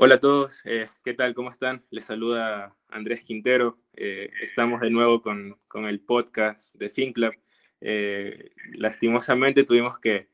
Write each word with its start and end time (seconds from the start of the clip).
Hola 0.00 0.14
a 0.14 0.20
todos, 0.20 0.62
eh, 0.64 0.88
¿qué 1.02 1.12
tal? 1.12 1.34
¿Cómo 1.34 1.50
están? 1.50 1.84
Les 1.90 2.04
saluda 2.04 2.72
Andrés 2.88 3.24
Quintero. 3.24 3.80
Eh, 3.96 4.30
estamos 4.42 4.80
de 4.80 4.90
nuevo 4.90 5.22
con, 5.22 5.58
con, 5.66 5.86
el 5.86 5.98
podcast 5.98 6.76
de 6.76 6.88
FinClub. 6.88 7.34
Eh, 7.80 8.52
lastimosamente 8.74 9.64
tuvimos 9.64 9.98
que, 9.98 10.28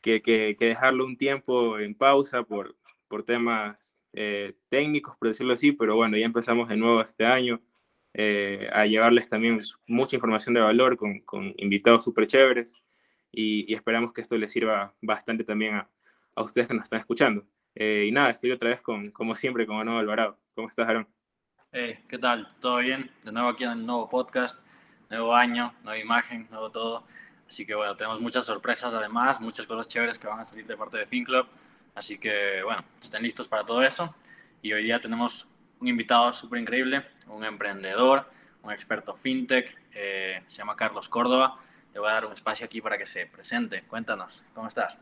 que, 0.00 0.22
que, 0.22 0.56
dejarlo 0.58 1.04
un 1.04 1.18
tiempo 1.18 1.78
en 1.78 1.94
pausa 1.94 2.42
por, 2.44 2.74
por 3.06 3.22
temas 3.22 3.94
técnicos, 4.70 5.14
por 5.18 5.28
decirlo 5.28 5.52
así, 5.52 5.72
pero 5.72 5.94
bueno, 5.94 6.16
ya 6.16 6.24
empezamos 6.24 6.70
de 6.70 6.78
nuevo 6.78 7.02
este 7.02 7.26
año 7.26 7.60
a 8.72 8.86
llevarles 8.86 9.28
también 9.28 9.60
mucha 9.86 10.16
información 10.16 10.54
de 10.54 10.60
valor 10.62 10.96
con, 10.96 11.20
con 11.20 11.52
invitados 11.58 12.04
súper 12.04 12.26
chéveres 12.28 12.76
y, 13.30 13.70
y, 13.70 13.74
esperamos 13.74 14.14
que 14.14 14.22
esto 14.22 14.38
les 14.38 14.52
sirva 14.52 14.94
bastante 15.02 15.44
también 15.44 15.74
a, 15.74 15.90
a 16.34 16.42
ustedes 16.42 16.66
que 16.68 16.74
nos 16.74 16.84
están 16.84 17.00
escuchando. 17.00 17.46
Eh, 17.74 18.06
y 18.08 18.12
nada, 18.12 18.30
estoy 18.30 18.50
otra 18.52 18.70
vez 18.70 18.80
con, 18.80 19.10
como 19.10 19.34
siempre, 19.34 19.66
con 19.66 19.76
Aaron 19.76 19.98
Alvarado. 19.98 20.38
¿Cómo 20.54 20.68
estás, 20.68 20.88
Aaron? 20.88 21.08
Hey, 21.72 22.00
¿qué 22.06 22.18
tal? 22.18 22.46
¿Todo 22.60 22.78
bien? 22.78 23.10
De 23.22 23.32
nuevo 23.32 23.48
aquí 23.48 23.64
en 23.64 23.70
el 23.70 23.86
nuevo 23.86 24.08
podcast, 24.08 24.66
nuevo 25.08 25.34
año, 25.34 25.74
nueva 25.82 25.98
imagen, 25.98 26.46
nuevo 26.50 26.70
todo. 26.70 27.06
Así 27.48 27.64
que 27.64 27.74
bueno, 27.74 27.96
tenemos 27.96 28.20
muchas 28.20 28.44
sorpresas 28.44 28.92
además, 28.92 29.40
muchas 29.40 29.66
cosas 29.66 29.88
chéveres 29.88 30.18
que 30.18 30.26
van 30.26 30.40
a 30.40 30.44
salir 30.44 30.66
de 30.66 30.76
parte 30.76 30.98
de 30.98 31.06
FinClub. 31.06 31.46
Así 31.94 32.18
que 32.18 32.62
bueno, 32.62 32.84
estén 33.00 33.22
listos 33.22 33.48
para 33.48 33.64
todo 33.64 33.82
eso. 33.82 34.14
Y 34.60 34.72
hoy 34.72 34.84
día 34.84 35.00
tenemos 35.00 35.48
un 35.80 35.88
invitado 35.88 36.32
súper 36.34 36.60
increíble, 36.60 37.06
un 37.28 37.44
emprendedor, 37.44 38.30
un 38.62 38.70
experto 38.70 39.16
fintech, 39.16 39.76
eh, 39.94 40.42
se 40.46 40.58
llama 40.58 40.76
Carlos 40.76 41.08
Córdoba. 41.08 41.58
Le 41.92 42.00
voy 42.00 42.10
a 42.10 42.12
dar 42.12 42.26
un 42.26 42.32
espacio 42.32 42.66
aquí 42.66 42.80
para 42.80 42.96
que 42.98 43.06
se 43.06 43.26
presente. 43.26 43.82
Cuéntanos, 43.82 44.44
¿cómo 44.54 44.68
estás? 44.68 44.98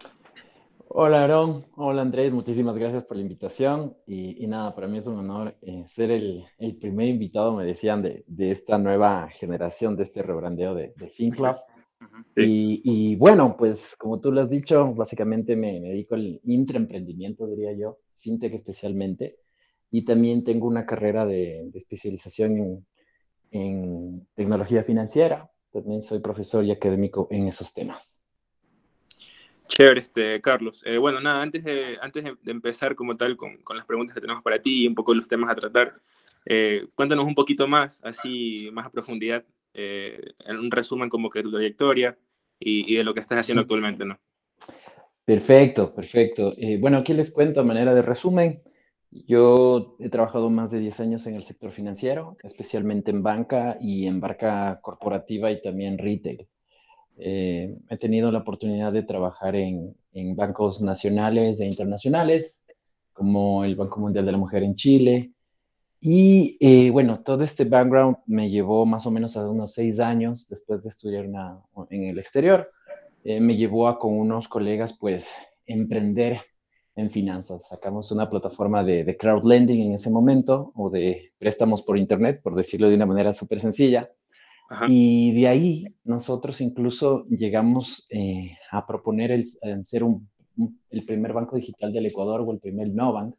Hola, 0.92 1.22
Aaron. 1.22 1.64
Hola, 1.76 2.02
Andrés. 2.02 2.32
Muchísimas 2.32 2.76
gracias 2.76 3.04
por 3.04 3.16
la 3.16 3.22
invitación. 3.22 3.96
Y, 4.08 4.44
nada, 4.48 4.74
para 4.74 4.88
mí 4.88 4.98
es 4.98 5.06
un 5.06 5.18
honor 5.18 5.56
eh, 5.62 5.84
ser 5.86 6.10
el, 6.10 6.44
el, 6.58 6.74
primer 6.74 7.06
invitado, 7.06 7.54
me 7.54 7.64
decían, 7.64 8.02
de, 8.02 8.24
de, 8.26 8.50
esta 8.50 8.76
nueva 8.76 9.28
generación, 9.30 9.94
de 9.94 10.02
este 10.02 10.20
rebrandeo 10.20 10.74
de, 10.74 10.92
de 10.96 11.08
FinClub. 11.08 11.54
y, 12.36 12.82
y, 12.82 13.14
bueno, 13.14 13.54
pues 13.56 13.94
como 13.96 14.18
tú 14.20 14.32
lo 14.32 14.40
has 14.40 14.50
dicho, 14.50 14.92
básicamente 14.92 15.54
me, 15.54 15.78
me 15.78 15.90
dedico 15.90 16.16
al 16.16 16.40
intraemprendimiento, 16.42 17.46
diría 17.46 17.72
yo, 17.72 17.98
fintech 18.16 18.54
especialmente. 18.54 19.36
Y 19.92 20.04
también 20.04 20.42
tengo 20.42 20.66
una 20.66 20.86
carrera 20.86 21.24
de, 21.24 21.70
de 21.70 21.78
especialización 21.78 22.58
en, 22.58 22.86
en 23.52 24.26
tecnología 24.34 24.82
financiera. 24.82 25.52
También 25.72 26.02
soy 26.02 26.18
profesor 26.18 26.64
y 26.64 26.72
académico 26.72 27.28
en 27.30 27.46
esos 27.46 27.72
temas. 27.72 28.26
Chévere, 29.70 30.00
este, 30.00 30.40
Carlos. 30.40 30.82
Eh, 30.84 30.98
bueno, 30.98 31.20
nada, 31.20 31.40
antes, 31.42 31.62
de, 31.62 31.96
antes 32.02 32.24
de, 32.24 32.50
empezar 32.50 32.96
como 32.96 33.16
tal 33.16 33.36
con, 33.36 33.58
con, 33.58 33.76
las 33.76 33.86
preguntas 33.86 34.14
que 34.14 34.20
tenemos 34.20 34.42
para 34.42 34.60
ti 34.60 34.82
y 34.82 34.88
un 34.88 34.96
poco 34.96 35.14
los 35.14 35.28
temas 35.28 35.48
a 35.48 35.54
tratar, 35.54 35.94
eh, 36.44 36.88
cuéntanos 36.96 37.24
un 37.24 37.36
poquito 37.36 37.68
más, 37.68 38.00
así 38.02 38.68
más 38.72 38.86
a 38.86 38.90
profundidad, 38.90 39.44
eh, 39.72 40.32
en 40.40 40.58
un 40.58 40.72
resumen 40.72 41.08
como 41.08 41.30
que 41.30 41.42
tu 41.42 41.52
trayectoria 41.52 42.18
y, 42.58 42.92
y, 42.92 42.96
de 42.96 43.04
lo 43.04 43.14
que 43.14 43.20
estás 43.20 43.38
haciendo 43.38 43.62
actualmente, 43.62 44.04
¿no? 44.04 44.18
Perfecto, 45.24 45.94
perfecto. 45.94 46.52
bueno, 46.80 46.98
aquí 46.98 47.12
les 47.12 47.30
cuento 47.30 47.60
a 47.60 47.64
manera 47.64 47.94
de 47.94 48.02
resumen. 48.02 48.62
Yo 49.12 49.96
he 50.00 50.08
trabajado 50.08 50.50
más 50.50 50.72
de 50.72 50.80
10 50.80 51.00
años 51.00 51.26
en 51.28 51.36
el 51.36 51.42
sector 51.42 51.70
financiero, 51.70 52.36
especialmente 52.42 53.12
en 53.12 53.22
banca 53.22 53.78
y 53.80 54.06
en 54.06 54.18
banca 54.18 54.80
corporativa 54.82 55.52
y 55.52 55.62
también 55.62 55.98
retail. 55.98 56.48
Eh, 57.22 57.76
he 57.90 57.96
tenido 57.98 58.32
la 58.32 58.38
oportunidad 58.38 58.92
de 58.92 59.02
trabajar 59.02 59.54
en, 59.54 59.94
en, 60.12 60.34
bancos 60.34 60.80
nacionales 60.80 61.60
e 61.60 61.66
internacionales, 61.66 62.64
como 63.12 63.62
el 63.64 63.76
Banco 63.76 64.00
Mundial 64.00 64.24
de 64.24 64.32
la 64.32 64.38
Mujer 64.38 64.62
en 64.62 64.74
Chile. 64.74 65.32
Y 66.00 66.56
eh, 66.60 66.90
bueno, 66.90 67.20
todo 67.22 67.44
este 67.44 67.64
background 67.64 68.16
me 68.26 68.48
llevó 68.48 68.86
más 68.86 69.06
o 69.06 69.10
menos 69.10 69.36
a 69.36 69.48
unos 69.48 69.74
seis 69.74 70.00
años 70.00 70.48
después 70.48 70.82
de 70.82 70.88
estudiar 70.88 71.26
una, 71.26 71.60
en 71.90 72.04
el 72.04 72.18
exterior. 72.18 72.70
Eh, 73.22 73.38
me 73.38 73.54
llevó 73.54 73.86
a 73.86 73.98
con 73.98 74.14
unos 74.14 74.48
colegas, 74.48 74.96
pues, 74.98 75.34
emprender 75.66 76.40
en 76.96 77.10
finanzas. 77.10 77.68
Sacamos 77.68 78.10
una 78.12 78.30
plataforma 78.30 78.82
de, 78.82 79.04
de 79.04 79.16
crowdlending 79.18 79.88
en 79.88 79.94
ese 79.94 80.08
momento, 80.08 80.72
o 80.74 80.88
de 80.88 81.32
préstamos 81.38 81.82
por 81.82 81.98
Internet, 81.98 82.40
por 82.42 82.54
decirlo 82.54 82.88
de 82.88 82.94
una 82.94 83.06
manera 83.06 83.34
súper 83.34 83.60
sencilla. 83.60 84.10
Y 84.88 85.32
de 85.32 85.48
ahí 85.48 85.86
nosotros 86.04 86.60
incluso 86.60 87.26
llegamos 87.28 88.06
eh, 88.10 88.56
a 88.70 88.86
proponer 88.86 89.32
el, 89.32 89.46
ser 89.82 90.04
un, 90.04 90.28
el 90.90 91.04
primer 91.04 91.32
banco 91.32 91.56
digital 91.56 91.92
del 91.92 92.06
Ecuador 92.06 92.42
o 92.42 92.52
el 92.52 92.60
primer 92.60 92.88
neobank, 92.88 93.34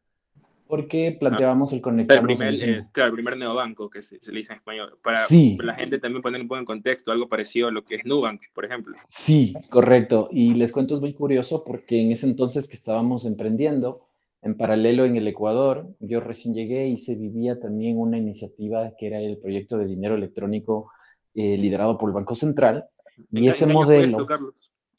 porque 0.68 1.16
planteábamos 1.20 1.74
el 1.74 1.82
conectarnos... 1.82 2.40
El 2.42 2.56
primer, 2.56 2.80
eh, 2.80 2.88
claro, 2.92 3.10
el 3.10 3.16
primer 3.16 3.38
neobanco, 3.38 3.90
que 3.90 4.02
se, 4.02 4.20
se, 4.20 4.32
le 4.32 4.40
dice 4.40 4.54
en 4.54 4.60
español, 4.60 4.98
para, 5.04 5.26
sí. 5.26 5.58
la 5.62 5.74
gente 5.74 6.00
también 6.00 6.22
poner 6.22 6.42
un 6.42 6.48
poco 6.48 6.60
en 6.60 6.66
contexto, 6.66 7.12
algo 7.12 7.28
parecido 7.28 7.68
a 7.68 7.72
lo 7.72 7.84
que 7.84 7.96
es 7.96 8.06
Nubank, 8.06 8.42
por 8.54 8.66
ejemplo. 8.66 8.96
Sí, 9.08 9.54
correcto. 9.70 10.30
Y 10.32 10.54
les 10.54 10.72
cuento, 10.72 10.96
es 10.96 11.02
muy 11.02 11.14
curioso, 11.14 11.64
porque 11.66 12.02
en 12.02 12.12
ese 12.12 12.26
entonces 12.26 12.70
que 12.70 12.76
estábamos 12.76 13.26
emprendiendo, 13.26 14.08
en 14.42 14.56
paralelo 14.56 15.06
en 15.06 15.18
el 15.18 15.28
Ecuador, 15.28 15.88
yo 16.00 16.20
recién 16.20 16.56
llegué 16.56 16.88
y 16.88 16.98
se 16.98 17.16
vivía 17.16 17.60
también 17.60 17.98
una 17.98 18.18
iniciativa 18.18 18.94
que 18.98 19.08
era 19.08 19.20
el 19.20 19.38
proyecto 19.38 19.78
de 19.78 19.86
dinero 19.86 20.16
electrónico 20.16 20.90
eh, 21.34 21.58
liderado 21.58 21.98
por 21.98 22.10
el 22.10 22.14
Banco 22.14 22.36
Central. 22.36 22.86
Y 23.32 23.48
ese 23.48 23.68
modelo, 23.68 24.22
esto, 24.22 24.54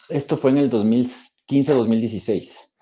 esto, 0.09 0.37
fue 0.37 0.50
en 0.50 0.59
el 0.59 0.70
2015-2016. 0.70 2.72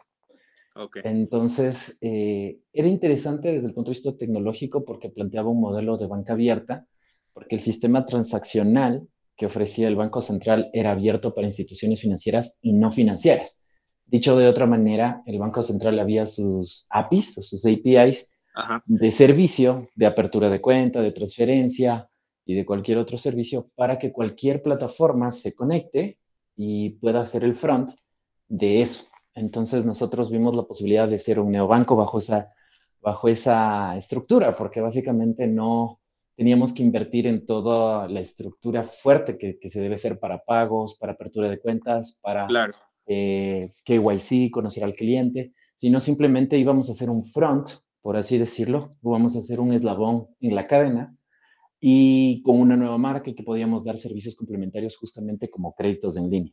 Okay. 0.75 1.03
Entonces, 1.05 1.99
eh, 2.01 2.59
era 2.73 2.89
interesante 2.89 3.53
desde 3.53 3.69
el 3.69 3.75
punto 3.75 3.91
de 3.91 3.97
vista 3.97 4.17
tecnológico 4.17 4.85
porque 4.85 5.11
planteaba 5.11 5.51
un 5.51 5.61
modelo 5.61 5.97
de 5.97 6.07
banca 6.07 6.35
abierta, 6.35 6.87
porque 7.33 7.57
el 7.57 7.61
sistema 7.61 8.07
transaccional 8.07 9.07
que 9.37 9.47
ofrecía 9.47 9.89
el 9.89 9.97
Banco 9.97 10.21
Central 10.21 10.71
era 10.73 10.93
abierto 10.93 11.35
para 11.35 11.47
instituciones 11.47 12.03
financieras 12.03 12.59
y 12.61 12.75
no 12.75 12.93
financieras. 12.93 13.63
Dicho 14.05 14.37
de 14.37 14.47
otra 14.47 14.67
manera, 14.67 15.23
el 15.25 15.39
Banco 15.39 15.63
Central 15.63 15.99
había 15.99 16.27
sus 16.27 16.87
APIs 16.91 17.39
o 17.39 17.43
sus 17.43 17.65
APIs 17.65 18.35
Ajá. 18.55 18.83
de 18.85 19.11
servicio, 19.11 19.89
de 19.95 20.07
apertura 20.07 20.51
de 20.51 20.61
cuenta, 20.61 21.01
de 21.01 21.13
transferencia, 21.13 22.10
y 22.51 22.55
de 22.55 22.67
cualquier 22.67 22.99
otro 22.99 23.17
servicio 23.17 23.71
para 23.77 23.97
que 23.97 24.11
cualquier 24.11 24.61
plataforma 24.61 25.31
se 25.31 25.55
conecte 25.55 26.19
y 26.57 26.91
pueda 26.91 27.21
hacer 27.21 27.45
el 27.45 27.55
front 27.55 27.93
de 28.49 28.83
eso. 28.83 29.05
Entonces 29.37 29.87
nosotros 29.87 30.33
vimos 30.33 30.57
la 30.57 30.65
posibilidad 30.65 31.07
de 31.07 31.21
ser 31.21 31.39
un 31.39 31.53
neobanco 31.53 31.95
bajo 31.95 32.19
esa, 32.19 32.53
bajo 33.01 33.29
esa 33.29 33.97
estructura, 33.97 34.57
porque 34.57 34.81
básicamente 34.81 35.47
no 35.47 36.01
teníamos 36.35 36.75
que 36.75 36.83
invertir 36.83 37.29
en 37.29 37.47
toda 37.47 38.09
la 38.09 38.19
estructura 38.19 38.83
fuerte 38.83 39.39
que, 39.39 39.61
que 39.61 39.69
se 39.69 39.81
debe 39.81 39.97
ser 39.97 40.19
para 40.19 40.43
pagos, 40.43 40.97
para 40.99 41.13
apertura 41.13 41.49
de 41.49 41.61
cuentas, 41.61 42.19
para 42.21 42.49
claro. 42.49 42.75
eh, 43.07 43.71
KYC, 43.85 44.51
conocer 44.51 44.83
al 44.83 44.97
cliente, 44.97 45.53
sino 45.77 46.01
simplemente 46.01 46.59
íbamos 46.59 46.89
a 46.89 46.93
hacer 46.95 47.11
un 47.11 47.23
front, 47.23 47.71
por 48.03 48.17
así 48.17 48.39
decirlo, 48.39 48.97
íbamos 49.05 49.37
a 49.37 49.39
hacer 49.39 49.61
un 49.61 49.73
eslabón 49.73 50.27
en 50.41 50.57
la 50.57 50.67
cadena 50.67 51.15
y 51.81 52.43
con 52.43 52.61
una 52.61 52.77
nueva 52.77 52.99
marca 52.99 53.33
que 53.33 53.43
podíamos 53.43 53.85
dar 53.85 53.97
servicios 53.97 54.37
complementarios 54.37 54.97
justamente 54.97 55.49
como 55.49 55.75
créditos 55.75 56.17
en 56.17 56.31
línea. 56.31 56.53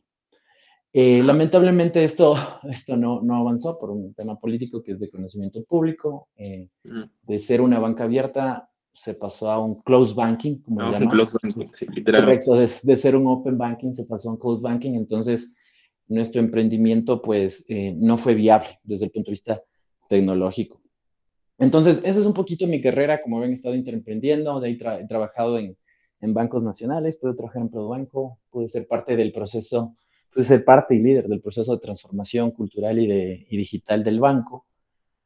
Eh, 0.92 1.22
lamentablemente 1.22 2.02
esto, 2.02 2.34
esto 2.70 2.96
no, 2.96 3.20
no, 3.22 3.36
avanzó 3.36 3.78
por 3.78 3.90
un 3.90 4.14
tema 4.14 4.38
político 4.40 4.82
que 4.82 4.92
es 4.92 5.00
de 5.00 5.10
conocimiento 5.10 5.62
público. 5.64 6.28
Eh, 6.36 6.68
de 6.82 7.38
ser 7.38 7.60
una 7.60 7.78
banca 7.78 8.04
abierta 8.04 8.70
se 8.92 9.14
pasó 9.14 9.50
a 9.50 9.58
un 9.58 9.82
closed 9.82 10.16
banking, 10.16 10.62
como 10.62 10.80
no, 10.80 10.86
llaman. 10.86 11.04
Un 11.04 11.10
closed 11.10 11.36
banking, 11.42 11.62
sí, 11.62 11.86
Correcto, 11.86 12.54
de, 12.54 12.70
de, 12.82 12.96
ser 12.96 13.14
un 13.14 13.26
open 13.26 13.56
banking 13.58 13.92
se 13.92 14.06
pasó 14.06 14.30
a 14.30 14.32
un 14.32 14.38
closed 14.38 14.62
banking, 14.62 14.94
entonces 14.94 15.54
nuestro 16.08 16.40
emprendimiento 16.40 17.22
pues 17.22 17.64
eh, 17.68 17.94
no 17.96 18.16
fue 18.16 18.34
viable 18.34 18.80
desde 18.82 19.04
el 19.04 19.10
punto 19.10 19.30
de 19.30 19.32
vista 19.32 19.62
tecnológico. 20.08 20.77
Entonces, 21.58 21.98
esa 22.04 22.20
es 22.20 22.26
un 22.26 22.34
poquito 22.34 22.66
mi 22.66 22.80
carrera, 22.80 23.20
como 23.20 23.40
ven, 23.40 23.50
he 23.50 23.54
estado 23.54 23.74
interemprendiendo, 23.74 24.60
de 24.60 24.68
ahí 24.68 24.78
tra 24.78 25.00
he 25.00 25.06
trabajado 25.06 25.58
en, 25.58 25.76
en, 26.20 26.32
bancos 26.32 26.62
nacionales, 26.62 27.18
pude 27.18 27.34
trabajar 27.34 27.62
en 27.62 27.70
ProBanco, 27.70 28.38
pude 28.50 28.68
ser 28.68 28.86
parte 28.86 29.16
del 29.16 29.32
proceso, 29.32 29.96
pude 30.32 30.44
ser 30.44 30.64
parte 30.64 30.94
y 30.94 31.00
líder 31.00 31.26
del 31.28 31.40
proceso 31.40 31.72
de 31.72 31.80
transformación 31.80 32.52
cultural 32.52 32.98
y, 33.00 33.08
de, 33.08 33.46
y 33.50 33.56
digital 33.56 34.04
del 34.04 34.20
banco. 34.20 34.66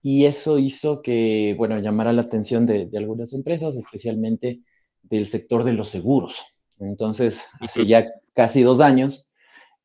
Y 0.01 0.25
eso 0.25 0.59
hizo 0.59 1.03
que, 1.03 1.55
bueno, 1.59 1.79
llamara 1.79 2.13
la 2.13 2.23
atención 2.23 2.67
de, 2.67 2.87
de, 2.87 2.99
algunas 2.99 3.35
empresas, 3.35 3.77
especialmente 3.77 4.63
del 5.03 5.29
sector 5.29 5.65
de 5.65 5.75
los 5.75 5.91
seguros. 5.91 6.43
Entonces, 6.81 7.45
hace 7.61 7.87
ya 7.87 8.11
casi 8.33 8.63
dos 8.63 8.81
años, 8.81 9.31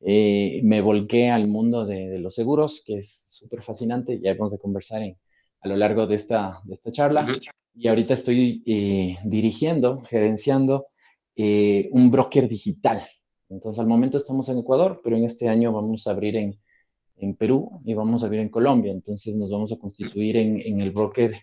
eh, 0.00 0.60
me 0.64 0.80
volqué 0.80 1.30
al 1.30 1.46
mundo 1.46 1.84
de, 1.84 2.08
de 2.08 2.18
los 2.20 2.34
seguros, 2.34 2.82
que 2.86 2.98
es 2.98 3.10
súper 3.38 3.62
fascinante, 3.62 4.18
ya 4.20 4.34
vamos 4.34 4.54
a 4.54 4.58
conversar 4.58 5.02
en, 5.02 5.16
a 5.60 5.68
lo 5.68 5.76
largo 5.76 6.06
de 6.06 6.16
esta, 6.16 6.60
de 6.64 6.74
esta 6.74 6.92
charla. 6.92 7.22
Uh 7.24 7.28
-huh. 7.28 7.50
Y 7.74 7.88
ahorita 7.88 8.14
estoy 8.14 8.62
eh, 8.66 9.18
dirigiendo, 9.24 10.02
gerenciando 10.02 10.86
eh, 11.36 11.88
un 11.92 12.10
broker 12.10 12.48
digital. 12.48 13.00
Entonces, 13.48 13.80
al 13.80 13.86
momento 13.86 14.18
estamos 14.18 14.48
en 14.48 14.58
Ecuador, 14.58 15.00
pero 15.02 15.16
en 15.16 15.24
este 15.24 15.48
año 15.48 15.72
vamos 15.72 16.06
a 16.06 16.10
abrir 16.10 16.36
en, 16.36 16.58
en 17.20 17.34
Perú 17.34 17.70
y 17.84 17.94
vamos 17.94 18.22
a 18.22 18.26
vivir 18.26 18.40
en 18.40 18.48
Colombia. 18.48 18.92
Entonces 18.92 19.36
nos 19.36 19.50
vamos 19.50 19.72
a 19.72 19.76
constituir 19.76 20.36
en, 20.36 20.80
el 20.80 20.90
broker 20.90 21.34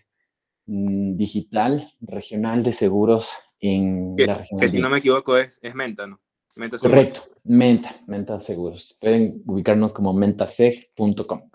mm, 0.66 1.16
digital 1.16 1.88
regional 2.00 2.62
de 2.62 2.72
seguros 2.72 3.30
en 3.60 4.14
la 4.18 4.34
región. 4.34 4.60
Que 4.60 4.68
si 4.68 4.78
no 4.78 4.90
me 4.90 4.98
equivoco 4.98 5.36
es, 5.36 5.58
es 5.62 5.74
Menta, 5.74 6.06
¿no? 6.06 6.20
Menta 6.54 6.78
Correcto, 6.78 7.20
Menta, 7.44 8.00
Menta 8.06 8.40
Seguros. 8.40 8.96
Pueden 8.98 9.42
ubicarnos 9.46 9.92
como 9.92 10.14
mentaseg.com. 10.14 11.50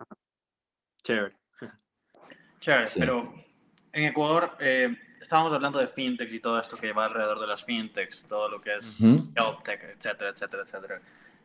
Chévere. 1.04 1.41
Chévere, 2.62 2.88
pero 2.98 3.34
en 3.92 4.06
Ecuador 4.06 4.52
eh, 4.60 4.96
estábamos 5.20 5.52
hablando 5.52 5.80
de 5.80 5.88
fintechs 5.88 6.34
y 6.34 6.40
todo 6.40 6.60
esto 6.60 6.78
que 6.78 6.94
va 6.94 7.06
alrededor 7.06 7.40
de 7.40 7.48
las 7.48 7.66
fintechs, 7.66 8.24
todo 8.26 8.48
lo 8.48 8.62
que 8.62 8.76
es 8.76 9.02
health 9.02 9.64
tech, 9.64 9.84
etcétera, 9.84 10.30
etcétera, 10.30 10.64
etcétera. 10.64 11.02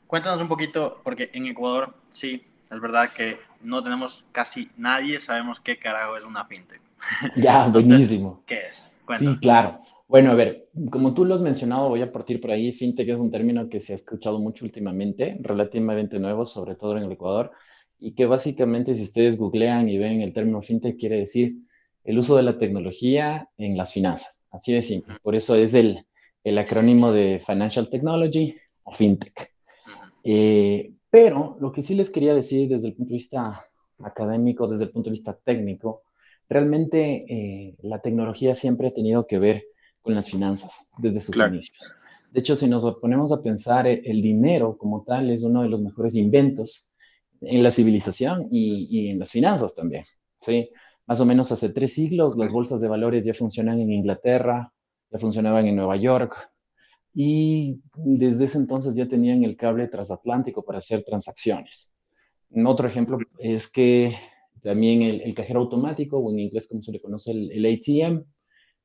Cuéntanos 0.07 0.41
un 0.41 0.49
poquito, 0.49 1.01
porque 1.03 1.31
en 1.33 1.47
Ecuador 1.47 1.95
sí, 2.11 2.45
es 2.71 2.81
verdad 2.81 3.11
que 3.13 3.39
no 3.63 3.83
tenemos 3.83 4.27
casi 4.31 4.71
nadie, 4.77 5.19
sabemos 5.19 5.59
qué 5.59 5.79
carajo 5.79 6.17
es 6.17 6.25
una 6.25 6.45
fintech. 6.45 6.81
Ya, 7.37 7.67
buenísimo. 7.67 8.43
¿Qué 8.47 8.67
es? 8.69 8.87
Sí, 9.19 9.39
claro. 9.41 9.81
Bueno, 10.09 10.33
a 10.33 10.35
ver, 10.35 10.69
como 10.91 11.15
tú 11.15 11.25
lo 11.25 11.35
has 11.35 11.41
mencionado, 11.41 11.89
voy 11.89 12.03
a 12.03 12.13
partir 12.13 12.41
por 12.41 12.51
ahí. 12.51 12.73
Fintech 12.73 13.09
es 13.09 13.19
un 13.19 13.31
término 13.31 13.69
que 13.69 13.81
se 13.81 13.93
ha 13.93 13.97
escuchado 13.97 14.39
mucho 14.39 14.65
últimamente, 14.65 15.37
relativamente 15.41 16.19
nuevo, 16.19 16.47
sobre 16.47 16.75
todo 16.77 16.97
en 16.97 17.05
el 17.05 17.13
Ecuador, 17.13 17.53
y 17.99 18.13
que 18.13 18.27
básicamente 18.27 18.95
si 18.95 19.03
ustedes 19.05 19.39
googlean 19.39 19.89
y 19.89 19.99
ven 19.99 20.21
el 20.21 20.33
término 20.33 20.63
fintech 20.63 20.99
quiere 20.99 21.19
decir 21.19 21.57
el 22.05 22.19
uso 22.19 22.37
de 22.37 22.43
la 22.43 22.59
tecnología 22.59 23.49
en 23.59 23.77
las 23.77 23.93
finanzas. 23.93 24.45
Así 24.51 24.73
de 24.73 24.83
simple. 24.83 25.15
Por 25.23 25.35
eso 25.35 25.57
es 25.57 25.75
el, 25.75 26.07
el 26.45 26.59
acrónimo 26.59 27.11
de 27.11 27.43
Financial 27.45 27.91
Technology 27.91 28.55
o 28.85 28.93
FinTech. 28.93 29.53
Eh, 30.23 30.93
pero 31.11 31.57
lo 31.61 31.73
que 31.73 31.83
sí 31.83 31.95
les 31.95 32.11
quería 32.11 32.35
decir 32.35 32.69
desde 32.69 32.89
el 32.89 32.95
punto 32.95 33.11
de 33.11 33.17
vista 33.17 33.67
académico, 33.99 34.69
desde 34.69 34.85
el 34.85 34.91
punto 34.91 35.11
de 35.11 35.15
vista 35.15 35.37
técnico, 35.45 36.03
realmente 36.49 37.27
eh, 37.29 37.77
la 37.83 38.01
tecnología 38.01 38.55
siempre 38.55 38.89
ha 38.89 38.93
tenido 38.93 39.27
que 39.27 39.39
ver 39.39 39.65
con 40.01 40.15
las 40.15 40.31
finanzas 40.31 40.89
desde 40.99 41.21
sus 41.21 41.37
inicios. 41.37 41.79
De 42.31 42.41
hecho, 42.41 42.55
si 42.55 42.69
nos 42.69 42.85
ponemos 42.97 43.33
a 43.33 43.43
pensar, 43.43 43.87
eh, 43.87 44.03
el 44.05 44.23
dinero 44.23 44.77
como 44.77 45.03
tal 45.03 45.31
es 45.31 45.43
uno 45.43 45.63
de 45.63 45.69
los 45.69 45.81
mejores 45.81 46.15
inventos 46.15 46.93
en 47.41 47.63
la 47.63 47.71
civilización 47.71 48.49
y, 48.51 48.87
y 48.91 49.11
en 49.11 49.19
las 49.19 49.31
finanzas 49.31 49.75
también. 49.75 50.05
¿sí? 50.41 50.71
Más 51.07 51.21
o 51.21 51.25
menos 51.25 51.53
hace 51.53 51.71
tres 51.71 51.95
siglos 51.95 52.37
las 52.37 52.53
bolsas 52.53 52.81
de 52.81 52.89
valores 52.89 53.25
ya 53.25 53.35
funcionan 53.35 53.81
en 53.81 53.93
Inglaterra, 53.93 54.73
ya 55.11 55.19
funcionaban 55.19 55.67
en 55.67 55.77
Nueva 55.77 55.97
York, 55.97 56.51
y 57.19 57.81
desde 57.95 58.45
ese 58.45 58.59
entonces 58.59 58.95
ya 58.95 59.09
tenían 59.09 59.43
el 59.43 59.57
cable 59.57 59.89
transatlántico 59.89 60.63
para 60.63 60.81
hacer 60.81 61.03
transacciones. 61.03 61.95
Otro 62.67 62.87
ejemplo 62.87 63.19
es 63.39 63.73
que 63.73 64.15
también 64.63 65.01
el, 65.01 65.35
cajero 65.35 65.61
automático, 65.61 66.19
o 66.19 66.31
en 66.31 66.41
inglés 66.41 66.69
como 66.69 66.83
se 66.83 66.93
le 66.93 67.01
conoce 67.01 67.31
el, 67.33 67.65
ATM, 67.65 68.23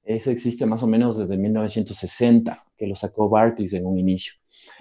ese 0.04 0.32
existe 0.32 0.66
más 0.66 0.82
o 0.82 0.88
menos 0.88 1.18
desde 1.18 1.38
1960, 1.38 2.64
que 2.78 2.88
lo 2.88 2.96
sacó 2.96 3.28
Barclays 3.28 3.74
en 3.74 3.86
un 3.86 4.00
inicio. 4.00 4.34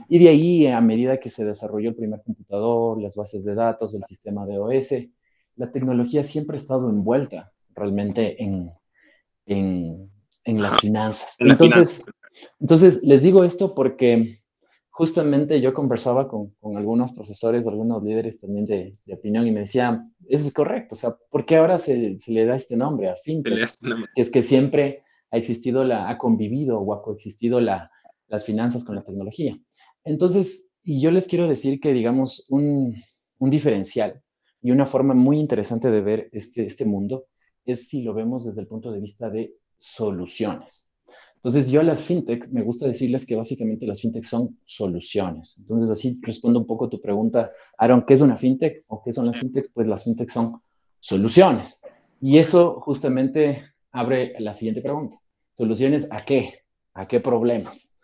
Y 0.08 0.18
de 0.18 0.28
ahí, 0.28 0.66
a 0.66 0.80
medida 0.80 1.18
que 1.18 1.30
se 1.30 1.44
desarrolló 1.44 1.90
el 1.90 1.96
primer 1.96 2.22
computador, 2.22 3.00
las 3.00 3.16
bases 3.16 3.44
de 3.44 3.54
datos, 3.54 3.94
el 3.94 4.04
sistema 4.04 4.46
de 4.46 4.58
OS, 4.58 4.94
la 5.56 5.70
tecnología 5.72 6.24
siempre 6.24 6.56
ha 6.56 6.60
estado 6.60 6.88
envuelta 6.88 7.52
realmente 7.74 8.42
en, 8.42 8.72
en, 9.46 10.10
en 10.44 10.62
las 10.62 10.78
finanzas. 10.80 11.36
Entonces, 11.40 12.04
entonces, 12.58 13.02
les 13.02 13.22
digo 13.22 13.44
esto 13.44 13.74
porque 13.74 14.40
justamente 14.90 15.60
yo 15.60 15.72
conversaba 15.72 16.28
con, 16.28 16.50
con 16.60 16.76
algunos 16.76 17.12
profesores, 17.12 17.66
algunos 17.66 18.02
líderes 18.02 18.38
también 18.38 18.66
de, 18.66 18.96
de, 19.04 19.14
opinión 19.14 19.46
y 19.46 19.52
me 19.52 19.60
decían, 19.60 20.14
eso 20.28 20.46
es 20.46 20.52
correcto, 20.52 20.94
o 20.94 20.98
sea, 20.98 21.16
¿por 21.30 21.46
qué 21.46 21.56
ahora 21.56 21.78
se, 21.78 22.18
se 22.18 22.32
le 22.32 22.44
da 22.44 22.56
este 22.56 22.76
nombre 22.76 23.08
a 23.08 23.16
fintech? 23.16 23.58
Este 23.58 23.88
que 24.14 24.20
es 24.20 24.30
que 24.30 24.42
siempre 24.42 25.02
ha 25.30 25.36
existido, 25.38 25.84
la, 25.84 26.10
ha 26.10 26.18
convivido 26.18 26.80
o 26.80 26.92
ha 26.92 27.02
coexistido 27.02 27.60
la, 27.60 27.90
las 28.28 28.44
finanzas 28.44 28.84
con 28.84 28.96
la 28.96 29.02
tecnología. 29.02 29.58
Entonces, 30.04 30.72
y 30.82 31.00
yo 31.00 31.10
les 31.10 31.26
quiero 31.26 31.48
decir 31.48 31.80
que, 31.80 31.92
digamos, 31.92 32.46
un, 32.48 32.94
un 33.38 33.50
diferencial 33.50 34.22
y 34.62 34.70
una 34.70 34.86
forma 34.86 35.14
muy 35.14 35.38
interesante 35.38 35.90
de 35.90 36.00
ver 36.00 36.28
este, 36.32 36.66
este 36.66 36.84
mundo 36.84 37.26
es 37.64 37.88
si 37.88 38.02
lo 38.02 38.14
vemos 38.14 38.44
desde 38.44 38.62
el 38.62 38.66
punto 38.66 38.90
de 38.92 39.00
vista 39.00 39.30
de 39.30 39.54
soluciones. 39.76 40.86
Entonces, 41.36 41.70
yo 41.70 41.80
a 41.80 41.84
las 41.84 42.02
fintechs 42.02 42.52
me 42.52 42.62
gusta 42.62 42.86
decirles 42.86 43.24
que 43.24 43.34
básicamente 43.34 43.86
las 43.86 44.02
fintechs 44.02 44.28
son 44.28 44.58
soluciones. 44.64 45.56
Entonces, 45.58 45.88
así 45.88 46.18
respondo 46.20 46.60
un 46.60 46.66
poco 46.66 46.84
a 46.84 46.90
tu 46.90 47.00
pregunta, 47.00 47.50
Aaron, 47.78 48.04
¿qué 48.06 48.12
es 48.12 48.20
una 48.20 48.36
fintech 48.36 48.84
o 48.88 49.02
qué 49.02 49.14
son 49.14 49.26
las 49.26 49.38
fintechs? 49.38 49.70
Pues 49.72 49.88
las 49.88 50.04
fintechs 50.04 50.34
son 50.34 50.60
soluciones. 50.98 51.80
Y 52.20 52.36
eso 52.36 52.80
justamente 52.80 53.64
abre 53.90 54.34
la 54.38 54.52
siguiente 54.52 54.82
pregunta. 54.82 55.16
¿Soluciones 55.54 56.08
a 56.10 56.26
qué? 56.26 56.60
¿A 56.92 57.08
qué 57.08 57.20
problemas? 57.20 57.94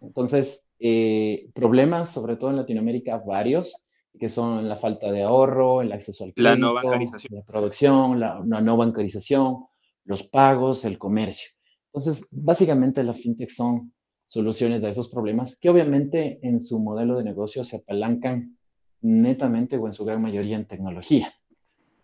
Entonces, 0.00 0.70
eh, 0.78 1.50
problemas, 1.54 2.12
sobre 2.12 2.36
todo 2.36 2.50
en 2.50 2.56
Latinoamérica, 2.56 3.18
varios, 3.18 3.74
que 4.18 4.28
son 4.28 4.68
la 4.68 4.76
falta 4.76 5.10
de 5.12 5.22
ahorro, 5.22 5.82
el 5.82 5.92
acceso 5.92 6.24
al 6.24 6.34
crédito, 6.34 6.50
la 6.50 6.56
no 6.56 6.74
bancarización, 6.74 7.34
la 7.38 7.44
producción, 7.44 8.20
la 8.20 8.60
no 8.60 8.76
bancarización, 8.76 9.64
los 10.04 10.24
pagos, 10.24 10.84
el 10.84 10.98
comercio. 10.98 11.50
Entonces, 11.92 12.28
básicamente 12.30 13.02
las 13.02 13.20
fintech 13.20 13.50
son 13.50 13.92
soluciones 14.24 14.84
a 14.84 14.88
esos 14.88 15.08
problemas 15.08 15.58
que 15.58 15.68
obviamente 15.68 16.38
en 16.42 16.60
su 16.60 16.78
modelo 16.78 17.16
de 17.16 17.24
negocio 17.24 17.64
se 17.64 17.78
apalancan 17.78 18.56
netamente 19.00 19.76
o 19.76 19.86
en 19.86 19.92
su 19.92 20.04
gran 20.04 20.22
mayoría 20.22 20.56
en 20.56 20.66
tecnología. 20.66 21.34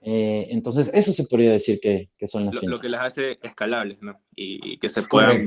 Eh, 0.01 0.49
entonces, 0.51 0.91
eso 0.93 1.13
se 1.13 1.25
podría 1.27 1.53
decir 1.53 1.79
que, 1.81 2.11
que 2.19 2.27
son 2.27 2.47
las 2.47 2.55
lo, 2.57 2.69
Lo 2.69 2.81
que 2.81 2.89
las 2.89 3.07
hace 3.07 3.39
escalables, 3.43 4.03
¿no? 4.03 4.21
Y, 4.35 4.79
que 4.79 4.89
se 4.89 5.03
puedan 5.03 5.47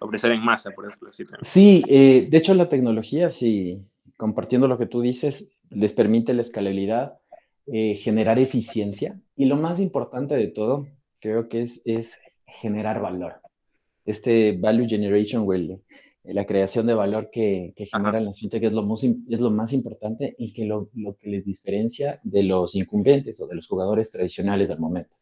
ofrecer 0.00 0.32
en 0.32 0.42
masa, 0.42 0.70
por 0.72 0.88
ejemplo. 0.88 1.10
Sí, 1.42 1.84
eh, 1.88 2.26
de 2.28 2.38
hecho 2.38 2.54
la 2.54 2.68
tecnología, 2.68 3.30
sí, 3.30 3.80
compartiendo 4.16 4.66
lo 4.66 4.78
que 4.78 4.86
tú 4.86 5.00
dices, 5.00 5.56
les 5.70 5.92
permite 5.92 6.34
la 6.34 6.42
escalabilidad, 6.42 7.18
eh, 7.66 7.94
generar 7.96 8.38
eficiencia 8.38 9.20
y 9.36 9.44
lo 9.44 9.56
más 9.56 9.78
importante 9.78 10.34
de 10.34 10.48
todo, 10.48 10.88
creo 11.20 11.48
que 11.48 11.62
es, 11.62 11.82
es 11.84 12.18
generar 12.46 13.00
valor 13.00 13.40
este 14.04 14.52
value 14.52 14.88
generation 14.88 15.44
o 15.46 15.80
la 16.24 16.44
creación 16.44 16.86
de 16.86 16.94
valor 16.94 17.30
que, 17.32 17.72
que 17.74 17.86
generan 17.86 18.26
las 18.26 18.38
fintech 18.38 18.62
es 18.64 18.74
lo, 18.74 18.82
más, 18.82 19.02
es 19.02 19.40
lo 19.40 19.50
más 19.50 19.72
importante 19.72 20.34
y 20.38 20.52
que 20.52 20.66
lo, 20.66 20.90
lo, 20.94 21.16
que 21.16 21.30
les 21.30 21.44
diferencia 21.44 22.20
de 22.22 22.42
los 22.42 22.74
incumbentes 22.74 23.40
o 23.40 23.46
de 23.46 23.54
los 23.54 23.66
jugadores 23.66 24.10
tradicionales 24.10 24.70
al 24.70 24.80
momento. 24.80 25.16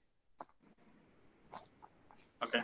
Ok, 2.40 2.56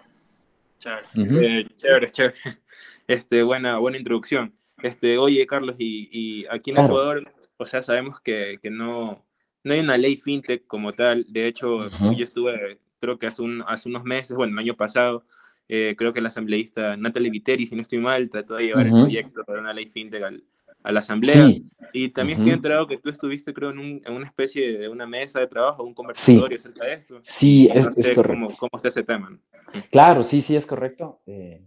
chévere. 0.84 1.60
Eh, 1.60 1.66
chévere, 1.76 2.10
chévere. 2.10 2.34
Este, 3.06 3.42
buena, 3.42 3.76
buena 3.78 3.98
introducción. 3.98 4.54
Este, 4.82 5.18
oye, 5.18 5.46
Carlos, 5.46 5.76
y, 5.78 6.08
y 6.10 6.46
aquí 6.50 6.70
en 6.70 6.78
Ecuador, 6.78 7.30
o 7.58 7.64
sea, 7.64 7.82
sabemos 7.82 8.18
que, 8.20 8.58
que, 8.62 8.70
no, 8.70 9.22
no 9.62 9.74
hay 9.74 9.80
una 9.80 9.98
ley 9.98 10.16
fintech 10.16 10.66
como 10.66 10.94
tal. 10.94 11.26
De 11.28 11.46
hecho, 11.46 11.88
yo 11.88 12.24
estuve, 12.24 12.78
creo 12.98 13.18
que 13.18 13.26
hace, 13.26 13.42
un, 13.42 13.62
hace 13.66 13.90
unos 13.90 14.04
meses, 14.04 14.34
bueno, 14.36 14.54
el 14.54 14.58
año 14.58 14.74
pasado, 14.74 15.24
eh, 15.68 15.94
creo 15.98 16.14
que 16.14 16.22
la 16.22 16.28
asambleísta 16.28 16.96
Natalie 16.96 17.30
Viteri, 17.30 17.66
si 17.66 17.76
no 17.76 17.82
estoy 17.82 17.98
mal, 17.98 18.30
trató 18.30 18.54
de 18.54 18.64
llevar 18.64 18.86
el 18.86 18.92
proyecto 18.92 19.44
para 19.44 19.60
una 19.60 19.74
ley 19.74 19.86
fintech 19.86 20.22
a 20.84 20.92
la 20.92 21.00
asamblea. 21.00 21.50
Y 21.92 22.10
también 22.10 22.38
estoy 22.38 22.52
enterado 22.52 22.86
que 22.86 22.98
tú 22.98 23.08
estuviste, 23.08 23.52
creo, 23.52 23.70
en, 23.70 24.02
una 24.06 24.26
especie 24.26 24.78
de 24.78 24.88
una 24.88 25.06
mesa 25.06 25.40
de 25.40 25.46
trabajo, 25.46 25.82
un 25.82 25.94
conversatorio 25.94 26.58
acerca 26.58 26.84
de 26.84 26.92
esto. 26.92 27.18
Sí, 27.22 27.68
es, 27.72 27.88
correcto. 28.14 28.54
Cómo, 28.58 28.70
está 28.74 28.88
ese 28.88 29.02
tema? 29.02 29.36
Claro, 29.90 30.22
sí, 30.22 30.42
sí, 30.42 30.54
es 30.54 30.66
correcto. 30.66 31.20
Eh, 31.26 31.62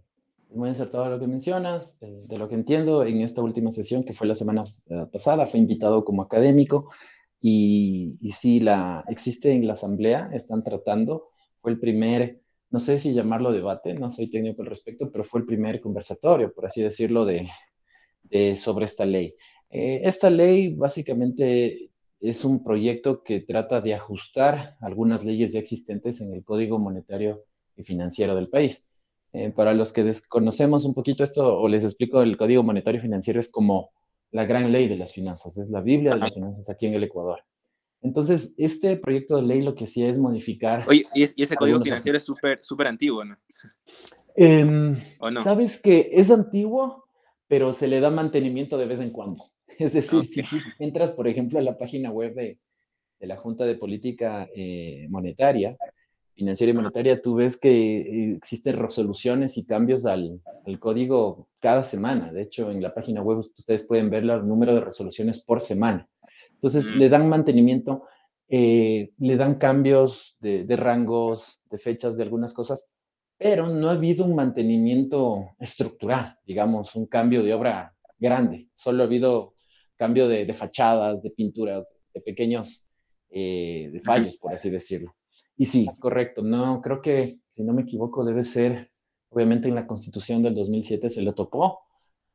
muy 0.50 0.70
acertado 0.70 1.10
lo 1.10 1.18
que 1.18 1.26
mencionas. 1.26 1.98
Eh, 2.02 2.22
de 2.26 2.38
lo 2.38 2.48
que 2.48 2.54
entiendo, 2.54 3.04
en 3.04 3.20
esta 3.22 3.42
última 3.42 3.72
sesión, 3.72 4.04
que 4.04 4.14
fue 4.14 4.26
la 4.26 4.36
semana 4.36 4.64
pasada, 5.12 5.46
fue 5.46 5.60
invitado 5.60 6.04
como 6.04 6.22
académico. 6.22 6.90
Y, 7.40 8.16
y 8.20 8.32
sí, 8.32 8.60
la, 8.60 9.04
existe 9.08 9.52
en 9.52 9.66
la 9.66 9.72
asamblea, 9.72 10.30
están 10.32 10.62
tratando, 10.62 11.30
fue 11.60 11.72
el 11.72 11.80
primer 11.80 12.40
no 12.70 12.80
sé 12.80 12.98
si 12.98 13.14
llamarlo 13.14 13.50
debate, 13.50 13.94
no 13.94 14.10
soy 14.10 14.30
técnico 14.30 14.60
al 14.60 14.68
respecto, 14.68 15.10
pero 15.10 15.24
fue 15.24 15.40
el 15.40 15.46
primer 15.46 15.80
conversatorio, 15.80 16.52
por 16.52 16.66
así 16.66 16.82
decirlo, 16.82 17.24
de, 17.24 17.48
sobre 18.56 18.84
esta 18.84 19.04
ley. 19.04 19.34
Eh, 19.70 20.00
esta 20.04 20.30
ley 20.30 20.74
básicamente 20.74 21.90
es 22.20 22.44
un 22.44 22.64
proyecto 22.64 23.22
que 23.22 23.40
trata 23.40 23.80
de 23.80 23.94
ajustar 23.94 24.76
algunas 24.80 25.24
leyes 25.24 25.52
ya 25.52 25.60
existentes 25.60 26.20
en 26.20 26.32
el 26.32 26.44
Código 26.44 26.78
Monetario 26.78 27.44
y 27.76 27.84
Financiero 27.84 28.34
del 28.34 28.48
país. 28.48 28.90
Eh, 29.32 29.52
para 29.54 29.74
los 29.74 29.92
que 29.92 30.04
desconocemos 30.04 30.84
un 30.84 30.94
poquito 30.94 31.22
esto, 31.22 31.58
o 31.58 31.68
les 31.68 31.84
explico, 31.84 32.22
el 32.22 32.36
Código 32.36 32.62
Monetario 32.62 32.98
y 32.98 33.02
Financiero 33.02 33.40
es 33.40 33.50
como 33.50 33.90
la 34.30 34.46
gran 34.46 34.72
ley 34.72 34.88
de 34.88 34.96
las 34.96 35.12
finanzas, 35.12 35.56
es 35.58 35.70
la 35.70 35.80
Biblia 35.80 36.14
de 36.14 36.20
las 36.20 36.34
finanzas 36.34 36.68
aquí 36.70 36.86
en 36.86 36.94
el 36.94 37.04
Ecuador. 37.04 37.40
Entonces, 38.00 38.54
este 38.58 38.96
proyecto 38.96 39.36
de 39.36 39.42
ley 39.42 39.60
lo 39.60 39.74
que 39.74 39.86
sí 39.86 40.04
es 40.04 40.18
modificar. 40.18 40.84
Oye, 40.88 41.04
y, 41.14 41.22
ese 41.22 41.56
código 41.56 41.80
financiero 41.80 42.16
es 42.16 42.24
súper 42.24 42.86
antiguo, 42.86 43.24
¿no? 43.24 43.36
Em, 44.40 44.96
Sabes 45.42 45.82
que 45.82 46.10
es 46.12 46.30
antiguo, 46.30 47.07
pero 47.48 47.72
se 47.72 47.88
le 47.88 48.00
da 48.00 48.10
mantenimiento 48.10 48.78
de 48.78 48.86
vez 48.86 49.00
en 49.00 49.10
cuando. 49.10 49.44
Es 49.78 49.92
decir, 49.92 50.24
si 50.24 50.42
entras, 50.78 51.12
por 51.12 51.28
ejemplo, 51.28 51.58
a 51.58 51.62
la 51.62 51.78
página 51.78 52.10
web 52.10 52.34
de, 52.34 52.58
de 53.20 53.26
la 53.26 53.36
Junta 53.36 53.64
de 53.64 53.76
Política 53.76 54.48
eh, 54.54 55.06
Monetaria, 55.08 55.76
Financiera 56.34 56.70
y 56.70 56.74
Monetaria, 56.74 57.20
tú 57.20 57.36
ves 57.36 57.56
que 57.58 57.70
eh, 57.70 58.34
existen 58.36 58.76
resoluciones 58.76 59.56
y 59.56 59.66
cambios 59.66 60.06
al, 60.06 60.40
código 60.78 61.48
cada 61.58 61.82
semana. 61.84 62.32
De 62.32 62.42
hecho, 62.42 62.70
en 62.70 62.82
la 62.82 62.94
página 62.94 63.22
web 63.22 63.38
ustedes 63.38 63.86
pueden 63.88 64.10
ver 64.10 64.22
el 64.22 64.46
número 64.46 64.74
de 64.74 64.80
resoluciones 64.80 65.44
por 65.44 65.60
semana. 65.60 66.08
Entonces, 66.52 66.86
le 66.86 67.08
dan 67.08 67.28
mantenimiento, 67.28 68.04
eh, 68.48 69.10
le 69.18 69.36
dan 69.36 69.56
cambios 69.56 70.36
de, 70.40 70.64
de 70.64 70.76
rangos, 70.76 71.60
de 71.70 71.78
fechas, 71.78 72.16
de 72.16 72.24
algunas 72.24 72.54
cosas, 72.54 72.90
pero 73.38 73.68
no 73.68 73.88
ha 73.88 73.92
habido 73.92 74.24
un 74.24 74.34
mantenimiento 74.34 75.50
estructural, 75.60 76.36
digamos, 76.44 76.96
un 76.96 77.06
cambio 77.06 77.42
de 77.44 77.54
obra 77.54 77.94
grande. 78.18 78.68
Solo 78.74 79.04
ha 79.04 79.06
habido 79.06 79.54
cambio 79.96 80.28
de, 80.28 80.52
fachadas, 80.52 81.22
de 81.22 81.30
pinturas, 81.30 81.94
de 82.12 82.20
pequeños 82.20 82.88
eh, 83.30 84.00
fallos, 84.04 84.36
por 84.36 84.52
así 84.52 84.70
decirlo. 84.70 85.14
Y 85.56 85.66
sí, 85.66 85.88
correcto. 86.00 86.42
No, 86.42 86.82
creo 86.82 87.00
que, 87.00 87.38
si 87.52 87.62
no 87.62 87.72
me 87.72 87.82
equivoco, 87.82 88.24
debe 88.24 88.44
ser, 88.44 88.90
obviamente 89.30 89.68
en 89.68 89.76
la 89.76 89.86
constitución 89.86 90.42
del 90.42 90.54
2007 90.54 91.08
se 91.08 91.22
lo 91.22 91.34
topó, 91.34 91.80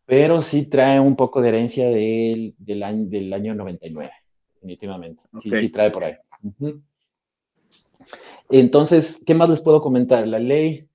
pero 0.05 0.41
sí 0.41 0.69
trae 0.69 0.99
un 0.99 1.15
poco 1.15 1.41
de 1.41 1.49
herencia 1.49 1.89
del, 1.89 2.55
del, 2.57 2.83
año, 2.83 3.09
del 3.09 3.33
año 3.33 3.55
99, 3.55 4.11
definitivamente. 4.55 5.23
Sí, 5.41 5.51
sí 5.51 5.69
trae 5.69 5.91
por 5.91 6.05
ahí. 6.05 6.13
Entonces, 8.49 9.21
¿qué 9.25 9.33
más 9.33 9.49
les 9.49 9.61
puedo 9.61 9.81
comentar? 9.81 10.27
La 10.27 10.39
ley 10.39 10.87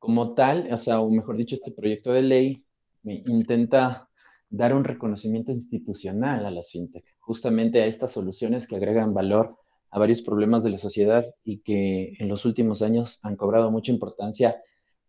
como 0.00 0.34
tal, 0.34 0.72
o 0.72 0.76
sea, 0.76 1.00
o 1.00 1.10
mejor 1.10 1.36
dicho, 1.36 1.54
este 1.54 1.70
proyecto 1.70 2.12
de 2.12 2.22
ley 2.22 2.64
intenta 3.04 4.08
dar 4.48 4.74
un 4.74 4.82
reconocimiento 4.82 5.52
institucional 5.52 6.44
a 6.46 6.50
las 6.50 6.72
fintech, 6.72 7.04
justamente 7.20 7.82
a 7.82 7.86
estas 7.86 8.10
soluciones 8.10 8.66
que 8.66 8.76
agregan 8.76 9.14
valor 9.14 9.50
a 9.90 9.98
varios 9.98 10.22
problemas 10.22 10.64
de 10.64 10.70
la 10.70 10.78
sociedad 10.78 11.24
y 11.44 11.60
que 11.60 12.14
en 12.18 12.28
los 12.28 12.44
últimos 12.44 12.82
años 12.82 13.20
han 13.24 13.36
cobrado 13.36 13.70
mucha 13.70 13.92
importancia, 13.92 14.60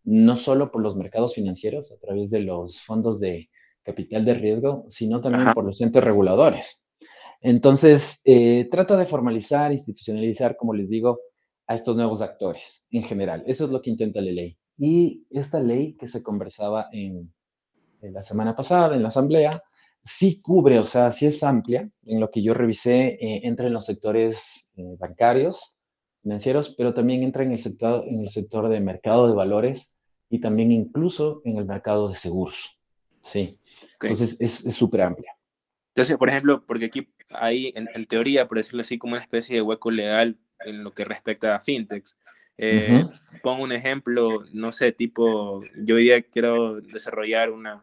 no 0.04 0.36
solo 0.36 0.70
por 0.70 0.82
los 0.82 0.94
mercados 0.94 1.34
financieros 1.34 1.90
a 1.90 1.98
través 1.98 2.30
de 2.30 2.40
los 2.40 2.80
fondos 2.80 3.18
de 3.18 3.48
capital 3.82 4.24
de 4.24 4.34
riesgo, 4.34 4.84
sino 4.88 5.20
también 5.20 5.52
por 5.54 5.64
los 5.64 5.80
entes 5.80 6.04
reguladores. 6.04 6.84
Entonces, 7.40 8.20
eh, 8.24 8.68
trata 8.70 8.96
de 8.96 9.06
formalizar, 9.06 9.72
institucionalizar, 9.72 10.56
como 10.56 10.74
les 10.74 10.90
digo, 10.90 11.18
a 11.66 11.76
estos 11.76 11.96
nuevos 11.96 12.20
actores 12.20 12.86
en 12.90 13.04
general. 13.04 13.42
Eso 13.46 13.64
es 13.64 13.70
lo 13.70 13.80
que 13.80 13.90
intenta 13.90 14.20
la 14.20 14.30
ley. 14.30 14.58
Y 14.84 15.28
esta 15.30 15.60
ley 15.60 15.92
que 15.92 16.08
se 16.08 16.24
conversaba 16.24 16.88
en, 16.90 17.32
la 18.00 18.24
semana 18.24 18.56
pasada 18.56 18.96
en 18.96 19.02
la 19.02 19.10
asamblea, 19.10 19.62
sí 20.02 20.42
cubre, 20.42 20.80
o 20.80 20.84
sea, 20.84 21.12
sí 21.12 21.24
es 21.26 21.44
amplia, 21.44 21.88
en 22.04 22.18
lo 22.18 22.32
que 22.32 22.42
yo 22.42 22.52
revisé, 22.52 23.10
eh, 23.20 23.42
entra 23.44 23.68
en 23.68 23.74
los 23.74 23.86
sectores 23.86 24.68
eh, 24.76 24.96
bancarios, 24.98 25.76
financieros, 26.20 26.74
pero 26.76 26.92
también 26.92 27.22
entra 27.22 27.44
en 27.44 27.52
el, 27.52 27.58
sector, 27.58 28.04
en 28.08 28.18
el 28.22 28.28
sector 28.28 28.68
de 28.68 28.80
mercado 28.80 29.28
de 29.28 29.34
valores 29.34 30.00
y 30.28 30.40
también 30.40 30.72
incluso 30.72 31.42
en 31.44 31.58
el 31.58 31.64
mercado 31.64 32.08
de 32.08 32.16
seguros. 32.16 32.80
Sí, 33.22 33.60
entonces 34.00 34.40
es 34.40 34.74
súper 34.74 35.02
amplia. 35.02 35.32
Entonces, 35.94 36.16
por 36.16 36.28
ejemplo, 36.28 36.64
porque 36.66 36.86
aquí 36.86 37.08
hay, 37.28 37.72
en, 37.76 37.88
en, 37.94 38.06
teoría, 38.06 38.48
por 38.48 38.56
decirlo 38.56 38.80
así, 38.80 38.98
como 38.98 39.12
una 39.12 39.22
especie 39.22 39.54
de 39.54 39.62
hueco 39.62 39.92
legal 39.92 40.40
en 40.64 40.82
lo 40.82 40.92
que 40.92 41.04
respecta 41.04 41.54
a 41.54 41.60
fintechs. 41.60 42.18
Eh, 42.58 43.04
pongo 43.42 43.62
un 43.62 43.72
ejemplo, 43.72 44.44
no 44.52 44.72
sé, 44.72 44.92
tipo, 44.92 45.62
yo 45.76 45.96
hoy 45.96 46.04
día 46.04 46.22
quiero 46.22 46.80
desarrollar 46.80 47.50
una, 47.50 47.80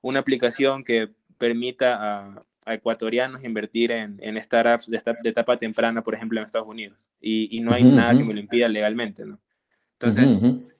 una 0.00 0.20
aplicación 0.20 0.84
que 0.84 1.10
permita 1.38 1.98
a, 2.36 2.44
ecuatorianos 2.64 3.42
invertir 3.42 3.90
en, 3.90 4.18
en 4.22 4.40
startups 4.40 4.88
de, 4.88 5.02
de, 5.22 5.30
etapa 5.30 5.56
temprana, 5.56 6.00
por 6.02 6.14
ejemplo, 6.14 6.38
en 6.38 6.46
Estados 6.46 6.68
Unidos, 6.68 7.10
y, 7.20 7.56
y 7.56 7.60
no 7.60 7.72
hay 7.72 7.82
nada 7.82 8.16
que 8.16 8.22
me 8.22 8.32
lo 8.32 8.38
impida 8.38 8.68
legalmente, 8.68 9.24
¿no? 9.26 9.40
Entonces, 9.94 10.38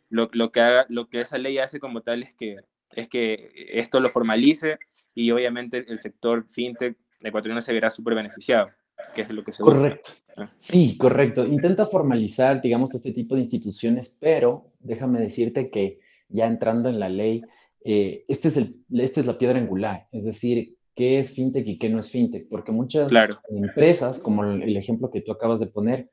lo, 0.08 0.28
lo, 0.32 0.52
que 0.52 0.60
haga, 0.60 0.86
lo 0.88 1.08
que 1.08 1.20
esa 1.20 1.38
ley 1.38 1.58
hace 1.58 1.80
como 1.80 2.02
tal 2.02 2.22
es 2.22 2.34
que, 2.34 2.58
es 2.92 3.08
que 3.08 3.50
esto 3.72 3.98
lo 3.98 4.10
formalice 4.10 4.78
y 5.14 5.32
obviamente 5.32 5.84
el 5.88 5.98
sector 5.98 6.44
fintech 6.48 6.96
ecuatoriano 7.20 7.60
se 7.60 7.72
verá 7.72 7.90
súper 7.90 8.14
beneficiado 8.14 8.70
que 9.14 9.22
es 9.22 9.30
lo 9.30 9.44
que 9.44 9.52
se 9.52 9.62
Correcto. 9.62 10.12
Ah. 10.36 10.50
Sí, 10.58 10.96
correcto. 10.96 11.46
Intenta 11.46 11.86
formalizar, 11.86 12.62
digamos, 12.62 12.94
este 12.94 13.12
tipo 13.12 13.34
de 13.34 13.42
instituciones, 13.42 14.16
pero 14.20 14.72
déjame 14.80 15.20
decirte 15.20 15.70
que 15.70 16.00
ya 16.28 16.46
entrando 16.46 16.88
en 16.88 16.98
la 16.98 17.08
ley, 17.08 17.42
eh, 17.84 18.24
este, 18.28 18.48
es 18.48 18.56
el, 18.56 18.76
este 18.90 19.20
es 19.20 19.26
la 19.26 19.38
piedra 19.38 19.58
angular, 19.58 20.08
es 20.12 20.24
decir, 20.24 20.76
qué 20.94 21.18
es 21.18 21.34
fintech 21.34 21.66
y 21.66 21.78
qué 21.78 21.88
no 21.88 21.98
es 21.98 22.10
fintech, 22.10 22.48
porque 22.48 22.72
muchas 22.72 23.12
empresas, 23.50 24.20
como 24.20 24.44
el 24.44 24.76
ejemplo 24.76 25.10
que 25.10 25.20
tú 25.20 25.32
acabas 25.32 25.60
de 25.60 25.66
poner, 25.66 26.10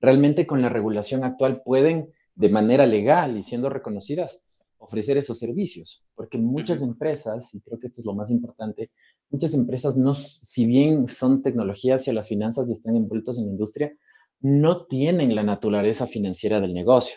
realmente 0.00 0.46
con 0.46 0.62
la 0.62 0.68
regulación 0.68 1.24
actual 1.24 1.62
pueden, 1.64 2.12
de 2.34 2.48
manera 2.48 2.86
legal 2.86 3.36
y 3.36 3.42
siendo 3.42 3.68
reconocidas, 3.68 4.44
ofrecer 4.78 5.18
esos 5.18 5.38
servicios, 5.38 6.02
porque 6.14 6.38
muchas 6.38 6.80
empresas, 6.80 7.54
y 7.54 7.60
creo 7.60 7.78
que 7.78 7.88
esto 7.88 8.00
es 8.00 8.06
lo 8.06 8.14
más 8.14 8.30
importante, 8.30 8.90
muchas 9.30 9.54
empresas, 9.54 9.96
no, 9.96 10.14
si 10.14 10.66
bien 10.66 11.08
son 11.08 11.42
tecnologías 11.42 12.06
y 12.08 12.12
las 12.12 12.28
finanzas 12.28 12.68
y 12.68 12.72
están 12.72 12.96
envueltos 12.96 13.38
en 13.38 13.46
la 13.46 13.52
industria, 13.52 13.92
no 14.40 14.86
tienen 14.86 15.34
la 15.34 15.42
naturaleza 15.42 16.06
financiera 16.06 16.60
del 16.60 16.74
negocio. 16.74 17.16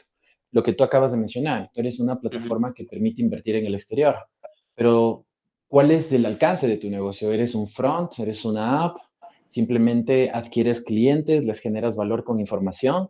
Lo 0.51 0.61
que 0.61 0.73
tú 0.73 0.83
acabas 0.83 1.11
de 1.11 1.17
mencionar, 1.17 1.71
tú 1.73 1.81
eres 1.81 1.99
una 1.99 2.19
plataforma 2.19 2.73
que 2.73 2.85
permite 2.85 3.21
invertir 3.21 3.55
en 3.55 3.65
el 3.65 3.75
exterior, 3.75 4.15
pero 4.75 5.25
¿cuál 5.67 5.91
es 5.91 6.11
el 6.13 6.25
alcance 6.25 6.67
de 6.67 6.77
tu 6.77 6.89
negocio? 6.89 7.31
¿Eres 7.31 7.55
un 7.55 7.67
front? 7.67 8.19
¿Eres 8.19 8.45
una 8.45 8.83
app? 8.83 8.97
¿Simplemente 9.47 10.29
adquieres 10.31 10.81
clientes, 10.81 11.43
les 11.43 11.59
generas 11.59 11.95
valor 11.95 12.23
con 12.23 12.39
información? 12.39 13.09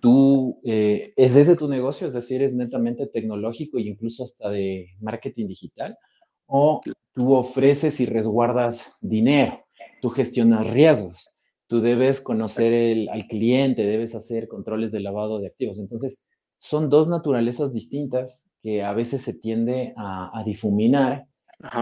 ¿Tú 0.00 0.60
eh, 0.64 1.12
es 1.16 1.34
desde 1.34 1.56
tu 1.56 1.68
negocio? 1.68 2.06
Es 2.06 2.14
decir, 2.14 2.42
¿es 2.42 2.54
netamente 2.54 3.06
tecnológico 3.06 3.78
e 3.78 3.82
incluso 3.82 4.24
hasta 4.24 4.48
de 4.48 4.88
marketing 5.00 5.48
digital? 5.48 5.98
¿O 6.46 6.80
tú 7.14 7.34
ofreces 7.34 8.00
y 8.00 8.06
resguardas 8.06 8.94
dinero, 9.00 9.64
tú 10.00 10.10
gestionas 10.10 10.70
riesgos, 10.70 11.30
tú 11.66 11.80
debes 11.80 12.20
conocer 12.20 13.08
al 13.10 13.26
cliente, 13.26 13.82
debes 13.82 14.14
hacer 14.14 14.48
controles 14.48 14.92
de 14.92 15.00
lavado 15.00 15.38
de 15.38 15.48
activos. 15.48 15.78
Entonces, 15.78 16.24
son 16.58 16.90
dos 16.90 17.08
naturalezas 17.08 17.72
distintas 17.72 18.52
que 18.62 18.82
a 18.82 18.92
veces 18.92 19.22
se 19.22 19.34
tiende 19.34 19.94
a, 19.96 20.42
difuminar 20.46 21.26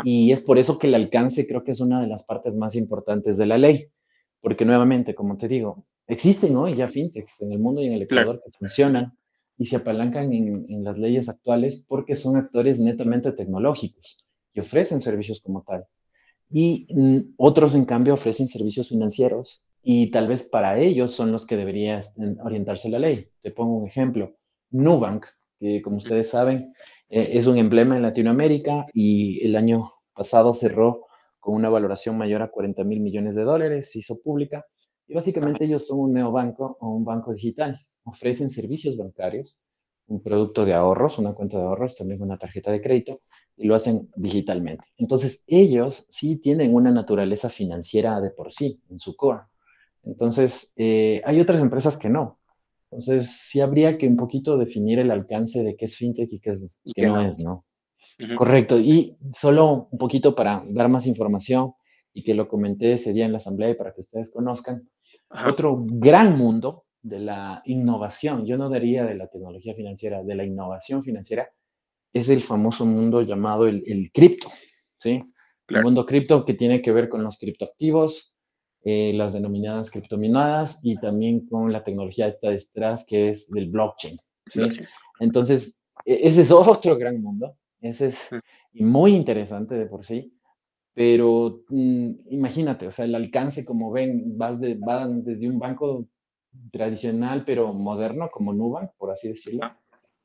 y 0.04 0.32
es 0.32 0.42
por 0.42 0.58
eso 0.58 0.78
que 0.78 0.88
el 0.88 0.94
alcance 0.94 1.46
creo 1.46 1.64
que 1.64 1.72
es 1.72 1.80
una 1.80 2.00
de 2.00 2.06
las 2.06 2.24
partes 2.24 2.56
más 2.56 2.76
importantes 2.76 3.36
de 3.36 3.46
la 3.46 3.58
ley, 3.58 3.88
porque 4.40 4.64
nuevamente, 4.64 5.14
como 5.14 5.36
te 5.38 5.48
digo, 5.48 5.86
existen 6.06 6.56
hoy 6.56 6.74
ya 6.74 6.88
fintechs 6.88 7.42
en 7.42 7.52
el 7.52 7.58
mundo 7.58 7.80
y 7.82 7.86
en 7.86 7.94
el 7.94 8.02
Ecuador 8.02 8.40
que 8.42 8.50
funcionan 8.50 9.16
y 9.58 9.66
se 9.66 9.76
apalancan 9.76 10.32
en 10.32 10.84
las 10.84 10.98
leyes 10.98 11.28
actuales 11.28 11.84
porque 11.86 12.16
son 12.16 12.36
actores 12.36 12.78
netamente 12.78 13.32
tecnológicos 13.32 14.29
y 14.52 14.60
ofrecen 14.60 15.00
servicios 15.00 15.40
como 15.40 15.62
tal. 15.62 15.86
Y 16.50 16.86
mm, 16.94 17.34
otros, 17.36 17.74
en 17.74 17.84
cambio, 17.84 18.14
ofrecen 18.14 18.48
servicios 18.48 18.88
financieros 18.88 19.62
y 19.82 20.10
tal 20.10 20.28
vez 20.28 20.48
para 20.48 20.78
ellos 20.78 21.12
son 21.12 21.32
los 21.32 21.46
que 21.46 21.56
debería 21.56 22.00
orientarse 22.42 22.88
la 22.90 22.98
ley. 22.98 23.26
Te 23.42 23.50
pongo 23.50 23.78
un 23.78 23.88
ejemplo. 23.88 24.36
Nubank, 24.70 25.26
que 25.58 25.80
como 25.82 25.98
ustedes 25.98 26.28
saben, 26.28 26.74
eh, 27.08 27.30
es 27.32 27.46
un 27.46 27.58
emblema 27.58 27.96
en 27.96 28.02
Latinoamérica 28.02 28.86
y 28.92 29.44
el 29.44 29.56
año 29.56 29.92
pasado 30.14 30.54
cerró 30.54 31.06
con 31.38 31.54
una 31.54 31.70
valoración 31.70 32.18
mayor 32.18 32.42
a 32.42 32.50
40 32.50 32.84
mil 32.84 33.00
millones 33.00 33.34
de 33.34 33.44
dólares, 33.44 33.90
se 33.90 34.00
hizo 34.00 34.20
pública. 34.22 34.66
Y 35.08 35.14
básicamente 35.14 35.64
ellos 35.64 35.86
son 35.86 35.98
un 36.00 36.12
neobanco 36.12 36.76
o 36.80 36.88
un 36.90 37.04
banco 37.04 37.32
digital. 37.32 37.80
Ofrecen 38.04 38.50
servicios 38.50 38.96
bancarios, 38.96 39.58
un 40.06 40.22
producto 40.22 40.64
de 40.64 40.74
ahorros, 40.74 41.18
una 41.18 41.32
cuenta 41.32 41.58
de 41.58 41.64
ahorros, 41.64 41.96
también 41.96 42.22
una 42.22 42.38
tarjeta 42.38 42.70
de 42.70 42.80
crédito, 42.80 43.22
y 43.60 43.66
lo 43.66 43.74
hacen 43.74 44.08
digitalmente. 44.16 44.86
Entonces, 44.96 45.44
ellos 45.46 46.06
sí 46.08 46.36
tienen 46.36 46.74
una 46.74 46.90
naturaleza 46.90 47.50
financiera 47.50 48.18
de 48.20 48.30
por 48.30 48.54
sí 48.54 48.80
en 48.88 48.98
su 48.98 49.14
core. 49.14 49.42
Entonces, 50.02 50.72
eh, 50.76 51.20
hay 51.26 51.40
otras 51.40 51.60
empresas 51.60 51.98
que 51.98 52.08
no. 52.08 52.38
Entonces, 52.90 53.30
sí 53.30 53.60
habría 53.60 53.98
que 53.98 54.08
un 54.08 54.16
poquito 54.16 54.56
definir 54.56 54.98
el 54.98 55.10
alcance 55.10 55.62
de 55.62 55.76
qué 55.76 55.84
es 55.84 55.96
fintech 55.96 56.32
y 56.32 56.40
qué, 56.40 56.52
es, 56.52 56.80
qué, 56.94 57.06
no, 57.06 57.20
es, 57.20 57.38
¿no? 57.38 57.66
Correcto. 58.34 58.78
Y 58.78 59.18
solo 59.34 59.88
un 59.90 59.98
poquito 59.98 60.34
para 60.34 60.64
dar 60.66 60.88
más 60.88 61.06
información 61.06 61.74
y 62.14 62.22
que 62.22 62.34
lo 62.34 62.48
comenté 62.48 62.94
ese 62.94 63.12
día 63.12 63.26
en 63.26 63.32
la 63.32 63.38
asamblea 63.38 63.70
y 63.70 63.74
para 63.74 63.92
que 63.92 64.00
ustedes 64.00 64.32
conozcan. 64.32 64.88
Otro 65.46 65.84
gran 65.86 66.36
mundo 66.36 66.84
de 67.02 67.20
la 67.20 67.62
innovación, 67.66 68.46
yo 68.46 68.56
no 68.56 68.70
diría 68.70 69.04
de 69.04 69.14
la 69.14 69.28
tecnología 69.28 69.74
financiera, 69.74 70.22
de 70.22 70.34
la 70.34 70.44
innovación 70.44 71.02
financiera, 71.02 71.50
es 72.12 72.28
el 72.28 72.40
famoso 72.40 72.84
mundo 72.84 73.22
llamado 73.22 73.66
el, 73.66 74.10
cripto, 74.12 74.50
¿sí? 74.98 75.20
El 75.68 75.82
mundo 75.82 76.04
cripto 76.04 76.44
que 76.44 76.54
tiene 76.54 76.82
que 76.82 76.90
ver 76.92 77.08
con 77.08 77.22
los 77.22 77.38
criptoactivos, 77.38 78.36
eh, 78.82 79.12
las 79.14 79.32
denominadas 79.32 79.90
criptominadas 79.90 80.80
y 80.82 80.96
también 80.96 81.46
con 81.46 81.72
la 81.72 81.84
tecnología 81.84 82.26
que 82.26 82.32
está 82.32 82.50
detrás 82.50 83.06
que 83.06 83.28
es 83.28 83.48
del 83.50 83.68
blockchain. 83.68 84.18
¿sí? 84.46 84.62
Entonces, 85.20 85.84
e, 86.04 86.20
ese 86.24 86.40
es 86.40 86.50
otro 86.50 86.96
gran 86.96 87.22
mundo, 87.22 87.56
ese 87.80 88.06
es 88.06 88.30
muy 88.72 89.14
interesante 89.14 89.74
de 89.76 89.86
por 89.86 90.04
sí, 90.04 90.34
pero 90.94 91.62
mm, 91.68 92.10
imagínate, 92.30 92.86
o 92.86 92.90
sea, 92.90 93.04
el 93.04 93.14
alcance, 93.14 93.64
como 93.64 93.92
ven, 93.92 94.36
vas 94.36 94.60
de, 94.60 94.74
van 94.74 95.22
desde 95.24 95.48
un 95.48 95.58
banco 95.58 96.08
tradicional, 96.72 97.44
pero 97.44 97.72
moderno, 97.72 98.28
como 98.32 98.52
Nubank, 98.52 98.90
por 98.98 99.10
así 99.10 99.28
decirlo, 99.28 99.64
ah. 99.64 99.79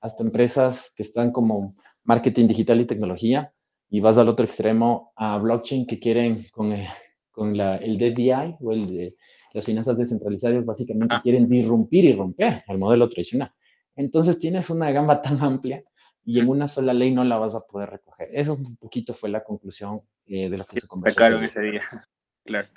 Hasta 0.06 0.24
empresas 0.24 0.94
que 0.96 1.04
están 1.04 1.32
como 1.32 1.74
marketing 2.04 2.48
digital 2.48 2.80
y 2.80 2.86
tecnología, 2.86 3.52
y 3.90 4.00
vas 4.00 4.18
al 4.18 4.30
otro 4.30 4.46
extremo 4.46 5.12
a 5.16 5.38
blockchain 5.38 5.88
que 5.88 6.00
quieren 6.00 6.46
con, 6.52 6.72
el, 6.72 6.88
con 7.32 7.58
la, 7.58 7.78
el 7.78 7.98
DDI 7.98 8.58
o 8.60 8.72
el 8.72 8.88
de 8.88 9.16
las 9.54 9.66
finanzas 9.66 9.98
descentralizadas, 9.98 10.66
básicamente 10.66 11.16
ah. 11.16 11.22
quieren 11.24 11.50
disrumpir 11.50 12.06
y 12.06 12.14
romper 12.14 12.64
el 12.68 12.78
modelo 12.78 13.10
tradicional. 13.10 13.52
Entonces 13.96 14.38
tienes 14.38 14.70
una 14.70 14.92
gama 14.92 15.22
tan 15.24 15.42
amplia 15.42 15.84
y 16.24 16.40
en 16.40 16.50
una 16.50 16.68
sola 16.68 16.94
ley 16.94 17.12
no 17.12 17.24
la 17.24 17.38
vas 17.38 17.56
a 17.56 17.62
poder 17.62 17.90
recoger. 17.90 18.30
Eso 18.32 18.54
un 18.54 18.76
poquito 18.78 19.14
fue 19.14 19.30
la 19.30 19.44
conclusión 19.44 20.02
eh, 20.28 20.50
de 20.50 20.58
lo 20.58 20.66
que 20.66 20.82
se 20.82 20.88
conversó. 20.88 21.20
Sacaron 21.20 21.44
ese 21.44 21.62
día, 21.62 21.82
claro. 22.46 22.68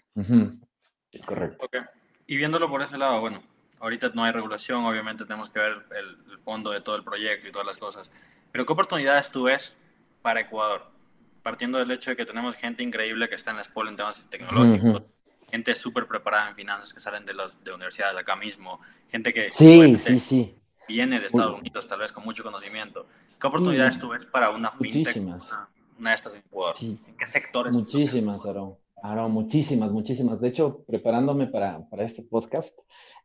Correcto. 1.26 1.66
Y 2.26 2.37
viéndolo 2.37 2.70
por 2.70 2.82
ese 2.82 2.97
lado, 2.97 3.20
bueno, 3.20 3.42
ahorita 3.80 4.11
no 4.14 4.25
hay 4.25 4.32
regulación, 4.32 4.85
obviamente 4.85 5.25
tenemos 5.25 5.50
que 5.50 5.58
ver 5.61 5.85
el, 5.99 6.32
el, 6.32 6.38
fondo 6.38 6.70
de 6.70 6.80
todo 6.80 6.97
el 6.97 7.04
proyecto 7.04 7.49
y 7.49 7.52
todas 7.52 7.66
las 7.66 7.78
cosas. 7.78 8.11
Pero 8.52 8.64
¿qué 8.64 8.73
oportunidades 8.73 9.30
tú 9.30 9.44
ves 9.44 9.76
para 10.23 10.40
Ecuador? 10.40 10.87
Partiendo 11.42 11.78
del 11.78 11.90
hecho 11.90 12.11
de 12.11 12.16
que 12.16 12.25
tenemos 12.25 12.56
gente 12.56 12.82
increíble 12.82 13.28
que 13.28 13.35
está 13.35 13.50
en 13.50 13.58
la 13.58 13.64
SPOL 13.64 13.88
en 13.88 13.97
temas 13.97 14.25
tecnológicos, 14.28 15.02
gente 15.50 15.75
súper 15.75 16.06
preparada 16.06 16.50
en 16.50 16.54
finanzas 16.54 16.92
que 16.92 17.00
salen 17.00 17.25
de 17.25 17.35
las 17.35 17.62
de 17.64 17.73
universidades 17.73 18.18
acá 18.18 18.37
mismo, 18.37 18.80
gente 19.08 19.32
que 19.32 19.50
sí, 19.50 19.97
sí, 19.97 20.18
sí. 20.18 20.54
viene 20.87 21.20
de 21.20 21.26
Estados 21.26 21.58
Unidos 21.58 21.87
tal 21.87 22.00
vez 22.00 22.12
con 22.12 22.25
mucho 22.25 22.42
conocimiento. 22.42 23.06
¿Qué 23.40 23.47
oportunidades 23.47 23.99
tú 23.99 24.11
ves 24.11 24.26
para 24.26 24.50
una 24.50 24.70
fintech, 24.70 25.16
una, 25.16 25.38
una, 25.99 26.11
de 26.11 26.14
estas 26.14 26.35
en 26.35 26.40
Ecuador? 26.40 26.76
¿En 26.80 27.16
qué 27.16 27.26
sectores? 27.26 27.75
Muchísimas, 27.75 28.44
Aaron. 28.44 28.76
Aaron, 29.02 29.30
muchísimas, 29.30 29.92
muchísimas. 29.92 30.40
De 30.40 30.49
hecho, 30.49 30.85
preparándome 30.87 31.47
para, 31.47 31.88
para 31.88 32.04
este 32.04 32.23
podcast, 32.23 32.80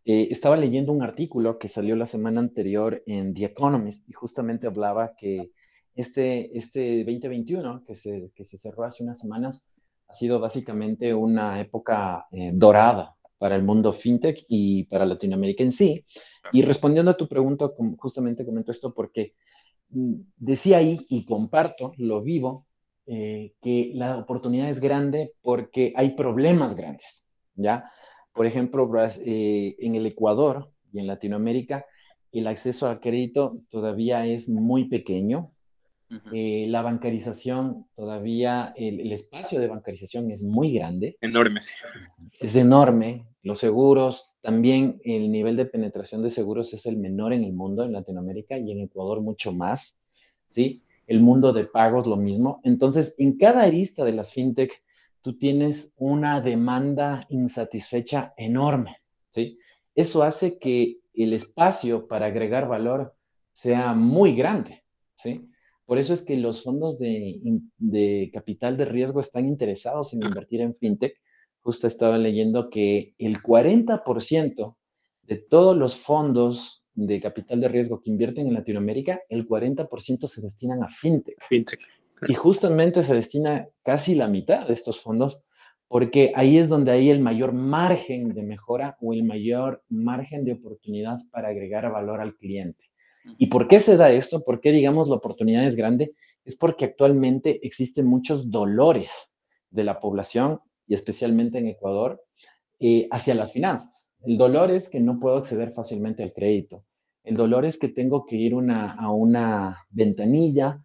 eh, 0.06 0.28
estaba 0.32 0.58
leyendo 0.58 0.92
un 0.92 1.02
artículo 1.02 1.58
que 1.58 1.70
salió 1.70 1.96
la 1.96 2.06
semana 2.06 2.40
anterior 2.40 3.02
en 3.06 3.34
The 3.34 3.46
Economist 3.46 4.10
y 4.10 4.14
justamente 4.14 4.68
hablaba 4.68 5.16
que 5.16 5.52
este, 5.96 6.58
este 6.58 7.04
2021, 7.06 7.84
que 7.86 7.96
se, 7.96 8.32
que 8.36 8.44
se 8.44 8.58
cerró 8.58 8.84
hace 8.84 9.04
unas 9.04 9.20
semanas, 9.20 9.74
ha 10.08 10.16
sido 10.16 10.40
básicamente 10.40 11.14
una 11.14 11.60
época 11.60 12.28
eh, 12.32 12.52
dorada 12.54 13.16
para 13.38 13.56
el 13.56 13.64
mundo 13.64 13.92
fintech 13.92 14.46
y 14.48 14.84
para 14.86 15.06
Latinoamérica 15.06 15.64
en 15.64 15.72
sí. 15.72 16.06
Y 16.52 16.62
respondiendo 16.62 17.12
a 17.12 17.18
tu 17.18 17.28
pregunta, 17.28 17.72
justamente 17.98 18.46
comento 18.46 18.72
esto 18.72 18.94
porque 18.94 19.34
mm, 19.90 20.14
decía 20.38 20.78
ahí 20.78 21.06
y 21.10 21.26
comparto, 21.26 21.94
lo 21.98 22.22
vivo, 22.22 22.66
eh, 23.06 23.54
que 23.62 23.92
la 23.96 24.18
oportunidad 24.18 24.70
es 24.70 24.80
grande 24.80 25.34
porque 25.42 25.94
hay 25.96 26.12
problemas 26.12 26.76
grandes, 26.76 27.30
¿ya? 27.56 27.90
Por 28.34 28.46
ejemplo, 28.46 28.90
eh, 29.26 29.76
en 29.80 29.96
el 29.96 30.06
Ecuador 30.06 30.70
y 30.92 31.00
en 31.00 31.08
Latinoamérica, 31.08 31.86
el 32.32 32.48
acceso 32.48 32.88
al 32.88 33.00
crédito 33.00 33.60
todavía 33.70 34.26
es 34.26 34.50
muy 34.50 34.86
pequeño. 34.86 35.52
Eh, 36.32 36.68
la 36.70 36.84
bancarización 36.84 37.88
todavía, 37.96 38.74
el, 38.76 39.12
espacio 39.12 39.60
de 39.60 39.68
bancarización 39.68 40.30
es 40.32 40.44
muy 40.44 40.74
grande. 40.74 41.18
Enorme, 41.22 41.62
sí. 41.62 41.74
Es 42.40 42.56
enorme. 42.56 43.26
Los 43.42 43.60
seguros, 43.60 44.32
también 44.42 45.02
el 45.04 45.32
nivel 45.32 45.56
de 45.56 45.66
penetración 45.66 46.22
de 46.22 46.30
seguros 46.30 46.74
es 46.74 46.86
el 46.86 46.98
menor 46.98 47.34
en 47.34 47.44
el 47.44 47.54
mundo, 47.54 47.84
en 47.84 47.94
Latinoamérica 47.94 48.58
y 48.58 48.72
en 48.72 48.82
Ecuador 48.82 49.22
mucho 49.22 49.52
más, 49.52 50.06
¿sí? 50.48 50.84
El 51.08 51.20
mundo 51.20 51.52
de 51.52 51.66
pagos 51.66 52.08
lo 52.08 52.16
mismo. 52.16 52.62
Entonces, 52.64 53.16
en 53.18 53.38
cada 53.38 53.64
arista 53.64 54.06
de 54.06 54.14
las 54.14 54.34
fintech 54.34 54.82
tú 55.24 55.38
tienes 55.38 55.96
una 55.98 56.42
demanda 56.42 57.26
insatisfecha 57.30 58.34
enorme, 58.38 58.98
¿sí? 59.32 59.58
Eso 59.96 60.22
hace 60.22 60.60
que 60.60 61.00
el 61.14 61.34
espacio 61.34 62.08
para 62.08 62.28
agregar 62.28 62.68
valor 62.68 63.16
sea 63.54 63.94
muy 63.94 64.36
grande, 64.36 64.84
¿sí? 65.18 65.50
Por 65.86 65.98
eso 65.98 66.14
es 66.14 66.24
que 66.24 66.36
los 66.38 66.64
fondos 66.64 67.00
de, 67.00 68.30
capital 68.34 68.78
de 68.78 68.86
riesgo 68.86 69.22
están 69.22 69.48
interesados 69.48 70.14
en 70.14 70.24
invertir 70.24 70.62
en 70.62 70.76
fintech. 70.76 71.16
Justo 71.62 71.88
estaba 71.88 72.18
leyendo 72.18 72.70
que 72.70 73.16
el 73.18 73.42
40% 73.42 74.76
de 75.24 75.36
todos 75.38 75.78
los 75.78 75.96
fondos 75.96 76.84
de 76.96 77.22
capital 77.22 77.62
de 77.62 77.70
riesgo 77.70 78.02
que 78.02 78.10
invierten 78.10 78.48
en 78.48 78.54
Latinoamérica, 78.54 79.22
el 79.30 79.48
40% 79.48 80.28
se 80.28 80.42
destinan 80.42 80.84
a 80.84 80.90
fintech. 80.90 81.38
Fintech. 81.48 81.82
Y 82.28 82.34
justamente 82.34 83.04
se 83.04 83.16
destina 83.16 83.68
casi 83.84 84.16
la 84.16 84.28
mitad 84.28 84.68
de 84.68 84.74
estos 84.74 85.02
fondos 85.02 85.42
porque 85.94 86.32
ahí 86.36 86.58
es 86.58 86.70
donde 86.70 86.92
hay 86.92 87.12
el 87.12 87.20
mayor 87.20 87.54
margen 87.54 88.34
de 88.34 88.42
mejora 88.42 88.98
o 89.00 89.14
el 89.14 89.24
mayor 89.24 89.84
margen 89.90 90.44
de 90.44 90.54
oportunidad 90.54 91.20
para 91.30 91.50
agregar 91.50 91.92
valor 91.92 92.20
al 92.20 92.36
cliente. 92.36 92.84
¿Y 93.38 93.46
por 93.46 93.68
qué 93.68 93.80
se 93.80 93.96
da 93.96 94.12
esto? 94.12 94.44
¿Por 94.44 94.60
qué, 94.60 94.72
digamos, 94.72 95.08
la 95.08 95.18
oportunidad 95.18 95.68
es 95.68 95.76
grande? 95.76 96.16
Es 96.46 96.58
porque 96.58 96.86
actualmente 96.86 97.60
existen 97.62 98.08
muchos 98.08 98.50
dolores 98.50 99.36
de 99.70 99.84
la 99.84 100.00
población, 100.00 100.62
y 100.88 100.96
especialmente 100.96 101.60
en 101.60 101.68
Ecuador, 101.68 102.24
eh, 102.80 103.08
hacia 103.12 103.36
las 103.36 103.54
finanzas. 103.54 104.12
El 104.24 104.40
dolor 104.40 104.72
es 104.72 104.90
que 104.90 105.00
no 105.00 105.20
puedo 105.20 105.38
acceder 105.38 105.74
fácilmente 105.74 106.24
al 106.24 106.34
crédito. 106.34 106.86
El 107.24 107.38
dolor 107.38 107.66
es 107.66 107.78
que 107.78 107.90
tengo 107.90 108.26
que 108.26 108.36
ir 108.36 108.56
a 108.56 109.12
una 109.12 109.78
ventanilla 109.92 110.84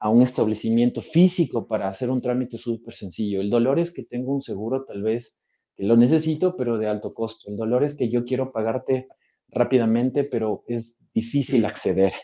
a 0.00 0.08
un 0.08 0.22
establecimiento 0.22 1.02
físico 1.02 1.68
para 1.68 1.88
hacer 1.88 2.10
un 2.10 2.22
trámite 2.22 2.56
súper 2.56 2.94
sencillo. 2.94 3.42
El 3.42 3.50
dolor 3.50 3.78
es 3.78 3.92
que 3.92 4.02
tengo 4.02 4.34
un 4.34 4.40
seguro 4.42 4.84
tal 4.86 5.02
vez 5.02 5.38
que 5.76 5.84
lo 5.84 5.96
necesito, 5.96 6.56
pero 6.56 6.78
de 6.78 6.88
alto 6.88 7.12
costo. 7.12 7.50
El 7.50 7.56
dolor 7.56 7.84
es 7.84 7.96
que 7.96 8.08
yo 8.08 8.24
quiero 8.24 8.50
pagarte 8.50 9.08
rápidamente, 9.48 10.24
pero 10.24 10.64
es 10.66 11.08
difícil 11.12 11.66
acceder. 11.66 12.14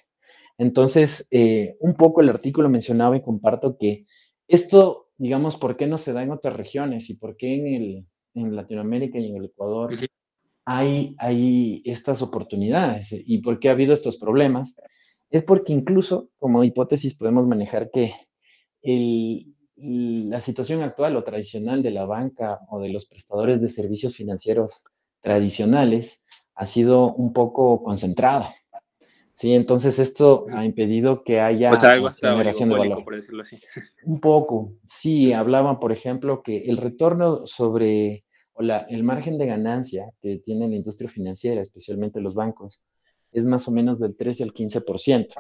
Entonces, 0.57 1.29
eh, 1.31 1.77
un 1.81 1.95
poco 1.95 2.23
el 2.23 2.31
artículo 2.31 2.71
mencionaba 2.71 3.17
y 3.17 3.23
comparto 3.23 3.77
que 3.79 4.07
esto, 4.49 5.11
digamos, 5.19 5.59
¿por 5.59 5.77
qué 5.77 5.87
no 5.87 5.99
se 5.99 6.15
da 6.15 6.23
en 6.23 6.31
otras 6.31 6.57
regiones 6.57 7.11
y 7.11 7.19
por 7.19 7.37
qué 7.37 7.57
en, 7.57 7.67
el, 7.67 8.07
en 8.35 8.57
Latinoamérica 8.57 9.19
y 9.19 9.29
en 9.31 9.37
el 9.37 9.45
Ecuador 9.47 9.95
hay, 10.65 11.15
hay 11.19 11.83
estas 11.85 12.23
oportunidades 12.23 13.09
y 13.13 13.39
por 13.39 13.61
qué 13.61 13.69
ha 13.69 13.73
habido 13.73 13.93
estos 13.93 14.17
problemas? 14.17 14.77
Es 15.31 15.43
porque 15.43 15.73
incluso 15.73 16.31
como 16.39 16.65
hipótesis 16.65 17.15
podemos 17.15 17.47
manejar 17.47 17.91
que 17.91 18.13
la 19.77 20.41
situación 20.41 20.83
actual 20.83 21.17
o 21.17 21.25
tradicional 21.25 21.83
de 21.83 21.91
la 21.91 22.07
banca 22.07 22.61
o 22.71 22.81
de 22.81 22.89
los 22.89 23.07
prestadores 23.07 23.61
de 23.61 23.69
servicios 23.69 24.15
financieros 24.15 24.85
tradicionales 25.21 26.25
ha 26.55 26.67
sido 26.67 27.15
un 27.15 27.33
poco 27.33 27.83
concentrada. 27.83 28.55
Sí, 29.35 29.53
entonces 29.53 29.99
esto 29.99 30.47
ha 30.51 30.65
impedido 30.65 31.23
que 31.23 31.41
haya 31.41 31.71
generación 32.19 32.71
de 32.71 32.79
valor. 32.79 33.05
Por 33.05 33.17
decirlo 33.17 33.43
así. 33.43 33.59
Un 34.05 34.19
poco. 34.19 34.73
Sí, 34.87 35.35
hablaban, 35.35 35.79
por 35.79 35.93
ejemplo, 35.93 36.43
que 36.43 36.65
el 36.65 36.79
retorno 36.79 37.47
sobre 37.47 38.25
o 38.55 38.63
el 38.63 39.03
margen 39.03 39.37
de 39.37 39.45
ganancia 39.45 40.11
que 40.23 40.39
tiene 40.39 40.67
la 40.67 40.77
industria 40.77 41.11
financiera, 41.11 41.61
especialmente 41.61 42.23
los 42.23 42.35
bancos, 42.35 42.83
es 43.37 43.47
más 43.47 43.69
o 43.69 43.71
menos 43.71 43.99
del 43.99 44.17
13 44.17 44.45
al 44.45 44.55
15%, 44.55 45.35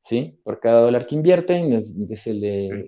¿sí? 0.00 0.38
Por 0.44 0.60
cada 0.60 0.82
dólar 0.82 1.06
que 1.06 1.16
invierten, 1.16 1.72
es, 1.72 1.98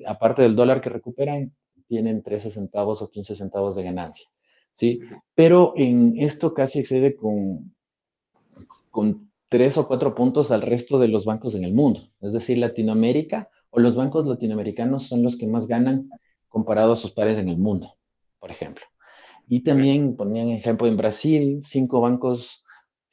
aparte 0.06 0.42
del 0.42 0.54
dólar 0.54 0.80
que 0.80 0.90
recuperan, 0.90 1.52
tienen 1.88 2.22
13 2.22 2.50
centavos 2.50 3.02
o 3.02 3.10
15 3.10 3.34
centavos 3.34 3.74
de 3.74 3.82
ganancia, 3.82 4.28
¿sí? 4.74 5.00
Pero 5.34 5.74
en 5.76 6.14
esto 6.18 6.54
casi 6.54 6.78
excede 6.78 7.16
con, 7.16 7.74
con 8.90 9.30
3 9.48 9.78
o 9.78 9.88
4 9.88 10.14
puntos 10.14 10.52
al 10.52 10.62
resto 10.62 11.00
de 11.00 11.08
los 11.08 11.24
bancos 11.24 11.56
en 11.56 11.64
el 11.64 11.74
mundo. 11.74 12.08
Es 12.20 12.32
decir, 12.32 12.58
Latinoamérica 12.58 13.48
o 13.70 13.80
los 13.80 13.96
bancos 13.96 14.24
latinoamericanos 14.26 15.08
son 15.08 15.24
los 15.24 15.36
que 15.36 15.48
más 15.48 15.66
ganan 15.66 16.08
comparado 16.48 16.92
a 16.92 16.96
sus 16.96 17.10
pares 17.10 17.38
en 17.38 17.48
el 17.48 17.58
mundo, 17.58 17.96
por 18.38 18.52
ejemplo. 18.52 18.84
Y 19.48 19.64
también 19.64 20.16
ponían 20.16 20.50
ejemplo 20.50 20.86
en 20.86 20.96
Brasil, 20.96 21.60
cinco 21.64 22.00
bancos 22.00 22.63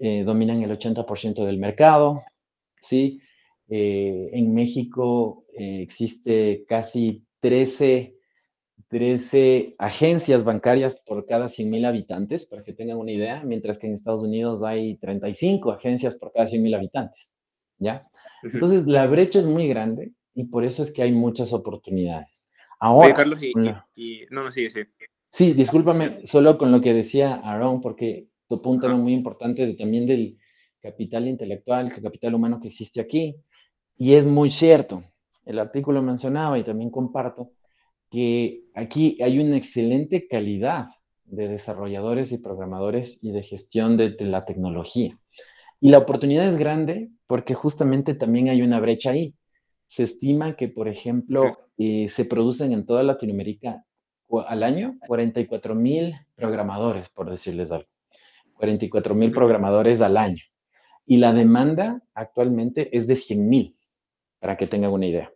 eh, 0.03 0.23
dominan 0.23 0.63
el 0.63 0.71
80% 0.71 1.45
del 1.45 1.59
mercado, 1.59 2.23
¿sí? 2.81 3.21
Eh, 3.69 4.31
en 4.33 4.51
México 4.51 5.45
eh, 5.55 5.83
existe 5.83 6.65
casi 6.67 7.23
13, 7.39 8.15
13 8.87 9.75
agencias 9.77 10.43
bancarias 10.43 10.99
por 11.05 11.27
cada 11.27 11.45
100.000 11.45 11.85
habitantes, 11.85 12.47
para 12.47 12.63
que 12.63 12.73
tengan 12.73 12.97
una 12.97 13.11
idea, 13.11 13.43
mientras 13.43 13.77
que 13.77 13.85
en 13.85 13.93
Estados 13.93 14.23
Unidos 14.23 14.63
hay 14.63 14.97
35 14.97 15.71
agencias 15.71 16.17
por 16.17 16.33
cada 16.33 16.47
100.000 16.47 16.75
habitantes, 16.77 17.37
¿ya? 17.77 18.07
Entonces, 18.41 18.87
la 18.87 19.05
brecha 19.05 19.37
es 19.37 19.45
muy 19.45 19.67
grande 19.67 20.13
y 20.33 20.45
por 20.45 20.65
eso 20.65 20.81
es 20.81 20.91
que 20.91 21.03
hay 21.03 21.11
muchas 21.11 21.53
oportunidades. 21.53 22.49
Ahora, 22.79 23.13
Carlos, 23.13 23.39
y, 23.43 23.53
no, 23.53 24.43
no, 24.45 24.51
sigue, 24.51 24.71
sigue. 24.71 24.87
Sí, 25.29 25.53
discúlpame, 25.53 26.25
solo 26.25 26.57
con 26.57 26.71
lo 26.71 26.81
que 26.81 26.95
decía 26.95 27.35
Aaron, 27.35 27.81
porque 27.81 28.30
tu 28.51 28.61
punto 28.61 28.85
era 28.85 28.97
muy 28.97 29.13
importante 29.13 29.73
también 29.75 30.05
del 30.05 30.37
capital 30.81 31.27
intelectual, 31.27 31.85
el 31.87 32.03
capital 32.03 32.35
humano 32.35 32.59
que 32.59 32.67
existe 32.67 32.99
aquí. 32.99 33.37
Y 33.97 34.15
es 34.15 34.27
muy 34.27 34.49
cierto. 34.49 35.05
El 35.45 35.57
artículo 35.57 36.01
mencionaba 36.01 36.59
y 36.59 36.63
también 36.63 36.91
comparto 36.91 37.51
que 38.09 38.65
aquí 38.75 39.17
hay 39.21 39.39
una 39.39 39.55
excelente 39.55 40.27
calidad 40.27 40.89
de 41.23 41.47
desarrolladores 41.47 42.33
y 42.33 42.39
programadores 42.39 43.23
y 43.23 43.31
de 43.31 43.41
gestión 43.41 43.95
de, 43.95 44.17
la 44.19 44.43
tecnología. 44.43 45.17
Y 45.79 45.89
la 45.89 45.99
oportunidad 45.99 46.45
es 46.45 46.57
grande 46.57 47.09
porque 47.27 47.53
justamente 47.53 48.15
también 48.15 48.49
hay 48.49 48.61
una 48.61 48.81
brecha 48.81 49.11
ahí. 49.11 49.33
Se 49.87 50.03
estima 50.03 50.57
que, 50.57 50.67
por 50.67 50.89
ejemplo, 50.89 51.57
eh, 51.77 52.09
se 52.09 52.25
producen 52.25 52.73
en 52.73 52.85
toda 52.85 53.03
Latinoamérica 53.03 53.85
al 54.45 54.63
año 54.63 54.97
44 55.07 55.73
mil 55.73 56.15
programadores, 56.35 57.07
por 57.09 57.29
decirles 57.29 57.71
algo. 57.71 57.87
44 58.61 59.15
mil 59.15 59.31
programadores 59.31 60.01
al 60.03 60.17
año. 60.17 60.43
Y 61.05 61.17
la 61.17 61.33
demanda 61.33 62.01
actualmente 62.13 62.95
es 62.95 63.07
de 63.07 63.15
100 63.15 63.49
mil, 63.49 63.75
para 64.39 64.55
que 64.55 64.67
tengan 64.67 64.91
una 64.91 65.07
idea. 65.07 65.33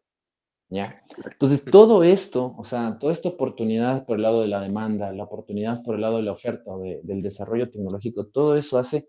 ¿Ya? 0.70 1.04
Entonces, 1.32 1.66
todo 1.66 2.04
esto, 2.04 2.56
o 2.58 2.64
sea, 2.64 2.98
toda 3.00 3.14
esta 3.14 3.30
oportunidad 3.30 4.06
por 4.06 4.18
el 4.18 4.24
lado 4.24 4.42
de 4.42 4.48
la 4.48 4.62
demanda, 4.62 5.12
la 5.12 5.24
oportunidad 5.24 5.84
por 5.84 5.96
el 5.96 6.02
lado 6.02 6.18
de 6.18 6.24
la 6.24 6.34
oferta, 6.34 6.72
del 7.04 7.22
desarrollo 7.22 7.70
tecnológico, 7.70 8.28
todo 8.28 8.56
eso 8.56 8.78
hace 8.78 9.08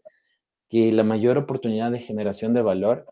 que 0.69 0.93
la 0.93 1.03
mayor 1.03 1.37
oportunidad 1.39 1.91
de 1.91 2.01
generación 2.01 2.55
de 2.55 2.63
valor 2.63 3.07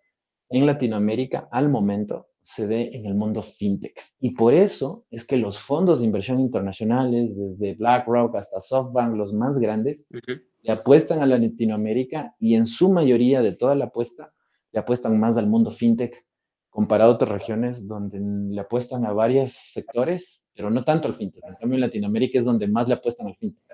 en 0.48 0.66
Latinoamérica 0.66 1.48
al 1.50 1.68
momento 1.68 2.28
se 2.44 2.66
dé 2.66 2.94
en 2.94 3.06
el 3.06 3.14
mundo 3.14 3.40
fintech. 3.40 3.98
Y 4.20 4.32
por 4.32 4.52
eso 4.52 5.06
es 5.10 5.26
que 5.26 5.38
los 5.38 5.58
fondos 5.58 6.00
de 6.00 6.06
inversión 6.06 6.40
internacionales, 6.40 7.36
desde 7.36 7.74
BlackRock 7.74 8.36
hasta 8.36 8.60
SoftBank, 8.60 9.16
los 9.16 9.32
más 9.32 9.58
grandes, 9.58 10.06
le 10.10 10.72
apuestan 10.72 11.20
a 11.20 11.26
la 11.26 11.38
Latinoamérica 11.38 12.36
y 12.38 12.54
en 12.54 12.66
su 12.66 12.92
mayoría 12.92 13.40
de 13.40 13.52
toda 13.52 13.74
la 13.74 13.86
apuesta, 13.86 14.34
le 14.72 14.80
apuestan 14.80 15.18
más 15.18 15.38
al 15.38 15.46
mundo 15.46 15.70
fintech 15.70 16.24
comparado 16.68 17.12
a 17.12 17.14
otras 17.14 17.30
regiones 17.30 17.88
donde 17.88 18.20
le 18.20 18.60
apuestan 18.60 19.06
a 19.06 19.12
varios 19.12 19.52
sectores, 19.52 20.50
pero 20.54 20.68
no 20.68 20.84
tanto 20.84 21.08
al 21.08 21.14
fintech. 21.14 21.44
En 21.44 21.54
cambio, 21.54 21.76
en 21.76 21.80
Latinoamérica 21.80 22.38
es 22.38 22.44
donde 22.44 22.68
más 22.68 22.88
le 22.88 22.94
apuestan 22.94 23.26
al 23.26 23.36
fintech, 23.36 23.64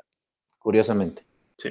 curiosamente. 0.60 1.22
Sí. 1.56 1.70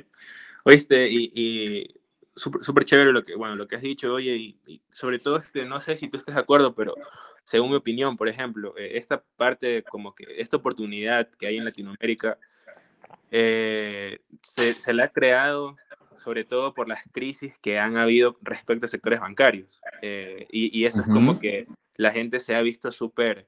Oíste, 0.66 1.08
y, 1.10 1.96
súper 2.40 2.86
chévere 2.86 3.12
lo 3.12 3.24
que, 3.24 3.36
bueno, 3.36 3.56
lo 3.56 3.68
que 3.68 3.76
has 3.76 3.82
dicho, 3.82 4.14
oye, 4.14 4.36
y, 4.36 4.82
sobre 4.92 5.20
todo, 5.20 5.38
este, 5.38 5.66
no 5.66 5.80
sé 5.82 5.98
si 5.98 6.08
tú 6.08 6.18
estás 6.18 6.36
de 6.36 6.42
acuerdo, 6.42 6.74
pero 6.74 6.96
según 7.44 7.70
mi 7.70 7.76
opinión, 7.76 8.18
por 8.18 8.30
ejemplo, 8.30 8.76
eh, 8.78 8.98
esta 8.98 9.24
parte, 9.38 9.84
como 9.84 10.14
que 10.16 10.26
esta 10.38 10.58
oportunidad 10.58 11.30
que 11.30 11.48
hay 11.48 11.58
en 11.58 11.66
Latinoamérica, 11.66 12.38
eh, 13.32 14.20
se, 14.42 14.74
se 14.80 14.94
la 14.94 15.06
ha 15.06 15.08
creado 15.10 15.76
sobre 16.20 16.44
todo 16.44 16.74
por 16.74 16.88
las 16.88 17.02
crisis 17.12 17.54
que 17.62 17.80
han 17.80 17.98
habido 17.98 18.38
respecto 18.42 18.86
a 18.86 18.90
sectores 18.90 19.20
bancarios. 19.20 19.82
Eh, 20.02 20.46
y, 20.52 20.86
eso 20.86 21.02
es 21.02 21.08
como 21.08 21.40
que 21.40 21.68
la 21.96 22.12
gente 22.12 22.40
se 22.40 22.56
ha 22.56 22.62
visto 22.62 22.92
súper 22.92 23.48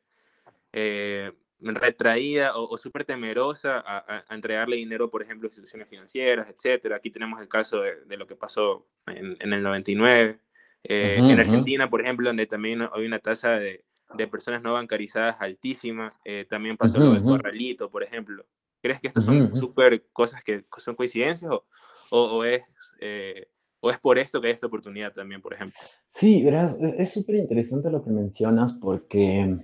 eh, 0.74 1.34
retraída 1.62 2.56
o, 2.56 2.78
súper 2.78 3.06
temerosa 3.06 3.84
a, 3.86 4.26
entregarle 4.34 4.78
dinero, 4.78 5.10
por 5.10 5.22
ejemplo, 5.22 5.46
a 5.46 5.50
instituciones 5.50 5.88
financieras, 5.88 6.48
etc. 6.50 6.94
Aquí 6.94 7.10
tenemos 7.10 7.40
el 7.42 7.48
caso 7.48 7.82
de, 7.82 8.18
lo 8.18 8.28
que 8.28 8.36
pasó 8.36 8.88
en, 9.08 9.54
el 9.54 9.64
99. 9.64 10.40
Eh, 10.84 11.18
en 11.20 11.40
Argentina, 11.40 11.90
por 11.90 12.02
ejemplo, 12.02 12.30
donde 12.30 12.48
también 12.48 12.82
hay 12.82 13.06
una 13.06 13.20
tasa 13.20 13.52
de, 13.52 13.84
personas 14.30 14.62
no 14.62 14.74
bancarizadas 14.74 15.38
altísima, 15.40 16.10
también 16.50 16.76
pasó 16.78 17.00
lo 17.00 17.14
del 17.14 17.24
corralito, 17.24 17.90
por 17.90 18.04
ejemplo. 18.04 18.46
¿Crees 18.82 19.00
que 19.00 19.08
estas 19.08 19.24
son 19.24 19.56
súper 19.56 20.06
cosas 20.12 20.44
que 20.44 20.66
son 20.78 20.96
coincidencias 20.96 21.52
o, 21.52 21.66
o, 22.12 22.44
es, 22.44 22.64
eh, 23.00 23.48
o 23.80 23.90
es 23.90 24.00
por 24.00 24.20
esto 24.20 24.40
que 24.40 24.48
hay 24.48 24.54
esta 24.54 24.68
oportunidad 24.68 25.14
también, 25.14 25.42
por 25.42 25.54
ejemplo. 25.54 25.80
Sí, 26.10 26.44
verás, 26.44 26.80
e, 26.80 26.96
es 26.98 27.12
súper 27.12 27.36
interesante 27.36 27.90
lo 27.90 28.04
que 28.04 28.12
mencionas 28.12 28.74
porque, 28.74 29.58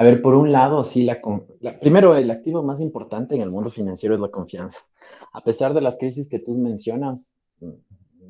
a 0.00 0.04
ver, 0.04 0.22
por 0.22 0.34
un 0.34 0.50
lado, 0.50 0.84
sí, 0.84 1.04
la, 1.04 1.20
primero, 1.78 2.16
el 2.16 2.30
activo 2.30 2.62
más 2.62 2.80
importante 2.80 3.34
en 3.34 3.42
el 3.42 3.50
mundo 3.50 3.70
financiero 3.70 4.14
es 4.14 4.20
la 4.22 4.30
confianza. 4.30 4.80
A 5.34 5.42
pesar 5.42 5.74
de 5.74 5.82
las 5.82 5.98
crisis 5.98 6.26
que 6.26 6.38
tú 6.38 6.56
mencionas, 6.56 7.44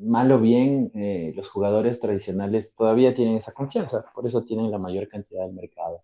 mal 0.01 0.31
o 0.33 0.39
bien, 0.39 0.91
eh, 0.95 1.31
los 1.33 1.47
jugadores 1.49 2.01
tradicionales 2.01 2.75
todavía 2.75 3.13
tienen 3.13 3.37
esa 3.37 3.53
confianza, 3.53 4.03
por 4.13 4.27
eso 4.27 4.43
tienen 4.43 4.69
la 4.69 4.79
mayor 4.79 5.07
cantidad 5.07 5.45
del 5.45 5.53
mercado. 5.53 6.03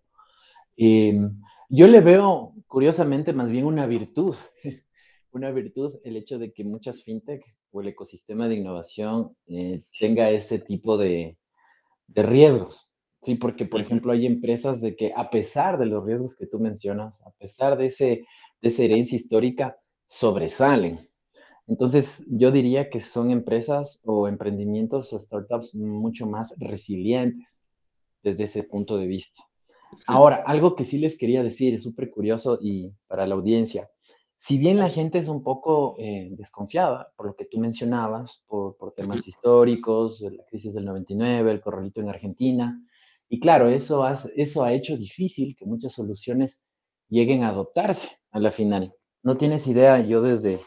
Em, 0.76 1.38
yo 1.68 1.86
le 1.86 2.00
veo, 2.00 2.54
curiosamente, 2.66 3.34
más 3.34 3.52
bien 3.52 3.66
una 3.66 3.86
virtud 3.86 4.36
una 5.32 5.50
virtud 5.50 6.00
el 6.04 6.16
hecho 6.16 6.38
de 6.38 6.52
que 6.52 6.64
muchas 6.64 7.02
fintech 7.02 7.44
o 7.72 7.82
el 7.82 7.88
ecosistema 7.88 8.48
de 8.48 8.54
innovación 8.54 9.36
eh, 9.46 9.82
tenga 9.98 10.30
ese 10.30 10.58
tipo 10.58 10.96
de, 10.96 11.36
riesgos. 12.14 12.94
Sí, 13.22 13.34
porque, 13.34 13.66
por 13.66 13.80
ejemplo, 13.80 14.12
hay 14.12 14.26
empresas 14.26 14.80
de 14.80 14.94
que 14.94 15.12
a 15.14 15.30
pesar 15.30 15.78
de 15.78 15.86
los 15.86 16.04
riesgos 16.04 16.36
que 16.36 16.46
tú 16.46 16.60
mencionas, 16.60 17.26
a 17.26 17.30
pesar 17.32 17.76
de, 17.76 17.86
ese, 17.86 18.24
de 18.62 18.68
esa 18.68 18.84
herencia 18.84 19.16
histórica, 19.16 19.76
sobresalen. 20.06 21.08
Entonces, 21.66 22.26
yo 22.30 22.50
diría 22.50 22.88
que 22.88 23.00
son 23.00 23.30
empresas 23.30 24.02
o 24.06 24.28
emprendimientos 24.28 25.12
o 25.12 25.18
startups 25.18 25.74
mucho 25.74 26.26
más 26.26 26.54
resilientes 26.58 27.68
desde 28.22 28.44
ese 28.44 28.62
punto 28.62 28.96
de 28.96 29.06
vista. 29.06 29.42
Ahora, 30.06 30.42
algo 30.46 30.76
que 30.76 30.84
sí 30.84 30.98
les 30.98 31.18
quería 31.18 31.42
decir, 31.42 31.74
es 31.74 31.82
súper 31.82 32.10
curioso 32.10 32.58
y 32.60 32.92
para 33.06 33.26
la 33.26 33.34
audiencia, 33.34 33.90
si 34.36 34.56
bien 34.56 34.78
la 34.78 34.88
gente 34.88 35.18
es 35.18 35.26
un 35.26 35.42
poco 35.42 35.96
eh, 35.98 36.28
desconfiada, 36.30 37.12
por 37.16 37.26
lo 37.26 37.34
que 37.34 37.46
tú 37.46 37.58
mencionabas, 37.58 38.40
por, 38.46 38.76
temas 38.94 39.26
históricos, 39.26 40.20
la 40.20 40.44
crisis 40.44 40.74
del 40.74 40.84
99, 40.84 41.50
el 41.50 41.60
corralito 41.60 42.00
en 42.00 42.08
Argentina, 42.08 42.80
y 43.28 43.40
claro, 43.40 43.68
eso, 43.68 44.06
eso 44.36 44.64
ha 44.64 44.72
hecho 44.72 44.96
difícil 44.96 45.54
que 45.56 45.66
muchas 45.66 45.92
soluciones 45.92 46.66
lleguen 47.08 47.42
a 47.42 47.50
adoptarse 47.50 48.08
a 48.30 48.40
la 48.40 48.50
final. 48.50 48.94
No 49.22 49.36
tienes 49.36 49.66
idea, 49.66 50.00
yo 50.00 50.22
desde, 50.22 50.60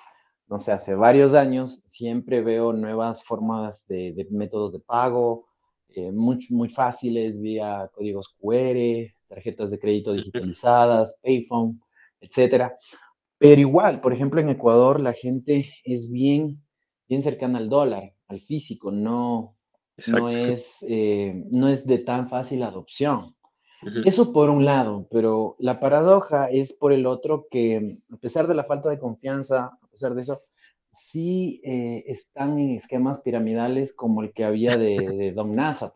no 0.47 0.59
sé, 0.59 0.71
hace 0.71 0.93
varios 0.93 1.33
años 1.33 1.81
siempre 1.87 2.41
veo 2.41 2.73
nuevas 2.73 3.23
formas 3.23 3.87
de, 3.87 4.27
métodos 4.29 4.73
de 4.73 4.79
pago, 4.79 5.47
eh, 5.89 6.11
muy, 6.11 6.39
muy 6.51 6.69
fáciles 6.69 7.41
vía 7.41 7.89
códigos 7.93 8.35
QR, 8.39 9.11
tarjetas 9.27 9.71
de 9.71 9.79
crédito 9.79 10.13
digitalizadas, 10.13 11.19
payphone, 11.23 11.81
etcétera. 12.19 12.77
Pero 13.39 13.59
igual, 13.59 14.01
por 14.01 14.13
ejemplo, 14.13 14.39
en 14.39 14.49
Ecuador 14.49 14.99
la 14.99 15.13
gente 15.13 15.73
es 15.83 16.11
bien, 16.11 16.61
bien 17.07 17.23
cercana 17.23 17.57
al 17.57 17.69
dólar, 17.69 18.13
al 18.27 18.39
físico, 18.41 18.91
no, 18.91 19.55
no, 20.07 20.29
es, 20.29 20.85
eh, 20.87 21.43
no 21.51 21.67
es 21.67 21.85
de 21.85 21.99
tan 21.99 22.29
fácil 22.29 22.63
adopción. 22.63 23.35
Eso 24.05 24.31
por 24.31 24.51
un 24.51 24.63
lado, 24.63 25.07
pero 25.09 25.55
la 25.57 25.79
paradoja 25.79 26.51
es 26.51 26.71
por 26.71 26.93
el 26.93 27.07
otro 27.07 27.47
que 27.49 27.97
a 28.11 28.17
pesar 28.17 28.47
de 28.47 28.53
la 28.53 28.65
falta 28.65 28.89
de 28.89 28.99
confianza, 28.99 29.71
a 29.81 29.87
pesar 29.87 30.13
de 30.13 30.21
eso, 30.21 30.43
sí 30.91 31.61
eh, 31.63 32.03
están 32.05 32.59
en 32.59 32.75
esquemas 32.75 33.23
piramidales 33.23 33.95
como 33.95 34.21
el 34.21 34.33
que 34.33 34.43
había 34.43 34.77
de, 34.77 35.33
Don 35.35 35.55
NASA, 35.55 35.95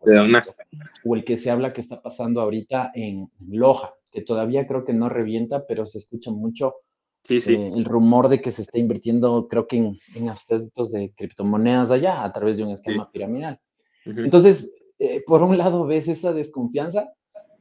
o 1.03 1.15
el 1.15 1.23
que 1.23 1.37
se 1.37 1.51
habla 1.51 1.73
que 1.73 1.81
está 1.81 2.01
pasando 2.01 2.41
ahorita 2.41 2.91
en 2.95 3.29
Loja, 3.47 3.93
que 4.09 4.21
todavía 4.21 4.65
creo 4.65 4.83
que 4.83 4.93
no 4.93 5.07
revienta, 5.07 5.67
pero 5.67 5.85
se 5.85 5.99
escucha 5.99 6.31
mucho 6.31 6.77
Sí, 7.25 7.41
sí. 7.41 7.55
Eh, 7.55 7.71
el 7.73 7.85
rumor 7.85 8.29
de 8.29 8.39
que 8.39 8.51
se 8.51 8.61
está 8.61 8.77
invirtiendo, 8.77 9.47
creo 9.47 9.67
que 9.67 9.77
en, 9.77 9.99
en 10.13 10.29
aspectos 10.29 10.91
de 10.91 11.11
criptomonedas 11.15 11.89
allá 11.89 12.23
a 12.23 12.31
través 12.31 12.57
de 12.57 12.63
un 12.63 12.71
esquema 12.71 13.09
piramidal. 13.11 13.59
Entonces, 14.05 14.75
eh, 14.99 15.23
por 15.25 15.41
un 15.41 15.57
lado 15.57 15.85
ves 15.85 16.07
esa 16.07 16.33
desconfianza, 16.33 17.11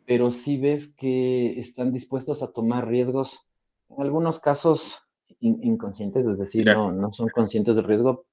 pero 0.06 0.30
sí 0.30 0.58
ves 0.58 0.94
que 0.94 1.58
están 1.58 1.92
dispuestos 1.92 2.42
a 2.42 2.52
tomar 2.52 2.86
riesgos, 2.86 3.46
en 3.88 4.02
algunos 4.02 4.40
casos 4.40 5.00
inconscientes, 5.40 6.26
es 6.26 6.38
decir, 6.38 6.66
no, 6.66 6.92
no 6.92 7.12
son 7.12 7.28
conscientes 7.28 7.76
del 7.76 7.84
riesgo, 7.84 8.26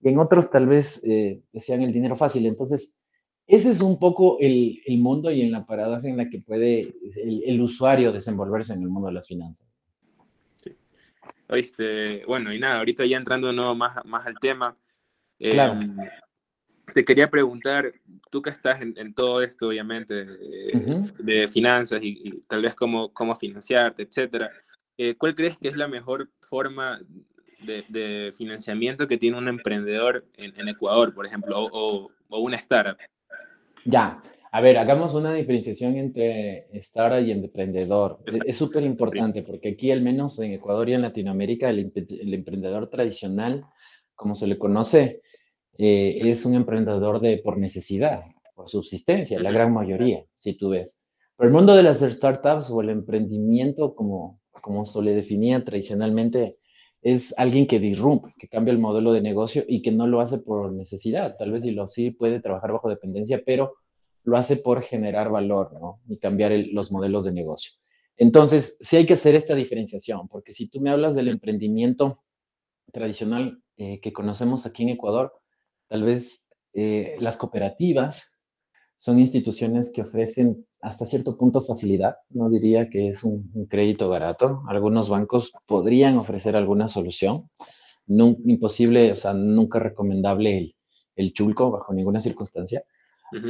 y 0.00 0.08
en 0.08 0.18
otros 0.18 0.50
tal 0.50 0.66
vez 0.66 1.02
eh, 1.06 1.42
desean 1.52 1.82
el 1.82 1.92
dinero 1.92 2.16
fácil. 2.16 2.46
Entonces, 2.46 2.98
ese 3.46 3.70
es 3.70 3.80
un 3.80 3.98
poco 3.98 4.38
el, 4.40 4.80
el, 4.86 4.98
mundo 4.98 5.30
y 5.30 5.42
en 5.42 5.50
la 5.50 5.66
paradoja 5.66 6.08
en 6.08 6.16
la 6.16 6.28
que 6.28 6.40
puede 6.40 6.94
el, 7.16 7.42
el 7.44 7.60
usuario 7.60 8.12
desenvolverse 8.12 8.72
en 8.74 8.82
el 8.82 8.88
mundo 8.88 9.08
de 9.08 9.14
las 9.14 9.26
finanzas. 9.26 9.68
Oíste, 11.48 12.24
bueno, 12.26 12.52
y 12.52 12.58
nada, 12.58 12.78
ahorita 12.78 13.04
ya 13.04 13.18
entrando 13.18 13.52
nuevo 13.52 13.74
más, 13.74 14.04
más 14.06 14.26
al 14.26 14.38
tema, 14.38 14.76
em, 15.38 15.96
te 16.94 17.04
quería 17.04 17.28
preguntar, 17.28 17.92
tú 18.30 18.40
que 18.40 18.50
estás 18.50 18.80
en, 18.80 19.14
todo 19.14 19.42
esto, 19.42 19.68
obviamente, 19.68 20.26
de, 21.18 21.48
finanzas 21.48 22.00
y, 22.02 22.42
tal 22.48 22.62
vez 22.62 22.74
cómo, 22.74 23.12
cómo 23.12 23.36
financiarte, 23.36 24.02
etcétera, 24.02 24.50
eh, 24.96 25.14
¿cuál 25.16 25.34
crees 25.34 25.58
que 25.58 25.68
es 25.68 25.76
la 25.76 25.88
mejor 25.88 26.30
forma 26.48 27.00
de, 27.60 28.32
financiamiento 28.36 29.06
que 29.06 29.18
tiene 29.18 29.36
un 29.36 29.48
emprendedor 29.48 30.24
en, 30.36 30.68
Ecuador, 30.68 31.14
por 31.14 31.26
ejemplo, 31.26 31.68
o, 31.70 32.10
o 32.28 32.38
una 32.38 32.56
startup? 32.56 32.96
Ya, 33.84 34.22
a 34.54 34.60
ver, 34.60 34.78
hagamos 34.78 35.14
una 35.14 35.34
diferenciación 35.34 35.96
entre 35.96 36.68
startup 36.78 37.26
y 37.26 37.32
emprendedor. 37.32 38.20
Es 38.46 38.56
súper 38.56 38.84
importante 38.84 39.42
porque 39.42 39.70
aquí, 39.70 39.90
al 39.90 40.00
menos 40.00 40.38
en 40.38 40.52
Ecuador 40.52 40.88
y 40.88 40.94
en 40.94 41.02
Latinoamérica, 41.02 41.70
el, 41.70 41.90
emprendedor 42.32 42.88
tradicional, 42.88 43.64
como 44.14 44.36
se 44.36 44.46
le 44.46 44.56
conoce, 44.56 45.22
eh, 45.78 46.18
es 46.22 46.44
un 46.46 46.54
emprendedor 46.54 47.20
de 47.20 47.38
por 47.38 47.58
necesidad, 47.58 48.24
por 48.54 48.68
subsistencia, 48.68 49.40
la 49.40 49.50
gran 49.50 49.72
mayoría, 49.72 50.24
si 50.32 50.56
tú 50.56 50.70
ves. 50.70 51.06
Pero 51.36 51.48
el 51.48 51.54
mundo 51.54 51.74
de 51.74 51.82
las 51.82 52.00
startups 52.00 52.70
o 52.70 52.80
el 52.80 52.90
emprendimiento, 52.90 53.94
como, 53.94 54.40
como 54.50 54.86
se 54.86 55.02
le 55.02 55.14
definía 55.14 55.64
tradicionalmente, 55.64 56.58
es 57.02 57.34
alguien 57.38 57.66
que 57.66 57.78
disrumpe, 57.78 58.34
que 58.38 58.48
cambia 58.48 58.72
el 58.72 58.78
modelo 58.78 59.12
de 59.12 59.20
negocio 59.20 59.62
y 59.68 59.82
que 59.82 59.92
no 59.92 60.06
lo 60.06 60.20
hace 60.20 60.38
por 60.38 60.72
necesidad. 60.72 61.36
Tal 61.36 61.52
vez 61.52 61.64
si 61.64 61.72
lo 61.72 61.86
sí 61.86 62.10
puede 62.10 62.40
trabajar 62.40 62.72
bajo 62.72 62.88
dependencia, 62.88 63.42
pero 63.44 63.74
lo 64.22 64.38
hace 64.38 64.56
por 64.56 64.82
generar 64.82 65.30
valor 65.30 65.72
¿no? 65.74 66.00
y 66.08 66.18
cambiar 66.18 66.52
los 66.72 66.90
modelos 66.90 67.24
de 67.26 67.32
negocio. 67.32 67.72
Entonces, 68.16 68.78
sí 68.80 68.96
hay 68.96 69.06
que 69.06 69.14
hacer 69.14 69.34
esta 69.34 69.54
diferenciación, 69.54 70.28
porque 70.28 70.52
si 70.52 70.68
tú 70.68 70.80
me 70.80 70.90
hablas 70.90 71.14
del 71.14 71.28
emprendimiento 71.28 72.22
tradicional 72.92 73.62
eh, 73.76 74.00
que 74.00 74.12
conocemos 74.12 74.66
aquí 74.66 74.84
en 74.84 74.90
Ecuador, 74.90 75.32
tal 75.88 76.02
vez 76.02 76.50
eh, 76.72 77.16
las 77.20 77.36
cooperativas 77.36 78.32
son 78.98 79.18
instituciones 79.18 79.92
que 79.94 80.02
ofrecen 80.02 80.66
hasta 80.80 81.04
cierto 81.04 81.36
punto 81.36 81.60
facilidad. 81.60 82.16
No 82.30 82.48
diría 82.48 82.88
que 82.88 83.08
es 83.08 83.22
un, 83.24 83.50
crédito 83.68 84.08
barato. 84.08 84.62
Algunos 84.68 85.08
bancos 85.08 85.52
podrían 85.66 86.16
ofrecer 86.16 86.56
alguna 86.56 86.88
solución. 86.88 87.50
No, 88.06 88.36
imposible, 88.44 89.12
o 89.12 89.16
sea, 89.16 89.32
nunca 89.34 89.78
recomendable 89.78 90.58
el, 90.58 90.76
el 91.16 91.32
chulco 91.32 91.70
bajo 91.70 91.92
ninguna 91.92 92.20
circunstancia. 92.20 92.84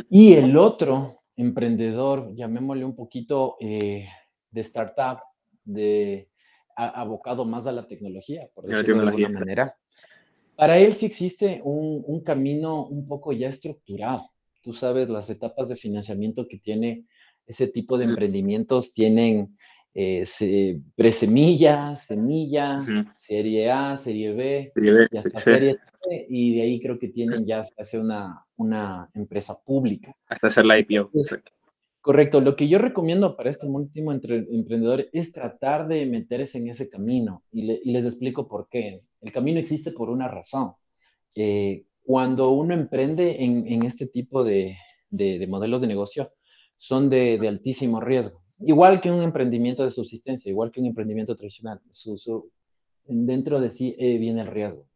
Y 0.08 0.34
el 0.34 0.56
otro 0.56 1.22
emprendedor, 1.36 2.34
llamémosle 2.34 2.84
un 2.84 2.96
poquito 2.96 3.56
eh, 3.60 4.06
de 4.50 4.60
startup, 4.60 5.18
de 5.64 6.30
abocado 6.76 7.44
más 7.44 7.66
a 7.66 7.72
la 7.72 7.86
tecnología, 7.86 8.48
por 8.54 8.66
decirlo 8.66 9.02
de 9.02 9.08
alguna 9.08 9.28
manera. 9.40 9.76
Para 10.56 10.78
él 10.78 10.92
sí 10.92 11.06
existe 11.06 11.60
un, 11.64 12.02
un, 12.06 12.22
camino 12.22 12.86
un 12.86 13.06
poco 13.06 13.32
ya 13.32 13.48
estructurado. 13.48 14.30
Tú 14.62 14.72
sabes, 14.72 15.08
las 15.08 15.28
etapas 15.30 15.68
de 15.68 15.76
financiamiento 15.76 16.46
que 16.48 16.58
tiene 16.58 17.04
ese 17.46 17.68
tipo 17.68 17.98
de 17.98 18.04
emprendimientos 18.04 18.94
tienen 18.94 19.56
eh, 19.96 20.80
presemilla, 20.96 21.94
semilla, 21.94 22.84
serie 23.12 23.70
A, 23.70 23.96
serie 23.96 24.32
B, 24.32 24.72
y 25.12 25.16
hasta 25.16 25.40
serie 25.40 25.76
C, 26.02 26.26
y 26.28 26.56
de 26.56 26.62
ahí 26.62 26.80
creo 26.80 26.98
que 26.98 27.08
tienen 27.08 27.46
ya 27.46 27.60
hasta 27.60 27.82
hacer 27.82 28.00
una, 28.00 28.44
una 28.56 29.08
empresa 29.14 29.56
pública. 29.64 30.12
Hasta 30.26 30.48
hacer 30.48 30.66
la 30.66 30.80
IPO. 30.80 31.10
correcto, 32.00 32.40
lo 32.40 32.56
que 32.56 32.68
yo 32.68 32.78
recomiendo 32.78 33.36
para 33.36 33.50
este 33.50 33.68
último 33.68 34.10
emprendedor 34.10 35.06
es 35.12 35.32
tratar 35.32 35.86
de 35.86 36.06
meterse 36.06 36.58
en 36.58 36.70
ese 36.70 36.90
camino, 36.90 37.44
y, 37.52 37.92
les 37.92 38.04
explico 38.04 38.48
por 38.48 38.68
qué. 38.68 39.02
El 39.24 39.32
camino 39.32 39.58
existe 39.58 39.90
por 39.90 40.10
una 40.10 40.28
razón. 40.28 40.72
Eh, 41.34 41.86
cuando 42.02 42.50
uno 42.50 42.74
emprende 42.74 43.42
en, 43.42 43.66
en 43.66 43.84
este 43.84 44.06
tipo 44.06 44.44
de, 44.44 44.76
de, 45.08 45.38
de 45.38 45.46
modelos 45.46 45.80
de 45.80 45.86
negocio, 45.86 46.32
son 46.76 47.08
de, 47.08 47.38
de, 47.38 47.48
altísimo 47.48 48.00
riesgo. 48.00 48.42
Igual 48.60 49.00
que 49.00 49.10
un 49.10 49.22
emprendimiento 49.22 49.82
de 49.82 49.90
subsistencia, 49.90 50.50
igual 50.50 50.70
que 50.70 50.80
un 50.80 50.86
emprendimiento 50.86 51.34
tradicional. 51.34 51.80
Su, 51.90 52.50
dentro 53.06 53.60
de 53.60 53.70
sí 53.70 53.96
eh, 53.98 54.18
viene 54.18 54.42
el 54.42 54.46
riesgo. 54.46 54.86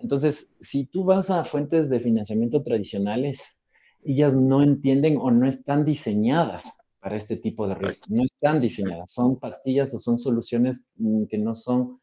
Entonces, 0.00 0.56
si 0.60 0.86
tú 0.86 1.04
vas 1.04 1.30
a 1.30 1.44
fuentes 1.44 1.90
de 1.90 2.00
financiamiento 2.00 2.62
tradicionales, 2.62 3.60
ellas 4.02 4.34
no 4.34 4.62
entienden 4.62 5.16
o 5.18 5.30
no 5.30 5.46
están 5.46 5.84
diseñadas 5.84 6.72
para 7.00 7.16
este 7.16 7.36
tipo 7.36 7.68
de 7.68 7.76
riesgo. 7.76 8.06
No 8.08 8.24
están 8.24 8.60
diseñadas. 8.60 9.12
Son 9.12 9.38
pastillas 9.38 9.94
o 9.94 9.98
son 10.00 10.18
soluciones 10.18 10.90
mm, 10.96 11.24
que 11.26 11.38
no 11.38 11.54
son 11.54 12.00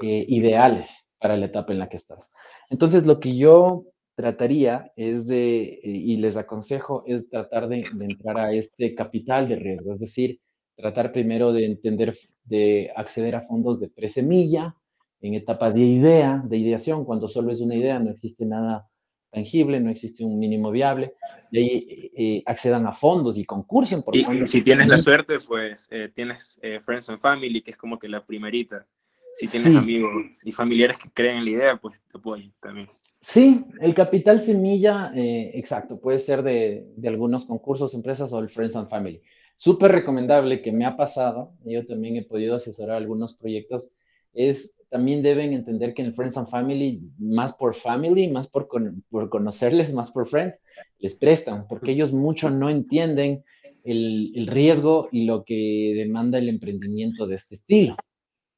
eh, 0.00 0.24
ideales 0.28 1.10
para 1.18 1.36
la 1.36 1.46
etapa 1.46 1.72
en 1.72 1.78
la 1.78 1.88
que 1.88 1.96
estás. 1.96 2.32
Entonces, 2.70 3.06
lo 3.06 3.20
que 3.20 3.36
yo 3.36 3.84
trataría 4.14 4.92
es 4.96 5.26
de, 5.26 5.62
eh, 5.62 5.80
y 5.84 6.16
les 6.16 6.36
aconsejo, 6.36 7.04
es 7.06 7.28
tratar 7.28 7.68
de, 7.68 7.84
entrar 8.00 8.38
a 8.38 8.52
este 8.52 8.94
capital 8.94 9.48
de 9.48 9.56
riesgo, 9.56 9.92
es 9.92 10.00
decir, 10.00 10.40
tratar 10.76 11.12
primero 11.12 11.52
de 11.52 11.66
entender, 11.66 12.16
de 12.44 12.90
acceder 12.96 13.36
a 13.36 13.42
fondos 13.42 13.80
de 13.80 13.88
presemilla 13.88 14.74
en 15.20 15.34
etapa 15.34 15.70
de 15.70 15.80
idea, 15.80 16.42
de 16.44 16.56
ideación, 16.56 17.04
cuando 17.04 17.28
solo 17.28 17.52
es 17.52 17.60
una 17.60 17.76
idea, 17.76 17.98
no 17.98 18.10
existe 18.10 18.44
nada 18.44 18.88
tangible, 19.30 19.80
no 19.80 19.90
existe 19.90 20.24
un 20.24 20.38
mínimo 20.38 20.70
viable, 20.70 21.14
y 21.50 21.58
ahí 21.58 22.10
eh, 22.16 22.42
accedan 22.44 22.86
a 22.86 22.92
fondos 22.92 23.38
y 23.38 23.44
concursen 23.44 24.02
por 24.02 24.16
y, 24.16 24.46
Si 24.46 24.62
tienes 24.62 24.88
la 24.88 24.98
suerte, 24.98 25.38
pues 25.40 25.88
eh, 25.90 26.10
tienes 26.14 26.60
Friends 26.82 27.08
and 27.08 27.20
Family, 27.20 27.62
que 27.62 27.70
es 27.70 27.76
como 27.76 27.98
que 27.98 28.08
la 28.08 28.24
primerita. 28.24 28.86
Si 29.34 29.46
tienes 29.46 29.74
amigos 29.76 30.42
y 30.44 30.52
familiares 30.52 30.98
que 30.98 31.10
creen 31.10 31.38
en 31.38 31.44
la 31.44 31.50
idea, 31.50 31.76
pues 31.76 32.00
te 32.10 32.18
apoyan 32.18 32.52
también. 32.60 32.88
Sí, 33.20 33.64
el 33.80 33.94
capital 33.94 34.40
semilla, 34.40 35.12
eh, 35.14 35.52
exacto, 35.54 36.00
puede 36.00 36.18
ser 36.18 36.42
de, 36.42 36.88
algunos 37.06 37.46
concursos, 37.46 37.94
empresas 37.94 38.32
o 38.32 38.40
el 38.40 38.48
Friends 38.48 38.74
and 38.74 38.88
Family. 38.88 39.22
Súper 39.54 39.92
recomendable 39.92 40.60
que 40.60 40.72
me 40.72 40.84
ha 40.84 40.96
pasado, 40.96 41.52
yo 41.64 41.86
también 41.86 42.16
he 42.16 42.24
podido 42.24 42.56
asesorar 42.56 42.96
algunos 42.96 43.34
proyectos, 43.34 43.92
es 44.34 44.76
también 44.90 45.22
deben 45.22 45.52
entender 45.52 45.94
que 45.94 46.02
en 46.02 46.08
el 46.08 46.14
Friends 46.14 46.36
and 46.36 46.48
Family, 46.48 47.00
más 47.18 47.52
por 47.54 47.74
family, 47.74 48.26
más 48.28 48.48
por, 48.48 48.68
por 49.08 49.28
conocerles, 49.28 49.94
más 49.94 50.10
por 50.10 50.26
friends, 50.26 50.60
les 50.98 51.14
prestan, 51.14 51.68
porque 51.68 51.92
ellos 51.92 52.12
mucho 52.12 52.50
no 52.50 52.70
entienden 52.70 53.44
el, 53.84 54.32
el 54.34 54.48
riesgo 54.48 55.08
y 55.12 55.26
lo 55.26 55.44
que 55.44 55.92
demanda 55.96 56.38
el 56.38 56.48
emprendimiento 56.48 57.28
de 57.28 57.36
este 57.36 57.54
estilo. 57.54 57.96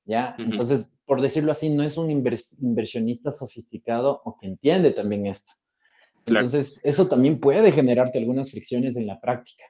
¿Ya? 0.05 0.35
Entonces, 0.39 0.87
por 1.07 1.21
decirlo 1.21 1.53
así, 1.53 1.71
no 1.71 1.83
es 1.83 1.97
un 1.97 2.11
inversionista 2.11 3.31
sofisticado 3.31 4.23
o 4.25 4.39
que 4.39 4.47
entiende 4.47 4.91
también 4.91 5.27
esto. 5.27 5.53
Entonces, 6.27 6.81
eso 6.85 7.09
también 7.09 7.39
puede 7.39 7.71
generarte 7.73 8.19
algunas 8.19 8.51
fricciones 8.51 8.97
en 8.97 9.07
la 9.07 9.21
práctica, 9.21 9.65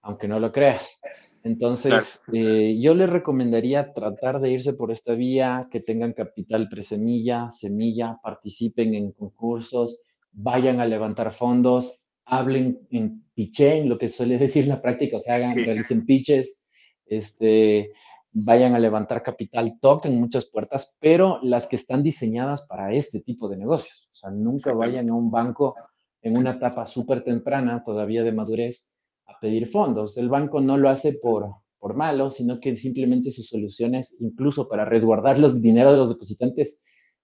aunque 0.00 0.26
no 0.26 0.40
lo 0.40 0.50
creas. 0.50 1.00
Entonces, 1.44 2.22
eh, 2.32 2.78
yo 2.80 2.94
les 2.94 3.10
recomendaría 3.10 3.92
tratar 3.92 4.40
de 4.40 4.50
irse 4.50 4.74
por 4.74 4.92
esta 4.92 5.14
vía, 5.14 5.68
que 5.70 5.80
tengan 5.80 6.12
capital 6.12 6.68
presemilla, 6.68 7.50
semilla, 7.50 8.18
participen 8.22 8.94
en 8.94 9.12
concursos, 9.12 10.00
vayan 10.30 10.80
a 10.80 10.86
levantar 10.86 11.32
fondos, 11.32 12.04
hablen 12.24 12.80
en 12.90 13.24
pitching, 13.34 13.88
lo 13.88 13.98
que 13.98 14.08
suele 14.08 14.38
decir 14.38 14.66
la 14.66 14.80
práctica, 14.80 15.16
o 15.16 15.20
sea, 15.20 15.36
hagan, 15.36 15.56
realicen 15.56 16.06
pitches, 16.06 16.60
este, 17.06 17.92
vayan 18.32 18.74
a 18.74 18.78
levantar 18.78 19.22
capital, 19.22 19.78
toquen 19.80 20.18
muchas 20.18 20.46
puertas, 20.46 20.96
pero 21.00 21.38
las 21.42 21.66
que 21.66 21.76
están 21.76 22.02
diseñadas 22.02 22.66
para 22.66 22.92
este 22.94 23.20
tipo 23.20 23.48
de 23.48 23.58
negocios. 23.58 24.08
O 24.12 24.16
sea, 24.16 24.30
nunca 24.30 24.72
vayan 24.72 25.10
a 25.10 25.14
un 25.14 25.30
banco 25.30 25.74
en 26.22 26.38
una 26.38 26.52
etapa 26.52 26.86
súper 26.86 27.24
temprana, 27.24 27.82
todavía 27.84 28.22
de 28.22 28.32
madurez, 28.32 28.90
a 29.26 29.38
pedir 29.40 29.66
fondos. 29.66 30.16
El 30.16 30.28
banco 30.28 30.60
no 30.60 30.78
lo 30.78 30.88
hace 30.88 31.18
por, 31.20 31.50
por 31.78 31.94
malo, 31.94 32.30
sino 32.30 32.58
que 32.60 32.76
simplemente 32.76 33.30
sus 33.30 33.48
soluciones, 33.48 34.16
incluso 34.20 34.68
para 34.68 34.84
resguardar 34.84 35.38
los 35.38 35.60
dinero 35.60 35.92
de 35.92 35.98
los 35.98 36.08
depositantes, 36.08 36.82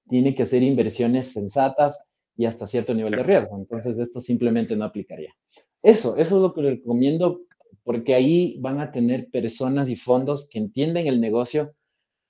tiene 0.09 0.35
que 0.35 0.43
hacer 0.43 0.63
inversiones 0.63 1.33
sensatas 1.33 2.09
y 2.37 2.47
hasta 2.47 2.67
cierto 2.67 2.95
nivel 2.95 3.13
de 3.13 3.23
riesgo. 3.23 3.57
Entonces, 3.57 3.99
esto 3.99 4.21
simplemente 4.21 4.77
no 4.77 4.85
aplicaría. 4.85 5.33
Eso, 5.83 6.17
eso 6.17 6.37
es 6.37 6.43
lo 6.43 6.53
que 6.53 6.63
recomiendo 6.63 7.41
porque 7.89 8.15
ahí 8.15 8.59
van 8.61 8.81
a 8.81 8.93
tener 8.93 9.31
personas 9.31 9.89
y 9.89 9.97
fondos 9.97 10.47
que 10.51 10.59
entienden 10.59 11.07
el 11.07 11.23
negocio, 11.23 11.75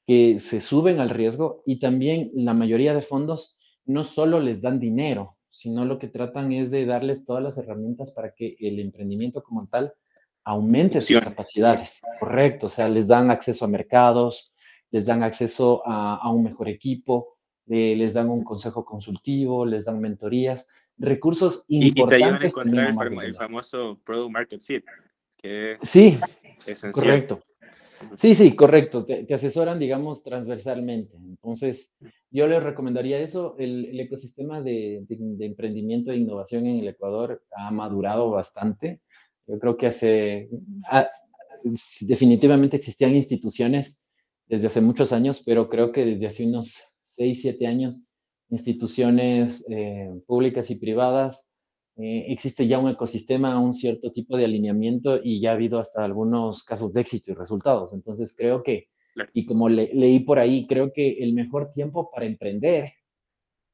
que 0.07 0.39
se 0.39 0.61
suben 0.61 1.01
al 1.01 1.11
riesgo 1.11 1.65
y 1.67 1.81
también 1.81 2.31
la 2.33 2.55
mayoría 2.55 2.95
de 2.95 3.03
fondos 3.03 3.59
no 3.85 4.05
solo 4.05 4.39
les 4.39 4.61
dan 4.61 4.79
dinero, 4.79 5.37
sino 5.51 5.85
lo 5.85 5.99
que 5.99 6.07
tratan 6.07 6.53
es 6.53 6.71
de 6.71 6.87
darles 6.87 7.25
todas 7.25 7.43
las 7.43 7.59
herramientas 7.59 8.13
para 8.13 8.35
que 8.37 8.57
el 8.61 8.79
emprendimiento 8.79 9.43
como 9.43 9.67
tal 9.67 9.93
aumente 10.45 11.01
sus 11.01 11.19
capacidades. 11.19 12.03
Correcto, 12.21 12.67
o 12.67 12.71
sea, 12.71 12.89
les 12.89 13.09
dan 13.09 13.33
acceso 13.33 13.65
a 13.65 13.69
mercados, 13.69 14.55
les 14.93 15.07
dan 15.07 15.25
acceso 15.25 15.83
a, 15.85 16.31
un 16.31 16.45
mejor 16.45 16.69
equipo, 16.69 17.37
eh, 17.67 17.97
les 17.97 18.15
dan 18.15 18.31
un 18.31 18.45
consejo 18.45 18.85
consultivo, 18.85 19.67
les 19.67 19.87
dan 19.87 20.01
mentorías, 20.01 20.69
recursos 20.99 21.65
importantes. 21.67 22.05
Y, 22.05 22.09
te 22.09 22.15
ayudan 22.15 22.43
a 22.43 22.47
encontrar 22.47 23.25
el, 23.25 23.35
famoso 23.35 23.99
Product 24.05 24.31
Market 24.31 24.61
Fit 24.61 24.85
sí, 25.81 26.19
correcto. 26.93 27.43
Sí, 28.17 28.35
sí, 28.35 28.55
correcto. 28.55 29.05
Te, 29.05 29.33
asesoran, 29.33 29.79
digamos, 29.79 30.23
transversalmente. 30.23 31.17
Entonces, 31.17 31.95
yo 32.31 32.47
les 32.47 32.63
recomendaría 32.63 33.19
eso. 33.21 33.57
El, 33.59 33.99
ecosistema 33.99 34.61
de, 34.61 35.05
emprendimiento 35.41 36.13
e 36.13 36.17
innovación 36.17 36.67
en 36.67 36.79
el 36.81 36.89
Ecuador 36.89 37.43
ha 37.57 37.71
madurado 37.71 38.31
bastante. 38.31 39.01
Yo 39.47 39.59
creo 39.59 39.77
que 39.77 39.89
hace, 39.89 40.49
definitivamente 42.03 42.77
existían 42.77 43.17
instituciones 43.17 44.05
desde 44.47 44.69
hace 44.69 44.81
muchos 44.81 45.13
años, 45.13 45.43
pero 45.45 45.69
creo 45.69 45.93
que 45.93 46.05
desde 46.05 46.27
hace 46.27 46.47
unos 46.47 46.83
6, 47.03 47.43
7 47.43 47.67
años, 47.67 48.07
instituciones 48.51 49.67
eh, 49.71 50.09
públicas 50.27 50.71
y 50.71 50.77
privadas 50.77 51.48
eh, 52.01 52.27
existe 52.29 52.69
ya 52.69 52.79
un 52.79 52.89
ecosistema, 52.89 53.59
un 53.59 53.75
cierto 53.75 54.13
tipo 54.13 54.37
de 54.37 54.45
alineamiento 54.45 55.19
y 55.23 55.41
ya 55.41 55.51
ha 55.51 55.55
habido 55.55 55.81
hasta 55.81 56.05
algunos 56.05 56.63
casos 56.63 56.93
de 56.93 57.01
éxito 57.01 57.33
y 57.33 57.35
resultados. 57.35 57.93
Entonces 57.93 58.37
creo 58.39 58.63
que, 58.63 58.89
y 59.33 59.45
como 59.45 59.69
leí 59.69 60.21
por 60.21 60.39
ahí, 60.39 60.65
creo 60.69 60.93
que 60.93 61.19
el 61.19 61.33
mejor 61.33 61.73
tiempo 61.73 62.09
para 62.09 62.27
emprender 62.27 62.93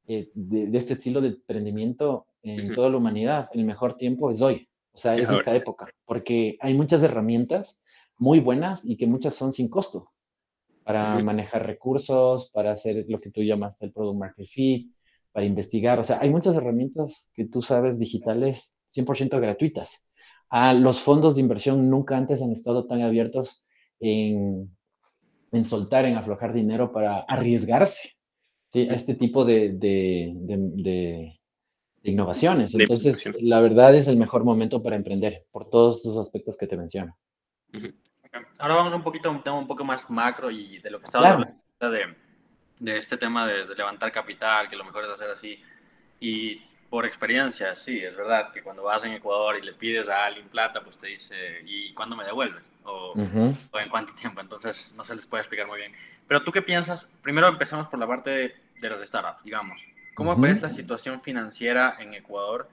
eh, 0.07 0.31
de, 0.33 0.75
este 0.75 0.93
estilo 0.93 1.21
de 1.21 1.29
emprendimiento 1.29 2.25
en 2.41 2.73
toda 2.73 2.89
la 2.89 2.97
humanidad, 2.97 3.49
el 3.53 3.63
mejor 3.63 3.95
tiempo 3.95 4.31
es 4.31 4.41
hoy, 4.41 4.67
O 4.91 4.97
sea, 4.97 5.15
es, 5.15 5.29
esta 5.29 5.55
época, 5.55 5.87
porque 6.05 6.57
hay 6.61 6.73
muchas 6.73 7.03
herramientas 7.03 7.83
muy 8.17 8.39
buenas 8.39 8.89
y 8.89 8.97
que 8.97 9.05
muchas 9.05 9.35
son 9.35 9.51
sin 9.51 9.69
costo 9.69 10.11
para 10.83 11.17
manejar 11.19 11.65
recursos, 11.65 12.51
para 12.51 12.71
hacer 12.71 13.05
lo 13.07 13.19
que 13.19 13.31
tú 13.31 13.41
llamas 13.41 13.81
el 13.81 13.91
Product 13.91 14.19
Market 14.19 14.45
Fit, 14.47 14.94
para 15.35 15.45
investigar. 15.45 15.99
O 15.99 16.03
sea, 16.05 16.19
hay 16.21 16.29
muchas 16.29 16.55
herramientas 16.55 17.29
que 17.33 17.43
tú 17.43 17.61
sabes 17.61 17.99
digitales 17.99 18.79
100% 18.95 19.37
gratuitas. 19.41 20.01
Ah, 20.49 20.73
los 20.73 21.01
fondos 21.01 21.35
de 21.35 21.41
inversión 21.41 21.89
nunca 21.89 22.15
antes 22.15 22.41
han 22.41 22.53
estado 22.53 22.87
tan 22.87 23.01
abiertos 23.01 23.67
en, 23.99 24.73
en 25.51 25.65
soltar, 25.65 26.05
en 26.05 26.15
aflojar 26.15 26.53
dinero 26.53 26.93
para 26.93 27.19
arriesgarse 27.19 28.13
a 28.75 28.93
este 28.93 29.15
tipo 29.15 29.43
de, 29.43 29.73
de, 29.73 30.31
de, 30.37 31.37
innovaciones. 32.03 32.73
Entonces, 32.73 33.41
la 33.41 33.59
verdad 33.59 33.93
es 33.93 34.07
el 34.07 34.15
mejor 34.15 34.45
momento 34.45 34.81
para 34.81 34.95
emprender 34.95 35.47
por 35.51 35.69
todos 35.69 35.97
estos 35.97 36.17
aspectos 36.17 36.57
que 36.57 36.67
te 36.67 36.77
menciono. 36.77 37.17
Ahora 38.57 38.75
vamos 38.75 38.93
un 38.93 39.03
poquito 39.03 39.27
a 39.27 39.33
un 39.33 39.43
tema 39.43 39.59
un 39.59 39.67
poco 39.67 39.83
más 39.83 40.09
macro 40.09 40.49
y 40.49 40.79
de 40.79 40.91
lo 40.91 40.99
que 40.99 41.05
estaba 41.05 41.27
hablando 41.29 41.59
de, 41.91 42.24
de, 42.79 42.97
este 42.97 43.17
tema 43.17 43.45
de, 43.47 43.65
levantar 43.75 44.11
capital, 44.11 44.67
que 44.67 44.75
lo 44.75 44.83
mejor 44.83 45.05
es 45.05 45.11
hacer 45.11 45.29
así. 45.29 45.61
Y 46.19 46.61
por 46.89 47.05
experiencia, 47.05 47.75
sí, 47.75 47.99
es 47.99 48.15
verdad 48.15 48.51
que 48.51 48.61
cuando 48.61 48.83
vas 48.83 49.03
en 49.03 49.11
Ecuador 49.11 49.57
y 49.57 49.61
le 49.61 49.73
pides 49.73 50.07
a 50.07 50.25
alguien 50.25 50.47
plata, 50.47 50.81
pues 50.81 50.97
te 50.97 51.07
dice, 51.07 51.61
¿y 51.65 51.93
cuándo 51.93 52.15
me 52.15 52.23
devuelves? 52.23 52.63
O, 52.83 53.13
o, 53.13 53.79
en 53.79 53.89
cuánto 53.89 54.13
tiempo. 54.13 54.41
Entonces, 54.41 54.93
no 54.95 55.03
se 55.03 55.15
les 55.15 55.25
puede 55.25 55.41
explicar 55.41 55.67
muy 55.67 55.79
bien. 55.79 55.93
Pero 56.27 56.43
tú 56.43 56.51
qué 56.51 56.61
piensas? 56.61 57.07
Primero 57.21 57.47
empezamos 57.47 57.87
por 57.87 57.99
la 57.99 58.07
parte 58.07 58.29
de, 58.29 58.55
de 58.79 58.89
las 58.89 59.01
startups, 59.01 59.43
digamos. 59.43 59.83
¿Cómo 60.13 60.35
ves 60.37 60.61
la 60.61 60.69
situación 60.69 61.21
financiera 61.21 61.97
en 61.99 62.13
Ecuador 62.13 62.69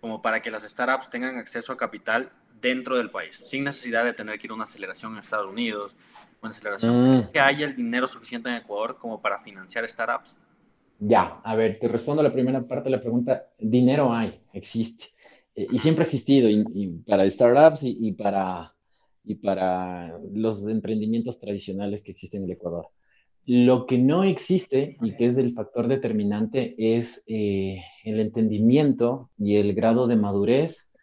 como 0.00 0.22
para 0.22 0.40
que 0.40 0.50
las 0.50 0.62
startups 0.62 1.10
tengan 1.10 1.36
acceso 1.36 1.72
a 1.72 1.76
capital 1.76 2.30
dentro 2.60 2.96
del 2.96 3.10
país, 3.10 3.42
sin 3.44 3.64
necesidad 3.64 4.04
de 4.04 4.12
tener 4.12 4.38
que 4.38 4.46
ir 4.46 4.50
a 4.50 4.54
una 4.54 4.64
aceleración 4.64 5.12
en 5.12 5.18
Estados 5.18 5.48
Unidos, 5.48 5.94
una 6.42 6.50
aceleración, 6.50 7.18
mm. 7.18 7.30
que 7.32 7.40
haya 7.40 7.66
el 7.66 7.76
dinero 7.76 8.08
suficiente 8.08 8.48
en 8.48 8.56
Ecuador 8.56 8.98
como 8.98 9.20
para 9.20 9.38
financiar 9.38 9.88
startups? 9.88 10.36
Ya, 10.98 11.40
a 11.44 11.54
ver, 11.54 11.78
te 11.78 11.88
respondo 11.88 12.20
a 12.20 12.24
la 12.24 12.32
primera 12.32 12.62
parte 12.66 12.84
de 12.84 12.96
la 12.96 13.02
pregunta. 13.02 13.48
Dinero 13.58 14.12
hay, 14.12 14.40
existe. 14.52 15.06
Eh, 15.54 15.66
y 15.70 15.78
siempre 15.78 16.02
ha 16.02 16.06
existido, 16.06 16.48
y, 16.48 16.88
para 17.06 17.28
startups 17.28 17.80
y, 17.82 18.12
para, 18.12 18.74
y 19.24 19.34
para 19.34 20.18
los 20.32 20.66
emprendimientos 20.68 21.38
tradicionales 21.40 22.02
que 22.02 22.12
existen 22.12 22.42
en 22.42 22.50
el 22.50 22.56
Ecuador. 22.56 22.88
Lo 23.44 23.86
que 23.86 23.98
no 23.98 24.24
existe 24.24 24.96
y 25.00 25.16
que 25.16 25.26
es 25.26 25.38
el 25.38 25.54
factor 25.54 25.86
determinante 25.86 26.74
es 26.78 27.22
eh, 27.28 27.80
el 28.04 28.18
entendimiento 28.18 29.30
y 29.38 29.56
el 29.56 29.72
grado 29.72 30.08
de 30.08 30.16
madurez 30.16 30.96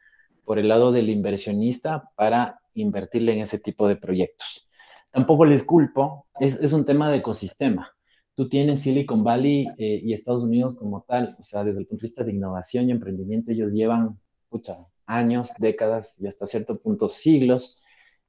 por 0.43 0.60
el 0.60 0.67
lado 0.67 0.91
del 0.91 1.10
inversionista 1.10 2.10
para 2.15 2.60
invertirle 2.74 3.34
en 3.34 3.39
ese 3.39 3.60
tipo 3.60 3.88
de 3.88 3.96
proyectos. 3.96 4.69
Tampoco 5.13 5.45
les 5.45 5.62
culpo, 5.62 6.26
es, 6.39 6.73
un 6.73 6.86
tema 6.86 7.12
de 7.12 7.17
ecosistema. 7.17 7.91
Tú 8.34 8.49
tienes 8.49 8.82
Silicon 8.82 9.23
Valley 9.23 9.67
eh, 9.78 10.02
y 10.04 10.12
Estados 10.12 10.41
Unidos 10.41 10.76
como 10.76 11.06
tal, 11.08 11.36
o 11.39 11.43
sea, 11.43 11.63
desde 11.63 11.82
el 11.82 11.86
punto 11.86 12.02
de 12.02 12.08
vista 12.08 12.23
de 12.23 12.32
innovación 12.32 12.89
y 12.89 12.93
emprendimiento, 12.93 13.52
ellos 13.52 13.73
llevan, 13.73 14.19
pucha, 14.49 14.80
años, 15.06 15.52
décadas 15.60 16.15
y 16.19 16.26
hasta 16.26 16.47
cierto 16.47 16.80
punto 16.80 17.10
siglos 17.10 17.80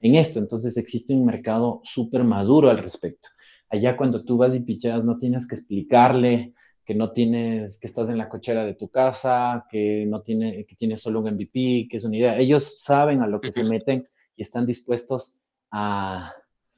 en 0.01 0.15
esto. 0.17 0.39
Entonces 0.39 0.77
existe 0.77 1.15
un 1.15 1.25
mercado 1.25 1.81
súper 1.85 2.23
maduro 2.23 2.69
al 2.69 2.77
respecto. 2.77 3.29
Allá 3.71 3.97
cuando 3.97 4.23
tú 4.23 4.37
vas 4.37 4.55
y 4.55 4.61
picheas, 4.61 5.03
no 5.03 5.17
tienes 5.17 5.49
que 5.49 5.55
explicarle 5.55 6.53
que 6.85 6.95
no 6.95 7.13
tienes, 7.13 7.81
que 7.81 7.87
estás 7.87 8.11
en 8.11 8.19
la 8.19 8.29
cochera 8.29 8.63
de 8.63 8.75
tu 8.75 8.89
casa, 8.91 9.65
que 9.71 10.05
no 10.07 10.21
tiene, 10.21 10.67
que 10.67 10.77
tienes 10.77 11.01
solo 11.01 11.21
un 11.21 11.33
MVP, 11.33 11.89
que 11.91 11.97
es 11.97 12.05
una 12.05 12.19
idea. 12.19 12.37
Ellos 12.37 12.83
saben 12.83 13.23
a 13.23 13.27
lo 13.27 13.41
que 13.41 13.53
se 13.53 13.65
meten 13.65 14.07
y 14.37 14.43
están 14.43 14.67
dispuestos 14.67 15.41
a, 15.71 16.31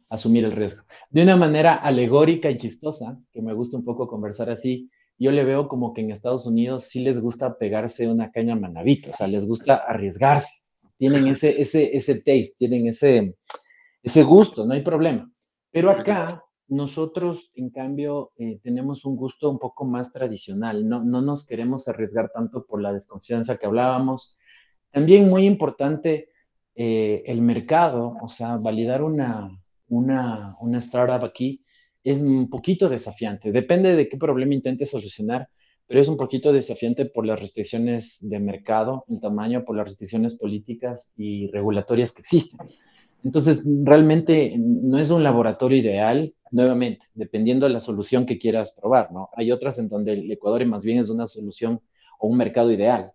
asumir 0.09 0.45
el 0.45 0.53
riesgo. 0.53 0.85
De 1.11 1.23
una 1.23 1.37
manera 1.37 1.75
alegórica 1.75 2.51
y 2.51 2.57
chistosa, 2.57 3.19
que 3.33 3.43
me 3.43 3.53
gusta 3.53 3.77
un 3.77 3.85
poco 3.85 4.07
conversar 4.07 4.51
así, 4.51 4.91
yo 5.19 5.31
le 5.31 5.45
veo 5.45 5.67
como 5.69 5.95
que 5.95 6.03
en 6.03 6.11
Estados 6.11 6.47
Unidos 6.47 6.85
sí 6.85 7.01
les 7.01 7.21
gusta 7.21 7.57
pegarse 7.57 8.09
una 8.09 8.31
caña 8.31 8.55
manavita, 8.55 9.11
o 9.11 9.13
sea, 9.15 9.27
les 9.27 9.47
gusta 9.47 9.77
arriesgarse. 9.77 10.67
Tienen 10.97 11.27
ese, 11.27 11.61
ese, 11.61 11.97
ese 11.97 12.17
taste, 12.17 12.55
tienen 12.59 12.87
ese, 12.87 13.37
ese 14.03 14.23
gusto, 14.23 14.67
no 14.67 14.75
hay 14.75 14.83
problema. 14.83 15.31
Pero 15.71 15.91
acá 15.91 16.43
nosotros, 16.69 17.53
en 17.57 17.71
cambio, 17.71 18.33
eh, 18.37 18.59
tenemos 18.63 19.05
un 19.05 19.17
gusto 19.17 19.51
un 19.51 19.59
poco 19.59 19.85
más 19.85 20.13
tradicional, 20.13 20.89
no, 20.89 21.03
no 21.05 21.23
nos 21.23 21.47
queremos 21.47 21.89
arriesgar 21.89 22.31
tanto 22.33 22.65
por 22.67 22.83
la 22.83 22.93
desconfianza 22.93 23.57
que 23.57 23.67
hablábamos. 23.67 24.39
También 24.91 25.29
muy 25.29 25.47
importante 25.47 26.31
eh, 26.75 27.23
el 27.27 27.41
mercado, 27.41 28.17
o 28.21 28.29
sea, 28.29 28.57
validar 28.57 29.03
una, 29.03 29.51
una, 29.89 30.57
una 30.61 30.79
startup 30.79 31.25
aquí 31.25 31.63
es 32.03 32.23
un 32.23 32.49
poquito 32.49 32.89
desafiante. 32.89 33.51
Depende 33.53 33.97
de 33.97 34.09
qué 34.09 34.17
problema 34.17 34.55
intente 34.55 34.87
solucionar, 34.87 35.49
pero 35.87 36.01
es 36.01 36.09
un 36.09 36.17
poquito 36.17 36.53
desafiante 36.53 37.07
por 37.07 37.27
las 37.27 37.41
restricciones 37.41 38.19
de 38.21 38.39
mercado, 38.39 39.05
el 39.09 39.21
tamaño, 39.21 39.65
por 39.65 39.77
las 39.77 39.87
restricciones 39.87 40.37
políticas 40.37 41.13
y 41.17 41.51
regulatorias 41.51 42.13
que 42.13 42.23
existen. 42.23 42.69
Entonces, 43.25 43.65
realmente 43.83 44.55
no 44.57 44.99
es 44.99 45.11
un 45.11 45.25
laboratorio 45.25 45.79
ideal, 45.79 46.33
nuevamente, 46.53 47.07
dependiendo 47.15 47.67
de 47.67 47.73
la 47.73 47.81
solución 47.81 48.25
que 48.25 48.39
quieras 48.39 48.77
probar, 48.81 49.11
¿no? 49.13 49.31
Hay 49.35 49.51
otras 49.51 49.79
en 49.79 49.89
donde 49.89 50.13
el 50.13 50.31
Ecuador 50.31 50.65
más 50.67 50.85
bien 50.85 50.99
es 50.99 51.09
una 51.09 51.27
solución 51.27 51.81
o 52.21 52.29
un 52.29 52.37
mercado 52.37 52.71
ideal, 52.71 53.13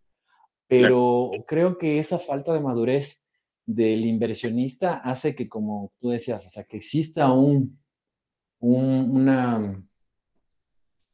pero 0.67 1.31
creo 1.47 1.77
que 1.77 1.99
esa 1.99 2.19
falta 2.19 2.53
de 2.53 2.59
madurez 2.59 3.20
del 3.75 4.05
inversionista 4.05 4.97
hace 4.97 5.35
que, 5.35 5.47
como 5.49 5.91
tú 5.99 6.09
decías, 6.09 6.45
o 6.45 6.49
sea, 6.49 6.63
que 6.63 6.77
exista 6.77 7.31
un, 7.31 7.79
un, 8.59 9.11
una, 9.11 9.83